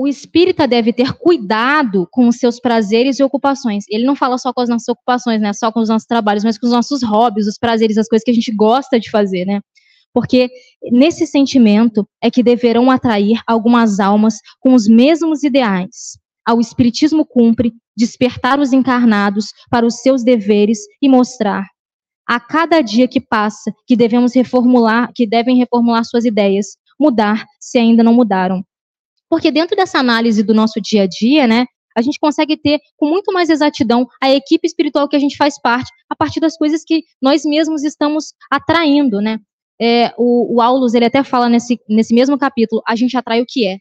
o 0.00 0.08
espírita 0.08 0.66
deve 0.66 0.94
ter 0.94 1.12
cuidado 1.12 2.08
com 2.10 2.26
os 2.26 2.36
seus 2.36 2.58
prazeres 2.58 3.18
e 3.18 3.22
ocupações. 3.22 3.84
Ele 3.86 4.06
não 4.06 4.16
fala 4.16 4.38
só 4.38 4.50
com 4.50 4.62
as 4.62 4.68
nossas 4.70 4.88
ocupações, 4.88 5.38
né? 5.42 5.52
Só 5.52 5.70
com 5.70 5.78
os 5.78 5.90
nossos 5.90 6.06
trabalhos, 6.06 6.42
mas 6.42 6.56
com 6.56 6.64
os 6.64 6.72
nossos 6.72 7.02
hobbies, 7.02 7.46
os 7.46 7.58
prazeres, 7.58 7.98
as 7.98 8.08
coisas 8.08 8.24
que 8.24 8.30
a 8.30 8.34
gente 8.34 8.50
gosta 8.50 8.98
de 8.98 9.10
fazer, 9.10 9.44
né? 9.44 9.60
Porque 10.10 10.48
nesse 10.90 11.26
sentimento 11.26 12.08
é 12.18 12.30
que 12.30 12.42
deverão 12.42 12.90
atrair 12.90 13.42
algumas 13.46 14.00
almas 14.00 14.36
com 14.58 14.72
os 14.72 14.88
mesmos 14.88 15.42
ideais. 15.42 16.18
Ao 16.46 16.62
espiritismo 16.62 17.26
cumpre 17.26 17.74
despertar 17.94 18.58
os 18.58 18.72
encarnados 18.72 19.48
para 19.70 19.84
os 19.84 19.96
seus 19.96 20.24
deveres 20.24 20.78
e 21.02 21.10
mostrar 21.10 21.66
a 22.26 22.40
cada 22.40 22.80
dia 22.80 23.06
que 23.06 23.20
passa 23.20 23.70
que 23.86 23.94
devemos 23.94 24.34
reformular, 24.34 25.10
que 25.14 25.26
devem 25.26 25.58
reformular 25.58 26.06
suas 26.06 26.24
ideias, 26.24 26.68
mudar 26.98 27.44
se 27.60 27.76
ainda 27.76 28.02
não 28.02 28.14
mudaram 28.14 28.64
porque 29.30 29.52
dentro 29.52 29.76
dessa 29.76 29.98
análise 29.98 30.42
do 30.42 30.52
nosso 30.52 30.80
dia 30.80 31.04
a 31.04 31.06
dia, 31.06 31.46
né, 31.46 31.64
a 31.96 32.02
gente 32.02 32.18
consegue 32.18 32.56
ter 32.56 32.80
com 32.96 33.08
muito 33.08 33.32
mais 33.32 33.48
exatidão 33.48 34.06
a 34.20 34.28
equipe 34.30 34.66
espiritual 34.66 35.08
que 35.08 35.16
a 35.16 35.20
gente 35.20 35.36
faz 35.36 35.60
parte, 35.60 35.90
a 36.08 36.16
partir 36.16 36.40
das 36.40 36.56
coisas 36.56 36.82
que 36.84 37.04
nós 37.22 37.44
mesmos 37.44 37.84
estamos 37.84 38.32
atraindo, 38.50 39.20
né? 39.20 39.38
É, 39.80 40.12
o, 40.18 40.56
o 40.56 40.60
Aulus, 40.60 40.92
ele 40.92 41.06
até 41.06 41.22
fala 41.24 41.48
nesse, 41.48 41.80
nesse 41.88 42.12
mesmo 42.12 42.36
capítulo, 42.36 42.82
a 42.86 42.94
gente 42.94 43.16
atrai 43.16 43.40
o 43.40 43.46
que 43.48 43.66
é. 43.66 43.78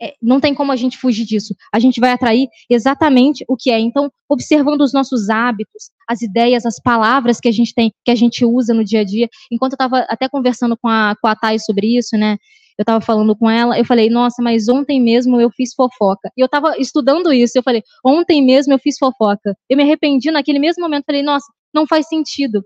é. 0.00 0.14
Não 0.22 0.40
tem 0.40 0.54
como 0.54 0.72
a 0.72 0.76
gente 0.76 0.96
fugir 0.96 1.26
disso. 1.26 1.54
A 1.72 1.78
gente 1.78 2.00
vai 2.00 2.12
atrair 2.12 2.48
exatamente 2.70 3.44
o 3.46 3.56
que 3.56 3.70
é. 3.70 3.78
Então, 3.78 4.10
observando 4.28 4.80
os 4.80 4.94
nossos 4.94 5.28
hábitos, 5.28 5.90
as 6.08 6.22
ideias, 6.22 6.64
as 6.64 6.80
palavras 6.80 7.40
que 7.40 7.48
a 7.48 7.52
gente 7.52 7.74
tem, 7.74 7.92
que 8.04 8.10
a 8.10 8.14
gente 8.14 8.42
usa 8.44 8.72
no 8.72 8.82
dia 8.82 9.00
a 9.00 9.04
dia. 9.04 9.28
Enquanto 9.52 9.72
eu 9.72 9.76
estava 9.76 9.98
até 10.08 10.28
conversando 10.30 10.76
com 10.78 10.88
a, 10.88 11.14
com 11.20 11.28
a 11.28 11.36
Thay 11.36 11.58
sobre 11.60 11.98
isso, 11.98 12.16
né? 12.16 12.38
Eu 12.78 12.82
estava 12.82 13.00
falando 13.00 13.34
com 13.34 13.48
ela, 13.50 13.78
eu 13.78 13.84
falei, 13.84 14.10
nossa, 14.10 14.42
mas 14.42 14.68
ontem 14.68 15.00
mesmo 15.00 15.40
eu 15.40 15.50
fiz 15.50 15.72
fofoca. 15.74 16.30
E 16.36 16.42
eu 16.42 16.46
estava 16.46 16.76
estudando 16.78 17.32
isso, 17.32 17.56
eu 17.56 17.62
falei, 17.62 17.82
ontem 18.04 18.44
mesmo 18.44 18.74
eu 18.74 18.78
fiz 18.78 18.96
fofoca. 18.98 19.56
Eu 19.68 19.76
me 19.76 19.82
arrependi 19.82 20.30
naquele 20.30 20.58
mesmo 20.58 20.82
momento, 20.82 21.04
falei, 21.06 21.22
nossa, 21.22 21.46
não 21.74 21.86
faz 21.86 22.06
sentido. 22.06 22.62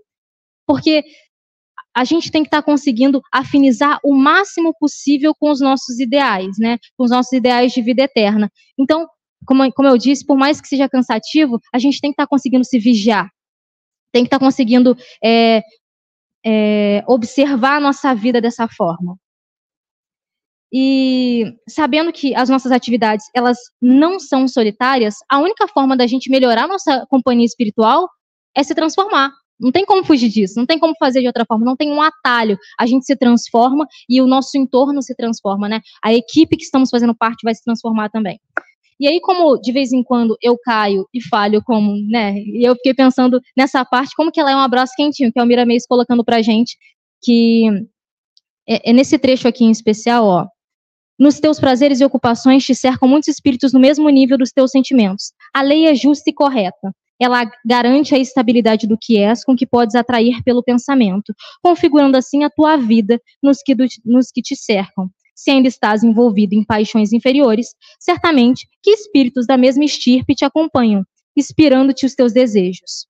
Porque 0.67 1.03
a 1.95 2.03
gente 2.03 2.31
tem 2.31 2.43
que 2.43 2.47
estar 2.47 2.61
tá 2.61 2.65
conseguindo 2.65 3.21
afinizar 3.33 3.99
o 4.03 4.13
máximo 4.13 4.73
possível 4.79 5.33
com 5.37 5.49
os 5.49 5.59
nossos 5.59 5.99
ideais, 5.99 6.57
né? 6.57 6.77
Com 6.97 7.05
os 7.05 7.11
nossos 7.11 7.31
ideais 7.33 7.71
de 7.73 7.81
vida 7.81 8.03
eterna. 8.03 8.49
Então, 8.77 9.07
como, 9.45 9.71
como 9.73 9.89
eu 9.89 9.97
disse, 9.97 10.25
por 10.25 10.37
mais 10.37 10.61
que 10.61 10.67
seja 10.67 10.89
cansativo, 10.89 11.59
a 11.73 11.79
gente 11.79 11.99
tem 11.99 12.11
que 12.11 12.13
estar 12.13 12.25
tá 12.25 12.29
conseguindo 12.29 12.63
se 12.63 12.79
vigiar. 12.79 13.29
Tem 14.11 14.23
que 14.23 14.27
estar 14.27 14.39
tá 14.39 14.45
conseguindo 14.45 14.95
é, 15.23 15.61
é, 16.45 17.03
observar 17.07 17.77
a 17.77 17.79
nossa 17.79 18.13
vida 18.13 18.39
dessa 18.39 18.67
forma. 18.67 19.17
E 20.73 21.53
sabendo 21.67 22.13
que 22.13 22.33
as 22.33 22.49
nossas 22.49 22.71
atividades 22.71 23.25
elas 23.35 23.57
não 23.81 24.19
são 24.19 24.47
solitárias, 24.47 25.15
a 25.29 25.39
única 25.39 25.67
forma 25.67 25.97
da 25.97 26.07
gente 26.07 26.29
melhorar 26.29 26.67
nossa 26.67 27.05
companhia 27.09 27.45
espiritual 27.45 28.07
é 28.55 28.63
se 28.63 28.73
transformar. 28.73 29.31
Não 29.59 29.71
tem 29.71 29.85
como 29.85 30.03
fugir 30.03 30.29
disso, 30.29 30.55
não 30.57 30.65
tem 30.65 30.79
como 30.79 30.95
fazer 30.97 31.21
de 31.21 31.27
outra 31.27 31.45
forma, 31.45 31.63
não 31.63 31.75
tem 31.75 31.91
um 31.91 32.01
atalho. 32.01 32.57
A 32.79 32.87
gente 32.87 33.05
se 33.05 33.15
transforma 33.15 33.85
e 34.09 34.19
o 34.19 34.25
nosso 34.25 34.57
entorno 34.57 35.03
se 35.03 35.15
transforma, 35.15 35.69
né? 35.69 35.81
A 36.03 36.11
equipe 36.11 36.57
que 36.57 36.63
estamos 36.63 36.89
fazendo 36.89 37.15
parte 37.15 37.43
vai 37.43 37.53
se 37.53 37.63
transformar 37.63 38.09
também. 38.09 38.39
E 38.99 39.07
aí, 39.07 39.19
como 39.19 39.59
de 39.59 39.71
vez 39.71 39.91
em 39.91 40.03
quando 40.03 40.37
eu 40.41 40.57
caio 40.57 41.07
e 41.13 41.21
falho, 41.21 41.61
como, 41.63 41.95
né? 42.07 42.35
E 42.37 42.63
eu 42.67 42.75
fiquei 42.75 42.93
pensando 42.93 43.39
nessa 43.57 43.83
parte, 43.85 44.15
como 44.15 44.31
que 44.31 44.39
ela 44.39 44.51
é 44.51 44.55
um 44.55 44.59
abraço 44.59 44.93
quentinho, 44.95 45.31
que 45.31 45.39
é 45.39 45.43
o 45.43 45.45
Miramês 45.45 45.85
colocando 45.87 46.23
pra 46.23 46.41
gente, 46.41 46.75
que 47.23 47.67
é, 48.67 48.89
é 48.89 48.93
nesse 48.93 49.17
trecho 49.19 49.47
aqui 49.47 49.63
em 49.63 49.71
especial, 49.71 50.25
ó. 50.25 50.47
Nos 51.21 51.39
teus 51.39 51.59
prazeres 51.59 52.01
e 52.01 52.03
ocupações 52.03 52.65
te 52.65 52.73
cercam 52.73 53.07
muitos 53.07 53.27
espíritos 53.27 53.71
no 53.71 53.79
mesmo 53.79 54.09
nível 54.09 54.39
dos 54.39 54.51
teus 54.51 54.71
sentimentos. 54.71 55.31
A 55.53 55.61
lei 55.61 55.85
é 55.85 55.93
justa 55.93 56.31
e 56.31 56.33
correta 56.33 56.91
ela 57.21 57.45
garante 57.63 58.15
a 58.15 58.17
estabilidade 58.17 58.87
do 58.87 58.97
que 58.99 59.19
és, 59.19 59.43
com 59.43 59.55
que 59.55 59.67
podes 59.67 59.93
atrair 59.93 60.41
pelo 60.43 60.63
pensamento, 60.63 61.35
configurando 61.61 62.17
assim 62.17 62.43
a 62.43 62.49
tua 62.49 62.75
vida 62.77 63.21
nos 63.43 63.59
que, 63.63 63.75
do, 63.75 63.85
nos 64.03 64.31
que 64.31 64.41
te 64.41 64.55
cercam. 64.55 65.07
Se 65.35 65.51
ainda 65.51 65.67
estás 65.67 66.03
envolvido 66.03 66.55
em 66.55 66.63
paixões 66.63 67.13
inferiores, 67.13 67.75
certamente 67.99 68.67
que 68.81 68.89
espíritos 68.89 69.45
da 69.45 69.55
mesma 69.55 69.85
estirpe 69.85 70.33
te 70.33 70.43
acompanham, 70.43 71.03
inspirando-te 71.37 72.07
os 72.07 72.15
teus 72.15 72.33
desejos. 72.33 73.05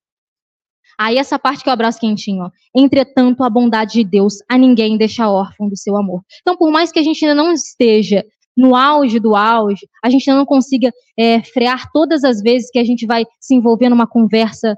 Aí 1.02 1.18
essa 1.18 1.39
parte 1.39 1.64
que 1.64 1.70
eu 1.70 1.74
abraço 1.74 1.99
quentinho, 1.99 2.43
ó. 2.43 2.52
Entretanto, 2.76 3.43
a 3.43 3.49
bondade 3.49 3.93
de 3.93 4.04
Deus 4.04 4.36
a 4.47 4.56
ninguém 4.56 4.99
deixa 4.99 5.28
órfão 5.28 5.68
do 5.68 5.76
seu 5.76 5.97
amor. 5.97 6.22
Então, 6.41 6.56
por 6.56 6.70
mais 6.70 6.91
que 6.91 6.99
a 6.99 7.02
gente 7.02 7.26
ainda 7.26 7.34
não 7.34 7.52
esteja 7.52 8.24
no 8.56 8.76
auge 8.76 9.20
do 9.20 9.36
auge, 9.36 9.88
a 10.04 10.12
gente 10.12 10.28
não 10.28 10.45
consiga 10.45 10.93
é, 11.18 11.41
frear 11.41 11.91
todas 11.91 12.24
as 12.24 12.39
vezes 12.39 12.70
que 12.70 12.78
a 12.78 12.84
gente 12.84 13.08
vai 13.08 13.26
se 13.39 13.56
envolver 13.56 13.89
numa 13.89 14.06
conversa 14.06 14.78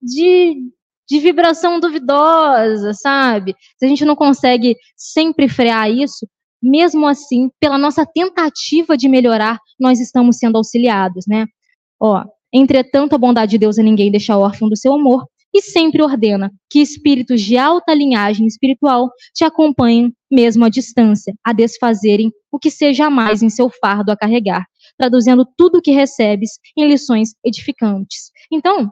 de, 0.00 0.56
de 1.06 1.18
vibração 1.18 1.78
duvidosa, 1.78 2.94
sabe? 2.94 3.54
Se 3.76 3.84
a 3.84 3.88
gente 3.88 4.02
não 4.02 4.16
consegue 4.16 4.74
sempre 4.96 5.46
frear 5.46 5.90
isso, 5.90 6.26
mesmo 6.62 7.06
assim, 7.06 7.50
pela 7.60 7.76
nossa 7.76 8.06
tentativa 8.06 8.96
de 8.96 9.10
melhorar, 9.10 9.58
nós 9.78 10.00
estamos 10.00 10.38
sendo 10.38 10.56
auxiliados, 10.56 11.26
né? 11.28 11.44
Ó, 12.00 12.24
entretanto, 12.50 13.14
a 13.14 13.18
bondade 13.18 13.50
de 13.50 13.58
Deus 13.58 13.78
a 13.78 13.82
ninguém 13.82 14.10
deixa 14.10 14.38
órfão 14.38 14.66
do 14.66 14.76
seu 14.76 14.94
amor, 14.94 15.26
e 15.52 15.62
sempre 15.62 16.02
ordena 16.02 16.50
que 16.70 16.80
espíritos 16.80 17.40
de 17.40 17.56
alta 17.56 17.92
linhagem 17.94 18.46
espiritual 18.46 19.10
te 19.34 19.44
acompanhem 19.44 20.12
mesmo 20.30 20.64
à 20.64 20.68
distância, 20.68 21.34
a 21.44 21.52
desfazerem 21.52 22.30
o 22.52 22.58
que 22.58 22.70
seja 22.70 23.10
mais 23.10 23.42
em 23.42 23.50
seu 23.50 23.68
fardo 23.68 24.12
a 24.12 24.16
carregar, 24.16 24.64
traduzindo 24.96 25.46
tudo 25.56 25.78
o 25.78 25.82
que 25.82 25.90
recebes 25.90 26.52
em 26.76 26.86
lições 26.86 27.30
edificantes. 27.44 28.30
Então, 28.52 28.90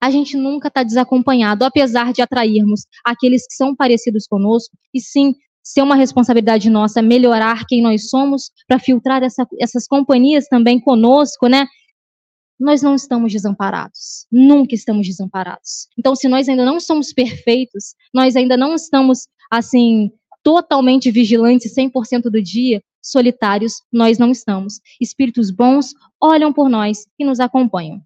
a 0.00 0.10
gente 0.10 0.36
nunca 0.36 0.68
está 0.68 0.82
desacompanhado, 0.82 1.64
apesar 1.64 2.12
de 2.12 2.22
atrairmos 2.22 2.82
aqueles 3.04 3.46
que 3.46 3.54
são 3.54 3.74
parecidos 3.74 4.26
conosco, 4.26 4.76
e 4.94 5.00
sim 5.00 5.34
ser 5.62 5.82
uma 5.82 5.96
responsabilidade 5.96 6.70
nossa 6.70 7.02
melhorar 7.02 7.66
quem 7.66 7.82
nós 7.82 8.08
somos 8.08 8.50
para 8.66 8.78
filtrar 8.78 9.22
essa, 9.22 9.46
essas 9.60 9.86
companhias 9.86 10.46
também 10.48 10.80
conosco, 10.80 11.46
né? 11.46 11.66
Nós 12.58 12.82
não 12.82 12.94
estamos 12.94 13.32
desamparados. 13.32 14.26
Nunca 14.30 14.74
estamos 14.74 15.06
desamparados. 15.06 15.88
Então, 15.96 16.16
se 16.16 16.28
nós 16.28 16.48
ainda 16.48 16.64
não 16.64 16.80
somos 16.80 17.12
perfeitos, 17.12 17.94
nós 18.12 18.36
ainda 18.36 18.56
não 18.56 18.74
estamos, 18.74 19.28
assim, 19.50 20.10
totalmente 20.42 21.10
vigilantes 21.10 21.74
100% 21.74 22.22
do 22.22 22.42
dia, 22.42 22.82
solitários, 23.02 23.82
nós 23.92 24.18
não 24.18 24.30
estamos. 24.30 24.80
Espíritos 25.00 25.50
bons 25.50 25.94
olham 26.20 26.52
por 26.52 26.68
nós 26.68 27.06
e 27.18 27.24
nos 27.24 27.40
acompanham. 27.40 28.02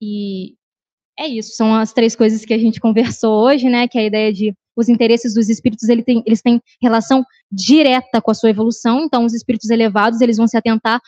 E 0.00 0.54
é 1.18 1.26
isso, 1.26 1.54
são 1.54 1.74
as 1.74 1.92
três 1.92 2.14
coisas 2.14 2.44
que 2.44 2.52
a 2.52 2.58
gente 2.58 2.80
conversou 2.80 3.44
hoje, 3.44 3.68
né? 3.68 3.88
Que 3.88 3.98
é 3.98 4.02
a 4.02 4.06
ideia 4.06 4.32
de 4.32 4.54
os 4.76 4.90
interesses 4.90 5.32
dos 5.32 5.48
espíritos 5.48 5.88
ele 5.88 6.02
tem, 6.02 6.22
eles 6.26 6.42
têm 6.42 6.60
relação 6.82 7.24
direta 7.50 8.20
com 8.20 8.30
a 8.30 8.34
sua 8.34 8.50
evolução. 8.50 9.00
Então, 9.00 9.24
os 9.24 9.32
espíritos 9.32 9.70
elevados 9.70 10.20
eles 10.20 10.36
vão 10.36 10.46
se 10.46 10.56
atentar 10.56 11.00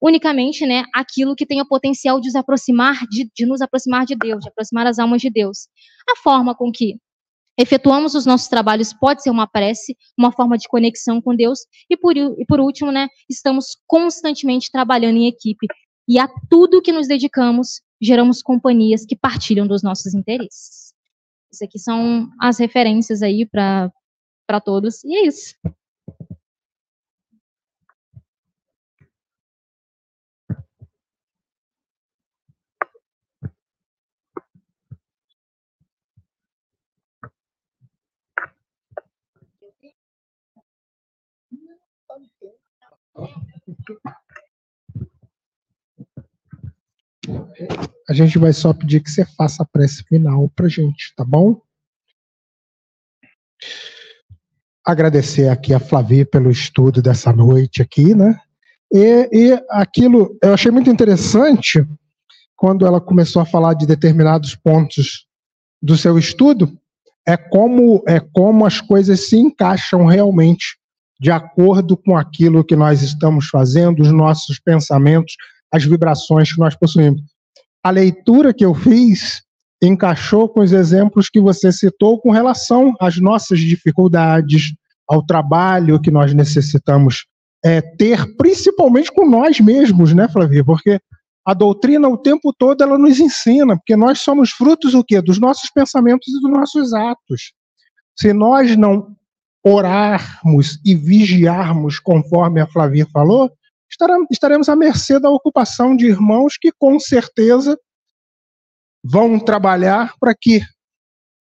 unicamente, 0.00 0.64
né, 0.64 0.84
aquilo 0.94 1.34
que 1.34 1.46
tem 1.46 1.60
o 1.60 1.68
potencial 1.68 2.20
de 2.20 2.28
nos 2.28 2.36
aproximar 2.36 3.06
de, 3.08 3.30
de 3.34 3.46
nos 3.46 3.60
aproximar 3.60 4.06
de 4.06 4.14
Deus, 4.14 4.42
de 4.42 4.48
aproximar 4.48 4.86
as 4.86 4.98
almas 4.98 5.20
de 5.20 5.30
Deus. 5.30 5.68
A 6.08 6.16
forma 6.16 6.54
com 6.54 6.70
que 6.70 6.96
efetuamos 7.58 8.14
os 8.14 8.24
nossos 8.24 8.46
trabalhos 8.46 8.92
pode 8.92 9.22
ser 9.22 9.30
uma 9.30 9.46
prece, 9.46 9.96
uma 10.16 10.30
forma 10.30 10.56
de 10.56 10.68
conexão 10.68 11.20
com 11.20 11.34
Deus, 11.34 11.60
e 11.90 11.96
por, 11.96 12.16
e 12.16 12.44
por 12.46 12.60
último, 12.60 12.92
né, 12.92 13.08
estamos 13.28 13.76
constantemente 13.86 14.70
trabalhando 14.70 15.16
em 15.16 15.26
equipe, 15.26 15.66
e 16.06 16.18
a 16.18 16.28
tudo 16.48 16.80
que 16.80 16.92
nos 16.92 17.08
dedicamos, 17.08 17.82
geramos 18.00 18.40
companhias 18.40 19.04
que 19.04 19.16
partilham 19.16 19.66
dos 19.66 19.82
nossos 19.82 20.14
interesses. 20.14 20.94
Isso 21.52 21.64
aqui 21.64 21.78
são 21.78 22.30
as 22.40 22.58
referências 22.58 23.22
aí 23.22 23.44
para 23.44 23.90
todos, 24.64 25.02
e 25.02 25.16
é 25.16 25.26
isso. 25.26 25.54
A 48.08 48.12
gente 48.14 48.38
vai 48.38 48.52
só 48.52 48.72
pedir 48.72 49.02
que 49.02 49.10
você 49.10 49.24
faça 49.24 49.62
a 49.62 49.66
prece 49.66 50.02
final 50.04 50.48
para 50.50 50.68
gente, 50.68 51.12
tá 51.14 51.24
bom? 51.24 51.60
Agradecer 54.84 55.48
aqui 55.48 55.74
a 55.74 55.80
Flavia 55.80 56.24
pelo 56.24 56.50
estudo 56.50 57.02
dessa 57.02 57.32
noite 57.32 57.82
aqui, 57.82 58.14
né? 58.14 58.40
E, 58.90 59.28
e 59.30 59.64
aquilo, 59.68 60.38
eu 60.42 60.54
achei 60.54 60.70
muito 60.70 60.88
interessante 60.88 61.86
quando 62.56 62.86
ela 62.86 63.00
começou 63.00 63.42
a 63.42 63.46
falar 63.46 63.74
de 63.74 63.86
determinados 63.86 64.54
pontos 64.54 65.26
do 65.80 65.96
seu 65.96 66.18
estudo, 66.18 66.76
é 67.26 67.36
como 67.36 68.02
é 68.08 68.18
como 68.18 68.64
as 68.64 68.80
coisas 68.80 69.28
se 69.28 69.36
encaixam 69.36 70.06
realmente 70.06 70.77
de 71.20 71.30
acordo 71.30 71.96
com 71.96 72.16
aquilo 72.16 72.64
que 72.64 72.76
nós 72.76 73.02
estamos 73.02 73.48
fazendo, 73.48 74.00
os 74.00 74.12
nossos 74.12 74.58
pensamentos, 74.60 75.34
as 75.72 75.84
vibrações 75.84 76.52
que 76.52 76.60
nós 76.60 76.76
possuímos. 76.76 77.20
A 77.82 77.90
leitura 77.90 78.54
que 78.54 78.64
eu 78.64 78.74
fiz 78.74 79.42
encaixou 79.82 80.48
com 80.48 80.60
os 80.60 80.72
exemplos 80.72 81.28
que 81.28 81.40
você 81.40 81.72
citou 81.72 82.20
com 82.20 82.30
relação 82.30 82.94
às 83.00 83.18
nossas 83.18 83.60
dificuldades, 83.60 84.74
ao 85.08 85.24
trabalho 85.24 86.00
que 86.00 86.10
nós 86.10 86.34
necessitamos 86.34 87.26
é, 87.64 87.80
ter, 87.80 88.36
principalmente 88.36 89.10
com 89.12 89.28
nós 89.28 89.58
mesmos, 89.60 90.12
né, 90.12 90.28
Flavia? 90.28 90.64
Porque 90.64 91.00
a 91.44 91.54
doutrina 91.54 92.08
o 92.08 92.16
tempo 92.16 92.52
todo 92.56 92.82
ela 92.82 92.98
nos 92.98 93.18
ensina, 93.18 93.76
porque 93.76 93.96
nós 93.96 94.20
somos 94.20 94.50
frutos 94.50 94.94
o 94.94 95.02
quê? 95.02 95.20
Dos 95.20 95.38
nossos 95.38 95.70
pensamentos 95.70 96.28
e 96.28 96.40
dos 96.40 96.50
nossos 96.50 96.92
atos. 96.92 97.52
Se 98.18 98.32
nós 98.32 98.76
não 98.76 99.16
orarmos 99.64 100.78
e 100.84 100.94
vigiarmos, 100.94 101.98
conforme 101.98 102.60
a 102.60 102.66
Flavia 102.66 103.06
falou, 103.12 103.50
estaremos 104.30 104.68
à 104.68 104.76
mercê 104.76 105.18
da 105.18 105.30
ocupação 105.30 105.96
de 105.96 106.06
irmãos 106.06 106.56
que, 106.56 106.70
com 106.78 106.98
certeza, 106.98 107.78
vão 109.02 109.38
trabalhar 109.38 110.14
para 110.20 110.34
que 110.34 110.62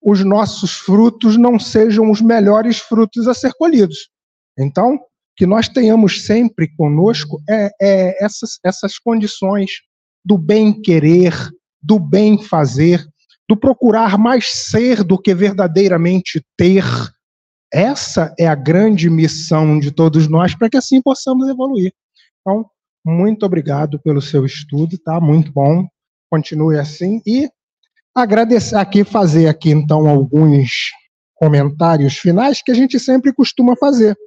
os 0.01 0.23
nossos 0.23 0.73
frutos 0.73 1.37
não 1.37 1.59
sejam 1.59 2.09
os 2.09 2.21
melhores 2.21 2.79
frutos 2.79 3.27
a 3.27 3.33
ser 3.33 3.53
colhidos. 3.53 4.09
Então, 4.57 4.99
que 5.35 5.45
nós 5.45 5.67
tenhamos 5.67 6.25
sempre 6.25 6.73
conosco 6.75 7.41
é, 7.47 7.69
é 7.79 8.23
essas, 8.23 8.59
essas 8.63 8.97
condições 8.97 9.69
do 10.25 10.37
bem 10.37 10.81
querer, 10.81 11.33
do 11.81 11.99
bem 11.99 12.41
fazer, 12.41 13.05
do 13.47 13.55
procurar 13.55 14.17
mais 14.17 14.47
ser 14.47 15.03
do 15.03 15.17
que 15.17 15.33
verdadeiramente 15.33 16.43
ter, 16.57 16.83
essa 17.73 18.33
é 18.39 18.47
a 18.47 18.55
grande 18.55 19.09
missão 19.09 19.79
de 19.79 19.91
todos 19.91 20.27
nós 20.27 20.55
para 20.55 20.69
que 20.69 20.77
assim 20.77 21.01
possamos 21.01 21.47
evoluir. 21.47 21.93
Então, 22.41 22.65
muito 23.05 23.45
obrigado 23.45 23.99
pelo 23.99 24.21
seu 24.21 24.45
estudo, 24.45 24.97
tá? 24.97 25.19
Muito 25.19 25.51
bom. 25.51 25.87
Continue 26.29 26.77
assim 26.77 27.21
e 27.25 27.49
agradecer 28.15 28.75
aqui, 28.75 29.03
fazer 29.03 29.47
aqui 29.47 29.69
então 29.69 30.07
alguns 30.07 30.91
comentários 31.35 32.17
finais 32.17 32.61
que 32.61 32.71
a 32.71 32.75
gente 32.75 32.99
sempre 32.99 33.31
costuma 33.33 33.75
fazer. 33.75 34.17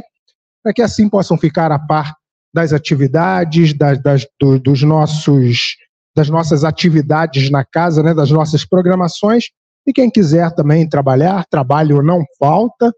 para 0.63 0.73
que 0.73 0.83
assim 0.83 1.09
possam 1.09 1.37
ficar 1.37 1.71
a 1.71 1.79
par 1.79 2.13
das 2.53 2.71
atividades, 2.71 3.73
das, 3.73 3.99
das, 4.01 4.27
do, 4.39 4.59
dos 4.59 4.83
nossos 4.83 5.75
das 6.15 6.29
nossas 6.29 6.63
atividades 6.63 7.49
na 7.49 7.63
casa, 7.63 8.03
né, 8.03 8.13
das 8.13 8.31
nossas 8.31 8.65
programações. 8.65 9.45
E 9.85 9.93
quem 9.93 10.09
quiser 10.09 10.53
também 10.53 10.87
trabalhar, 10.87 11.45
trabalho 11.49 12.01
não 12.01 12.23
falta. 12.37 12.93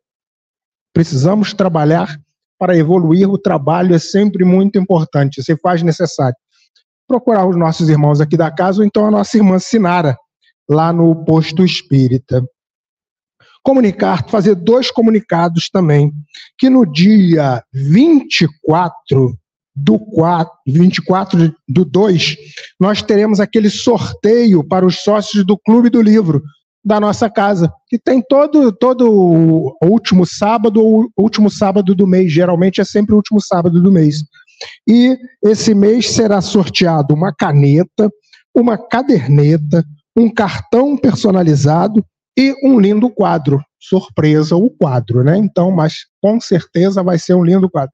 Precisamos 0.93 1.53
trabalhar 1.53 2.19
para 2.59 2.77
evoluir. 2.77 3.29
O 3.29 3.37
trabalho 3.37 3.95
é 3.95 3.99
sempre 3.99 4.43
muito 4.43 4.77
importante, 4.77 5.43
se 5.43 5.55
faz 5.57 5.81
necessário. 5.81 6.35
Procurar 7.07 7.45
os 7.45 7.55
nossos 7.55 7.89
irmãos 7.89 8.21
aqui 8.21 8.37
da 8.37 8.51
casa, 8.51 8.79
ou 8.79 8.85
então 8.85 9.05
a 9.05 9.11
nossa 9.11 9.37
irmã 9.37 9.59
Sinara, 9.59 10.17
lá 10.69 10.93
no 10.93 11.25
posto 11.25 11.63
espírita. 11.63 12.43
Comunicar, 13.63 14.27
fazer 14.29 14.55
dois 14.55 14.89
comunicados 14.89 15.69
também, 15.69 16.11
que 16.57 16.69
no 16.69 16.85
dia 16.85 17.63
24 17.73 19.37
do 19.75 19.97
4, 19.97 20.51
24 20.67 21.55
do 21.67 21.85
2, 21.85 22.37
nós 22.79 23.01
teremos 23.01 23.39
aquele 23.39 23.69
sorteio 23.69 24.63
para 24.63 24.85
os 24.85 24.97
sócios 24.97 25.45
do 25.45 25.57
Clube 25.57 25.89
do 25.89 26.01
Livro 26.01 26.43
da 26.83 26.99
nossa 26.99 27.29
casa, 27.29 27.71
que 27.87 27.97
tem 27.99 28.21
todo 28.21 28.71
todo 28.71 29.77
último 29.83 30.25
sábado 30.25 31.11
último 31.15 31.49
sábado 31.49 31.93
do 31.93 32.07
mês, 32.07 32.31
geralmente 32.31 32.81
é 32.81 32.83
sempre 32.83 33.13
o 33.13 33.17
último 33.17 33.39
sábado 33.39 33.79
do 33.79 33.91
mês. 33.91 34.23
E 34.87 35.17
esse 35.43 35.73
mês 35.73 36.11
será 36.11 36.41
sorteado 36.41 37.13
uma 37.13 37.33
caneta, 37.33 38.09
uma 38.55 38.77
caderneta, 38.77 39.83
um 40.15 40.29
cartão 40.29 40.97
personalizado 40.97 42.03
e 42.37 42.53
um 42.63 42.79
lindo 42.79 43.09
quadro. 43.09 43.63
Surpresa 43.79 44.55
o 44.55 44.69
quadro, 44.69 45.23
né? 45.23 45.37
Então, 45.37 45.71
mas 45.71 46.05
com 46.21 46.39
certeza 46.39 47.03
vai 47.03 47.17
ser 47.17 47.33
um 47.33 47.43
lindo 47.43 47.69
quadro. 47.69 47.93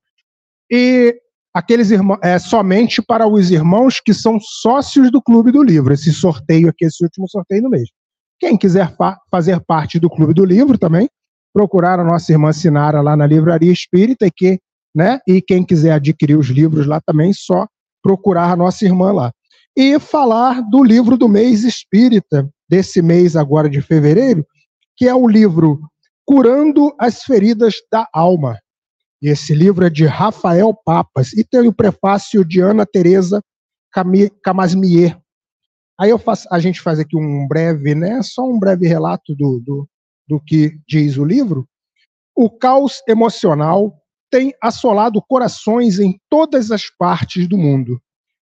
E 0.70 1.16
aqueles 1.58 1.90
irmãos, 1.90 2.20
é 2.22 2.38
somente 2.38 3.02
para 3.02 3.28
os 3.28 3.50
irmãos 3.50 4.00
que 4.00 4.14
são 4.14 4.38
sócios 4.40 5.10
do 5.10 5.20
Clube 5.20 5.52
do 5.52 5.64
Livro. 5.64 5.92
Esse 5.92 6.14
sorteio 6.14 6.70
aqui, 6.70 6.86
esse 6.86 7.04
último 7.04 7.28
sorteio 7.28 7.64
no 7.64 7.70
mês. 7.70 7.90
Quem 8.40 8.56
quiser 8.56 8.96
fa 8.96 9.18
fazer 9.32 9.60
parte 9.62 10.00
do 10.00 10.08
Clube 10.08 10.36
do 10.36 10.46
Livro 10.46 10.78
também, 10.78 11.10
procurar 11.52 12.00
a 12.00 12.04
nossa 12.04 12.32
irmã 12.32 12.54
Sinara 12.54 13.02
lá 13.02 13.18
na 13.18 13.26
Livraria 13.26 13.72
Espírita 13.72 14.28
e 14.28 14.32
que, 14.32 14.60
né? 14.96 15.20
E 15.28 15.42
quem 15.42 15.64
quiser 15.64 15.94
adquirir 15.94 16.38
os 16.38 16.48
livros 16.48 16.86
lá 16.86 17.02
também, 17.02 17.34
só 17.34 17.68
procurar 18.04 18.52
a 18.52 18.56
nossa 18.56 18.86
irmã 18.86 19.12
lá. 19.12 19.32
E 19.76 20.00
falar 20.00 20.62
do 20.62 20.84
livro 20.84 21.18
do 21.18 21.28
mês 21.28 21.64
espírita, 21.64 22.48
desse 22.70 23.02
mês 23.02 23.36
agora 23.36 23.68
de 23.68 23.82
fevereiro, 23.82 24.46
que 24.96 25.08
é 25.08 25.16
o 25.16 25.28
livro 25.28 25.80
Curando 26.24 26.94
as 27.00 27.24
Feridas 27.24 27.76
da 27.92 28.08
Alma, 28.14 28.60
e 29.22 29.30
esse 29.30 29.54
livro 29.54 29.86
é 29.86 29.90
de 29.90 30.06
Rafael 30.06 30.74
Papas 30.74 31.34
e 31.34 31.44
tem 31.44 31.68
o 31.68 31.74
prefácio 31.74 32.46
de 32.46 32.60
Ana 32.60 32.86
Teresa 32.86 33.42
Camasmier. 34.44 35.20
Aí 36.00 36.12
eu 36.12 36.20
faço, 36.20 36.48
a 36.52 36.60
gente 36.60 36.80
faz 36.80 37.00
aqui 37.00 37.18
um 37.18 37.48
breve, 37.48 37.96
né, 37.96 38.22
só 38.22 38.48
um 38.48 38.60
breve 38.60 38.88
relato 38.88 39.34
do, 39.36 39.60
do, 39.60 39.90
do 40.28 40.40
que 40.40 40.80
diz 40.88 41.18
o 41.18 41.26
livro. 41.26 41.68
O 42.36 42.50
caos 42.50 43.02
emocional 43.08 44.00
tem 44.30 44.54
assolado 44.62 45.22
corações 45.28 46.00
em 46.00 46.20
todas 46.30 46.70
as 46.70 46.84
partes 46.96 47.48
do 47.48 47.58
mundo. 47.58 48.00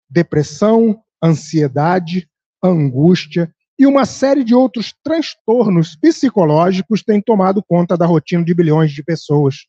Depressão, 0.10 1.02
ansiedade, 1.24 2.28
angústia 2.62 3.50
e 3.80 3.86
uma 3.86 4.06
série 4.06 4.44
de 4.44 4.54
outros 4.54 4.94
transtornos 5.04 5.96
psicológicos 5.96 7.04
têm 7.04 7.22
tomado 7.22 7.64
conta 7.64 7.98
da 7.98 8.06
rotina 8.06 8.44
de 8.44 8.54
bilhões 8.54 8.92
de 8.92 9.04
pessoas. 9.04 9.66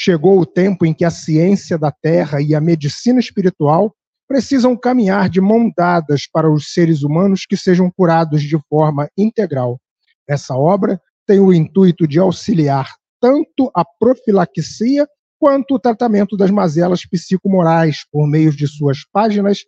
Chegou 0.00 0.38
o 0.38 0.46
tempo 0.46 0.86
em 0.86 0.94
que 0.94 1.04
a 1.04 1.10
ciência 1.10 1.76
da 1.76 1.90
Terra 1.90 2.40
e 2.40 2.54
a 2.54 2.60
medicina 2.60 3.18
espiritual 3.18 3.92
precisam 4.28 4.76
caminhar 4.76 5.28
de 5.28 5.40
mão 5.40 5.72
dadas 5.76 6.22
para 6.32 6.48
os 6.48 6.72
seres 6.72 7.02
humanos 7.02 7.44
que 7.44 7.56
sejam 7.56 7.90
curados 7.90 8.40
de 8.44 8.56
forma 8.68 9.10
integral. 9.18 9.80
Essa 10.28 10.54
obra 10.54 11.00
tem 11.26 11.40
o 11.40 11.52
intuito 11.52 12.06
de 12.06 12.16
auxiliar 12.16 12.94
tanto 13.20 13.72
a 13.74 13.84
profilaxia 13.84 15.04
quanto 15.36 15.74
o 15.74 15.80
tratamento 15.80 16.36
das 16.36 16.52
mazelas 16.52 17.04
psicomorais 17.04 18.06
por 18.12 18.24
meio 18.28 18.52
de 18.52 18.68
suas 18.68 18.98
páginas 19.12 19.64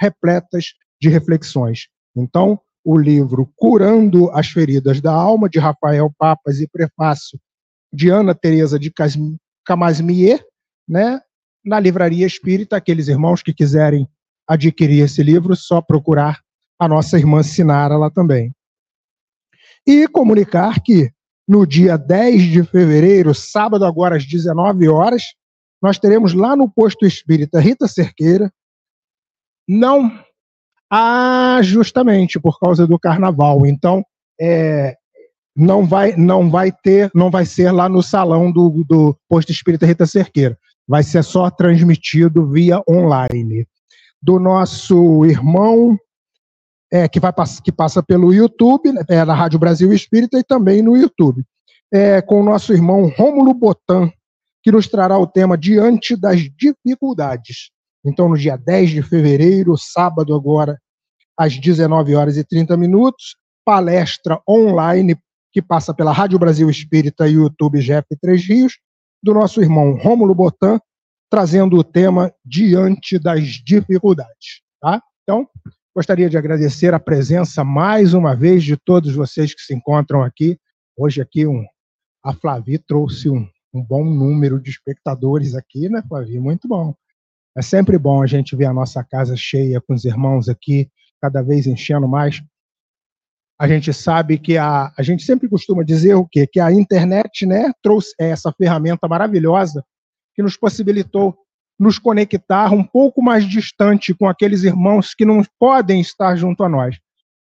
repletas 0.00 0.74
de 1.00 1.08
reflexões. 1.08 1.88
Então, 2.14 2.60
o 2.84 2.96
livro 2.96 3.52
Curando 3.56 4.30
as 4.30 4.46
Feridas 4.46 5.00
da 5.00 5.12
Alma, 5.12 5.48
de 5.48 5.58
Rafael 5.58 6.08
Papas 6.16 6.60
e 6.60 6.68
prefácio 6.68 7.36
de 7.92 8.10
Ana 8.10 8.32
Teresa 8.32 8.78
de 8.78 8.92
Camasmier, 9.64 10.44
né? 10.88 11.20
Na 11.64 11.78
livraria 11.78 12.26
espírita, 12.26 12.76
aqueles 12.76 13.08
irmãos 13.08 13.42
que 13.42 13.54
quiserem 13.54 14.08
adquirir 14.46 15.04
esse 15.04 15.22
livro, 15.22 15.54
só 15.54 15.80
procurar 15.80 16.40
a 16.78 16.88
nossa 16.88 17.16
irmã 17.16 17.42
Sinara 17.42 17.96
lá 17.96 18.10
também. 18.10 18.52
E 19.86 20.08
comunicar 20.08 20.80
que 20.80 21.12
no 21.46 21.66
dia 21.66 21.96
10 21.96 22.42
de 22.42 22.64
fevereiro, 22.64 23.34
sábado 23.34 23.84
agora 23.84 24.16
às 24.16 24.24
19 24.26 24.88
horas, 24.88 25.22
nós 25.80 25.98
teremos 25.98 26.32
lá 26.32 26.56
no 26.56 26.70
posto 26.70 27.04
espírita 27.04 27.60
Rita 27.60 27.88
Cerqueira, 27.88 28.52
não 29.68 30.10
ah, 30.90 31.60
justamente 31.62 32.38
por 32.38 32.58
causa 32.58 32.86
do 32.86 32.98
carnaval. 32.98 33.64
Então, 33.66 34.04
é, 34.40 34.96
não 35.54 35.86
vai, 35.86 36.16
não 36.16 36.50
vai 36.50 36.72
ter, 36.72 37.10
não 37.14 37.30
vai 37.30 37.44
ser 37.44 37.70
lá 37.70 37.88
no 37.88 38.02
salão 38.02 38.50
do, 38.50 38.84
do 38.84 39.16
posto 39.28 39.52
espírita 39.52 39.86
Rita 39.86 40.06
Cerqueira. 40.06 40.58
Vai 40.88 41.02
ser 41.02 41.22
só 41.22 41.50
transmitido 41.50 42.46
via 42.48 42.82
online. 42.88 43.66
Do 44.20 44.38
nosso 44.38 45.24
irmão, 45.26 45.98
é, 46.92 47.08
que, 47.08 47.20
vai, 47.20 47.32
que 47.62 47.72
passa 47.72 48.02
pelo 48.02 48.32
YouTube, 48.32 48.92
né, 48.92 49.02
é, 49.08 49.24
na 49.24 49.34
Rádio 49.34 49.58
Brasil 49.58 49.92
Espírita 49.92 50.38
e 50.38 50.44
também 50.44 50.82
no 50.82 50.96
YouTube. 50.96 51.44
É, 51.92 52.22
com 52.22 52.40
o 52.40 52.44
nosso 52.44 52.72
irmão 52.72 53.12
Rômulo 53.16 53.52
Botan, 53.52 54.10
que 54.62 54.72
nos 54.72 54.88
trará 54.88 55.18
o 55.18 55.26
tema 55.26 55.58
Diante 55.58 56.16
das 56.16 56.40
Dificuldades. 56.56 57.70
Então, 58.04 58.28
no 58.28 58.36
dia 58.36 58.56
10 58.56 58.90
de 58.90 59.02
fevereiro, 59.02 59.76
sábado 59.76 60.34
agora, 60.34 60.78
às 61.36 61.58
19 61.58 62.14
horas 62.14 62.36
e 62.36 62.44
30 62.44 62.76
minutos, 62.76 63.36
palestra 63.64 64.40
online 64.48 65.16
que 65.52 65.60
passa 65.60 65.92
pela 65.92 66.12
Rádio 66.12 66.38
Brasil 66.38 66.68
Espírita 66.70 67.28
e 67.28 67.34
YouTube 67.34 67.80
GF 67.80 68.16
Três 68.20 68.44
Rios, 68.46 68.78
do 69.22 69.34
nosso 69.34 69.60
irmão 69.60 69.94
Rômulo 69.94 70.34
Botan, 70.34 70.80
trazendo 71.30 71.76
o 71.76 71.84
tema 71.84 72.32
Diante 72.44 73.18
das 73.18 73.42
Dificuldades. 73.64 74.62
Tá? 74.80 75.00
Então, 75.22 75.46
gostaria 75.94 76.28
de 76.28 76.38
agradecer 76.38 76.94
a 76.94 76.98
presença 76.98 77.62
mais 77.62 78.14
uma 78.14 78.34
vez 78.34 78.64
de 78.64 78.76
todos 78.76 79.14
vocês 79.14 79.54
que 79.54 79.60
se 79.60 79.74
encontram 79.74 80.22
aqui. 80.22 80.58
Hoje 80.96 81.20
aqui 81.20 81.46
um, 81.46 81.64
a 82.24 82.32
Flavi 82.32 82.78
trouxe 82.78 83.28
um, 83.28 83.46
um 83.74 83.82
bom 83.82 84.04
número 84.04 84.60
de 84.60 84.70
espectadores 84.70 85.54
aqui, 85.54 85.88
né, 85.88 86.02
Flavi? 86.08 86.38
Muito 86.38 86.66
bom. 86.66 86.94
É 87.56 87.60
sempre 87.60 87.98
bom 87.98 88.22
a 88.22 88.26
gente 88.26 88.56
ver 88.56 88.64
a 88.64 88.72
nossa 88.72 89.04
casa 89.04 89.36
cheia 89.36 89.80
com 89.80 89.92
os 89.92 90.04
irmãos 90.04 90.48
aqui, 90.48 90.90
cada 91.20 91.42
vez 91.42 91.66
enchendo 91.66 92.08
mais 92.08 92.42
a 93.58 93.68
gente 93.68 93.92
sabe 93.92 94.38
que 94.38 94.56
a, 94.56 94.92
a 94.96 95.02
gente 95.02 95.22
sempre 95.22 95.48
costuma 95.48 95.82
dizer 95.84 96.14
o 96.14 96.26
quê? 96.26 96.46
Que 96.46 96.58
a 96.58 96.72
internet 96.72 97.46
né, 97.46 97.70
trouxe 97.82 98.14
essa 98.18 98.52
ferramenta 98.52 99.06
maravilhosa 99.06 99.84
que 100.34 100.42
nos 100.42 100.56
possibilitou 100.56 101.36
nos 101.78 101.98
conectar 101.98 102.72
um 102.72 102.84
pouco 102.84 103.22
mais 103.22 103.44
distante 103.44 104.14
com 104.14 104.28
aqueles 104.28 104.62
irmãos 104.62 105.14
que 105.14 105.24
não 105.24 105.42
podem 105.58 106.00
estar 106.00 106.36
junto 106.36 106.62
a 106.62 106.68
nós. 106.68 106.96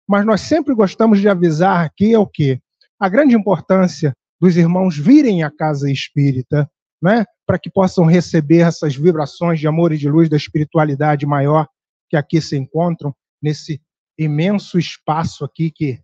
Mas 0.08 0.26
nós 0.26 0.42
sempre 0.42 0.76
gostamos 0.76 1.20
de 1.20 1.28
avisar 1.28 1.84
aqui 1.84 2.14
é 2.14 2.20
o 2.20 2.28
quê? 2.28 2.60
A 3.00 3.10
grande 3.10 3.36
importância 3.36 4.14
dos 4.40 4.56
irmãos 4.56 4.98
virem 4.98 5.44
à 5.44 5.50
casa 5.50 5.92
espírita, 5.92 6.70
né, 7.02 7.26
para 7.46 7.58
que 7.58 7.70
possam 7.70 8.06
receber 8.06 8.60
essas 8.60 8.96
vibrações 8.96 9.60
de 9.60 9.68
amor 9.68 9.92
e 9.92 9.98
de 9.98 10.10
luz 10.10 10.30
da 10.30 10.38
espiritualidade 10.38 11.26
maior 11.26 11.68
que 12.10 12.16
aqui 12.16 12.40
se 12.40 12.56
encontram 12.56 13.14
nesse 13.42 13.82
imenso 14.18 14.80
espaço 14.80 15.46
aqui 15.46 15.72
que, 15.72 16.02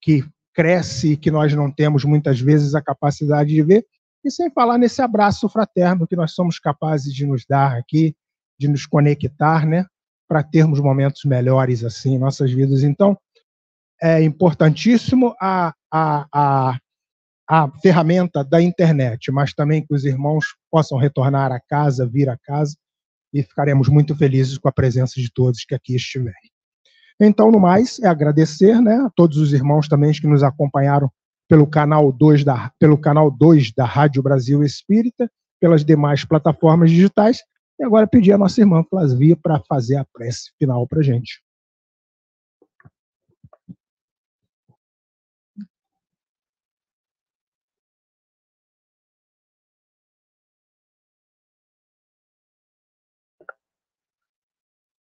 que 0.00 0.24
cresce 0.52 1.12
e 1.12 1.16
que 1.16 1.30
nós 1.30 1.52
não 1.54 1.70
temos 1.70 2.04
muitas 2.04 2.40
vezes 2.40 2.74
a 2.74 2.82
capacidade 2.82 3.50
de 3.50 3.62
ver, 3.62 3.86
e 4.24 4.30
sem 4.30 4.50
falar 4.50 4.78
nesse 4.78 5.02
abraço 5.02 5.48
fraterno 5.48 6.06
que 6.06 6.16
nós 6.16 6.32
somos 6.32 6.58
capazes 6.58 7.12
de 7.12 7.26
nos 7.26 7.44
dar 7.46 7.76
aqui, 7.76 8.16
de 8.58 8.68
nos 8.68 8.86
conectar, 8.86 9.66
né, 9.66 9.84
para 10.26 10.42
termos 10.42 10.80
momentos 10.80 11.24
melhores 11.24 11.84
assim 11.84 12.14
em 12.14 12.18
nossas 12.18 12.50
vidas. 12.50 12.82
Então, 12.82 13.18
é 14.00 14.22
importantíssimo 14.22 15.34
a, 15.40 15.74
a, 15.92 16.26
a, 16.32 16.78
a 17.48 17.70
ferramenta 17.80 18.42
da 18.42 18.62
internet, 18.62 19.30
mas 19.30 19.52
também 19.52 19.84
que 19.84 19.94
os 19.94 20.04
irmãos 20.04 20.46
possam 20.70 20.98
retornar 20.98 21.52
a 21.52 21.60
casa, 21.60 22.08
vir 22.08 22.28
a 22.28 22.38
casa, 22.38 22.76
e 23.32 23.42
ficaremos 23.42 23.88
muito 23.88 24.14
felizes 24.16 24.56
com 24.56 24.68
a 24.68 24.72
presença 24.72 25.20
de 25.20 25.30
todos 25.32 25.64
que 25.64 25.74
aqui 25.74 25.96
estiverem. 25.96 26.53
Então, 27.20 27.50
no 27.50 27.60
mais, 27.60 28.00
é 28.00 28.08
agradecer 28.08 28.80
né, 28.80 28.96
a 28.96 29.10
todos 29.10 29.38
os 29.38 29.52
irmãos 29.52 29.88
também 29.88 30.12
que 30.12 30.26
nos 30.26 30.42
acompanharam 30.42 31.10
pelo 31.48 31.66
canal 31.66 32.10
2 32.10 32.44
da, 32.44 32.72
pelo 32.78 32.98
canal 32.98 33.30
2 33.30 33.72
da 33.72 33.84
Rádio 33.84 34.22
Brasil 34.22 34.64
Espírita, 34.64 35.30
pelas 35.60 35.84
demais 35.84 36.24
plataformas 36.24 36.90
digitais, 36.90 37.40
e 37.78 37.84
agora 37.84 38.06
pedir 38.06 38.32
a 38.32 38.38
nossa 38.38 38.60
irmã 38.60 38.84
Flasvia 38.88 39.36
para 39.36 39.60
fazer 39.68 39.96
a 39.96 40.06
prece 40.12 40.50
final 40.58 40.86
para 40.86 41.02
gente. 41.02 41.43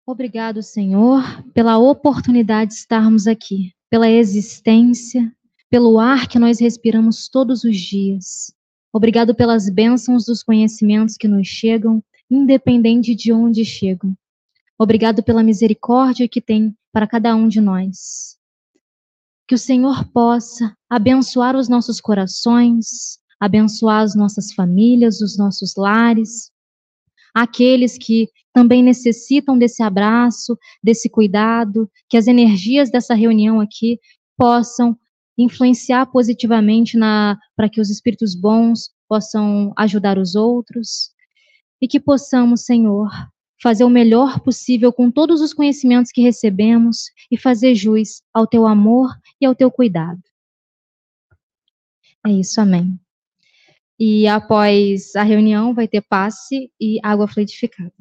Obrigado, 0.07 0.63
Senhor, 0.63 1.23
pela 1.53 1.79
oportunidade 1.79 2.71
de 2.71 2.77
estarmos 2.79 3.27
aqui, 3.27 3.73
pela 3.89 4.09
existência, 4.09 5.33
pelo 5.71 6.01
ar 6.01 6.27
que 6.27 6.39
nós 6.39 6.59
respiramos 6.59 7.29
todos 7.29 7.63
os 7.63 7.77
dias. 7.77 8.53
Obrigado 8.93 9.35
pelas 9.35 9.71
bênçãos 9.71 10.25
dos 10.25 10.43
conhecimentos 10.43 11.17
que 11.17 11.29
nos 11.29 11.47
chegam, 11.47 12.03
independente 12.29 13.15
de 13.15 13.33
onde 13.33 13.65
chegam. 13.65 14.17
Obrigado 14.79 15.23
pela 15.23 15.43
misericórdia 15.43 16.27
que 16.27 16.41
tem 16.41 16.75
para 16.93 17.07
cada 17.07 17.35
um 17.37 17.47
de 17.47 17.61
nós. 17.61 18.37
Que 19.47 19.55
o 19.55 19.59
Senhor 19.59 20.05
possa 20.07 20.75
abençoar 20.89 21.55
os 21.55 21.69
nossos 21.69 22.01
corações, 22.01 23.21
abençoar 23.39 24.03
as 24.03 24.15
nossas 24.15 24.53
famílias, 24.53 25.21
os 25.21 25.37
nossos 25.37 25.77
lares, 25.77 26.51
aqueles 27.35 27.97
que 27.99 28.29
também 28.53 28.83
necessitam 28.83 29.57
desse 29.57 29.83
abraço, 29.83 30.59
desse 30.83 31.09
cuidado, 31.09 31.91
que 32.09 32.17
as 32.17 32.27
energias 32.27 32.91
dessa 32.91 33.15
reunião 33.15 33.61
aqui 33.61 33.99
possam 34.37 34.97
influenciar 35.39 36.07
positivamente 36.07 36.99
para 37.57 37.69
que 37.69 37.81
os 37.81 37.91
espíritos 37.91 38.35
bons 38.35 38.91
possam 39.09 39.73
ajudar 39.77 40.19
os 40.19 40.35
outros 40.35 41.11
e 41.81 41.89
que 41.89 41.99
possamos, 41.99 42.65
Senhor, 42.65 43.09
fazer 43.63 43.85
o 43.85 43.91
melhor 43.91 44.41
possível 44.41 44.93
com 44.93 45.11
todos 45.11 45.41
os 45.41 45.53
conhecimentos 45.53 46.13
que 46.13 46.23
recebemos 46.23 47.11
e 47.31 47.37
fazer 47.37 47.75
jus 47.75 48.23
ao 48.33 48.47
teu 48.47 48.67
amor 48.67 49.11
e 49.41 49.47
ao 49.47 49.55
teu 49.55 49.71
cuidado. 49.71 50.23
É 52.27 52.31
isso, 52.31 52.61
amém. 52.61 52.99
E 54.03 54.27
após 54.27 55.15
a 55.15 55.23
reunião 55.23 55.75
vai 55.75 55.87
ter 55.87 56.01
passe 56.01 56.73
e 56.81 56.99
água 57.03 57.29
fluidificada. 57.29 57.93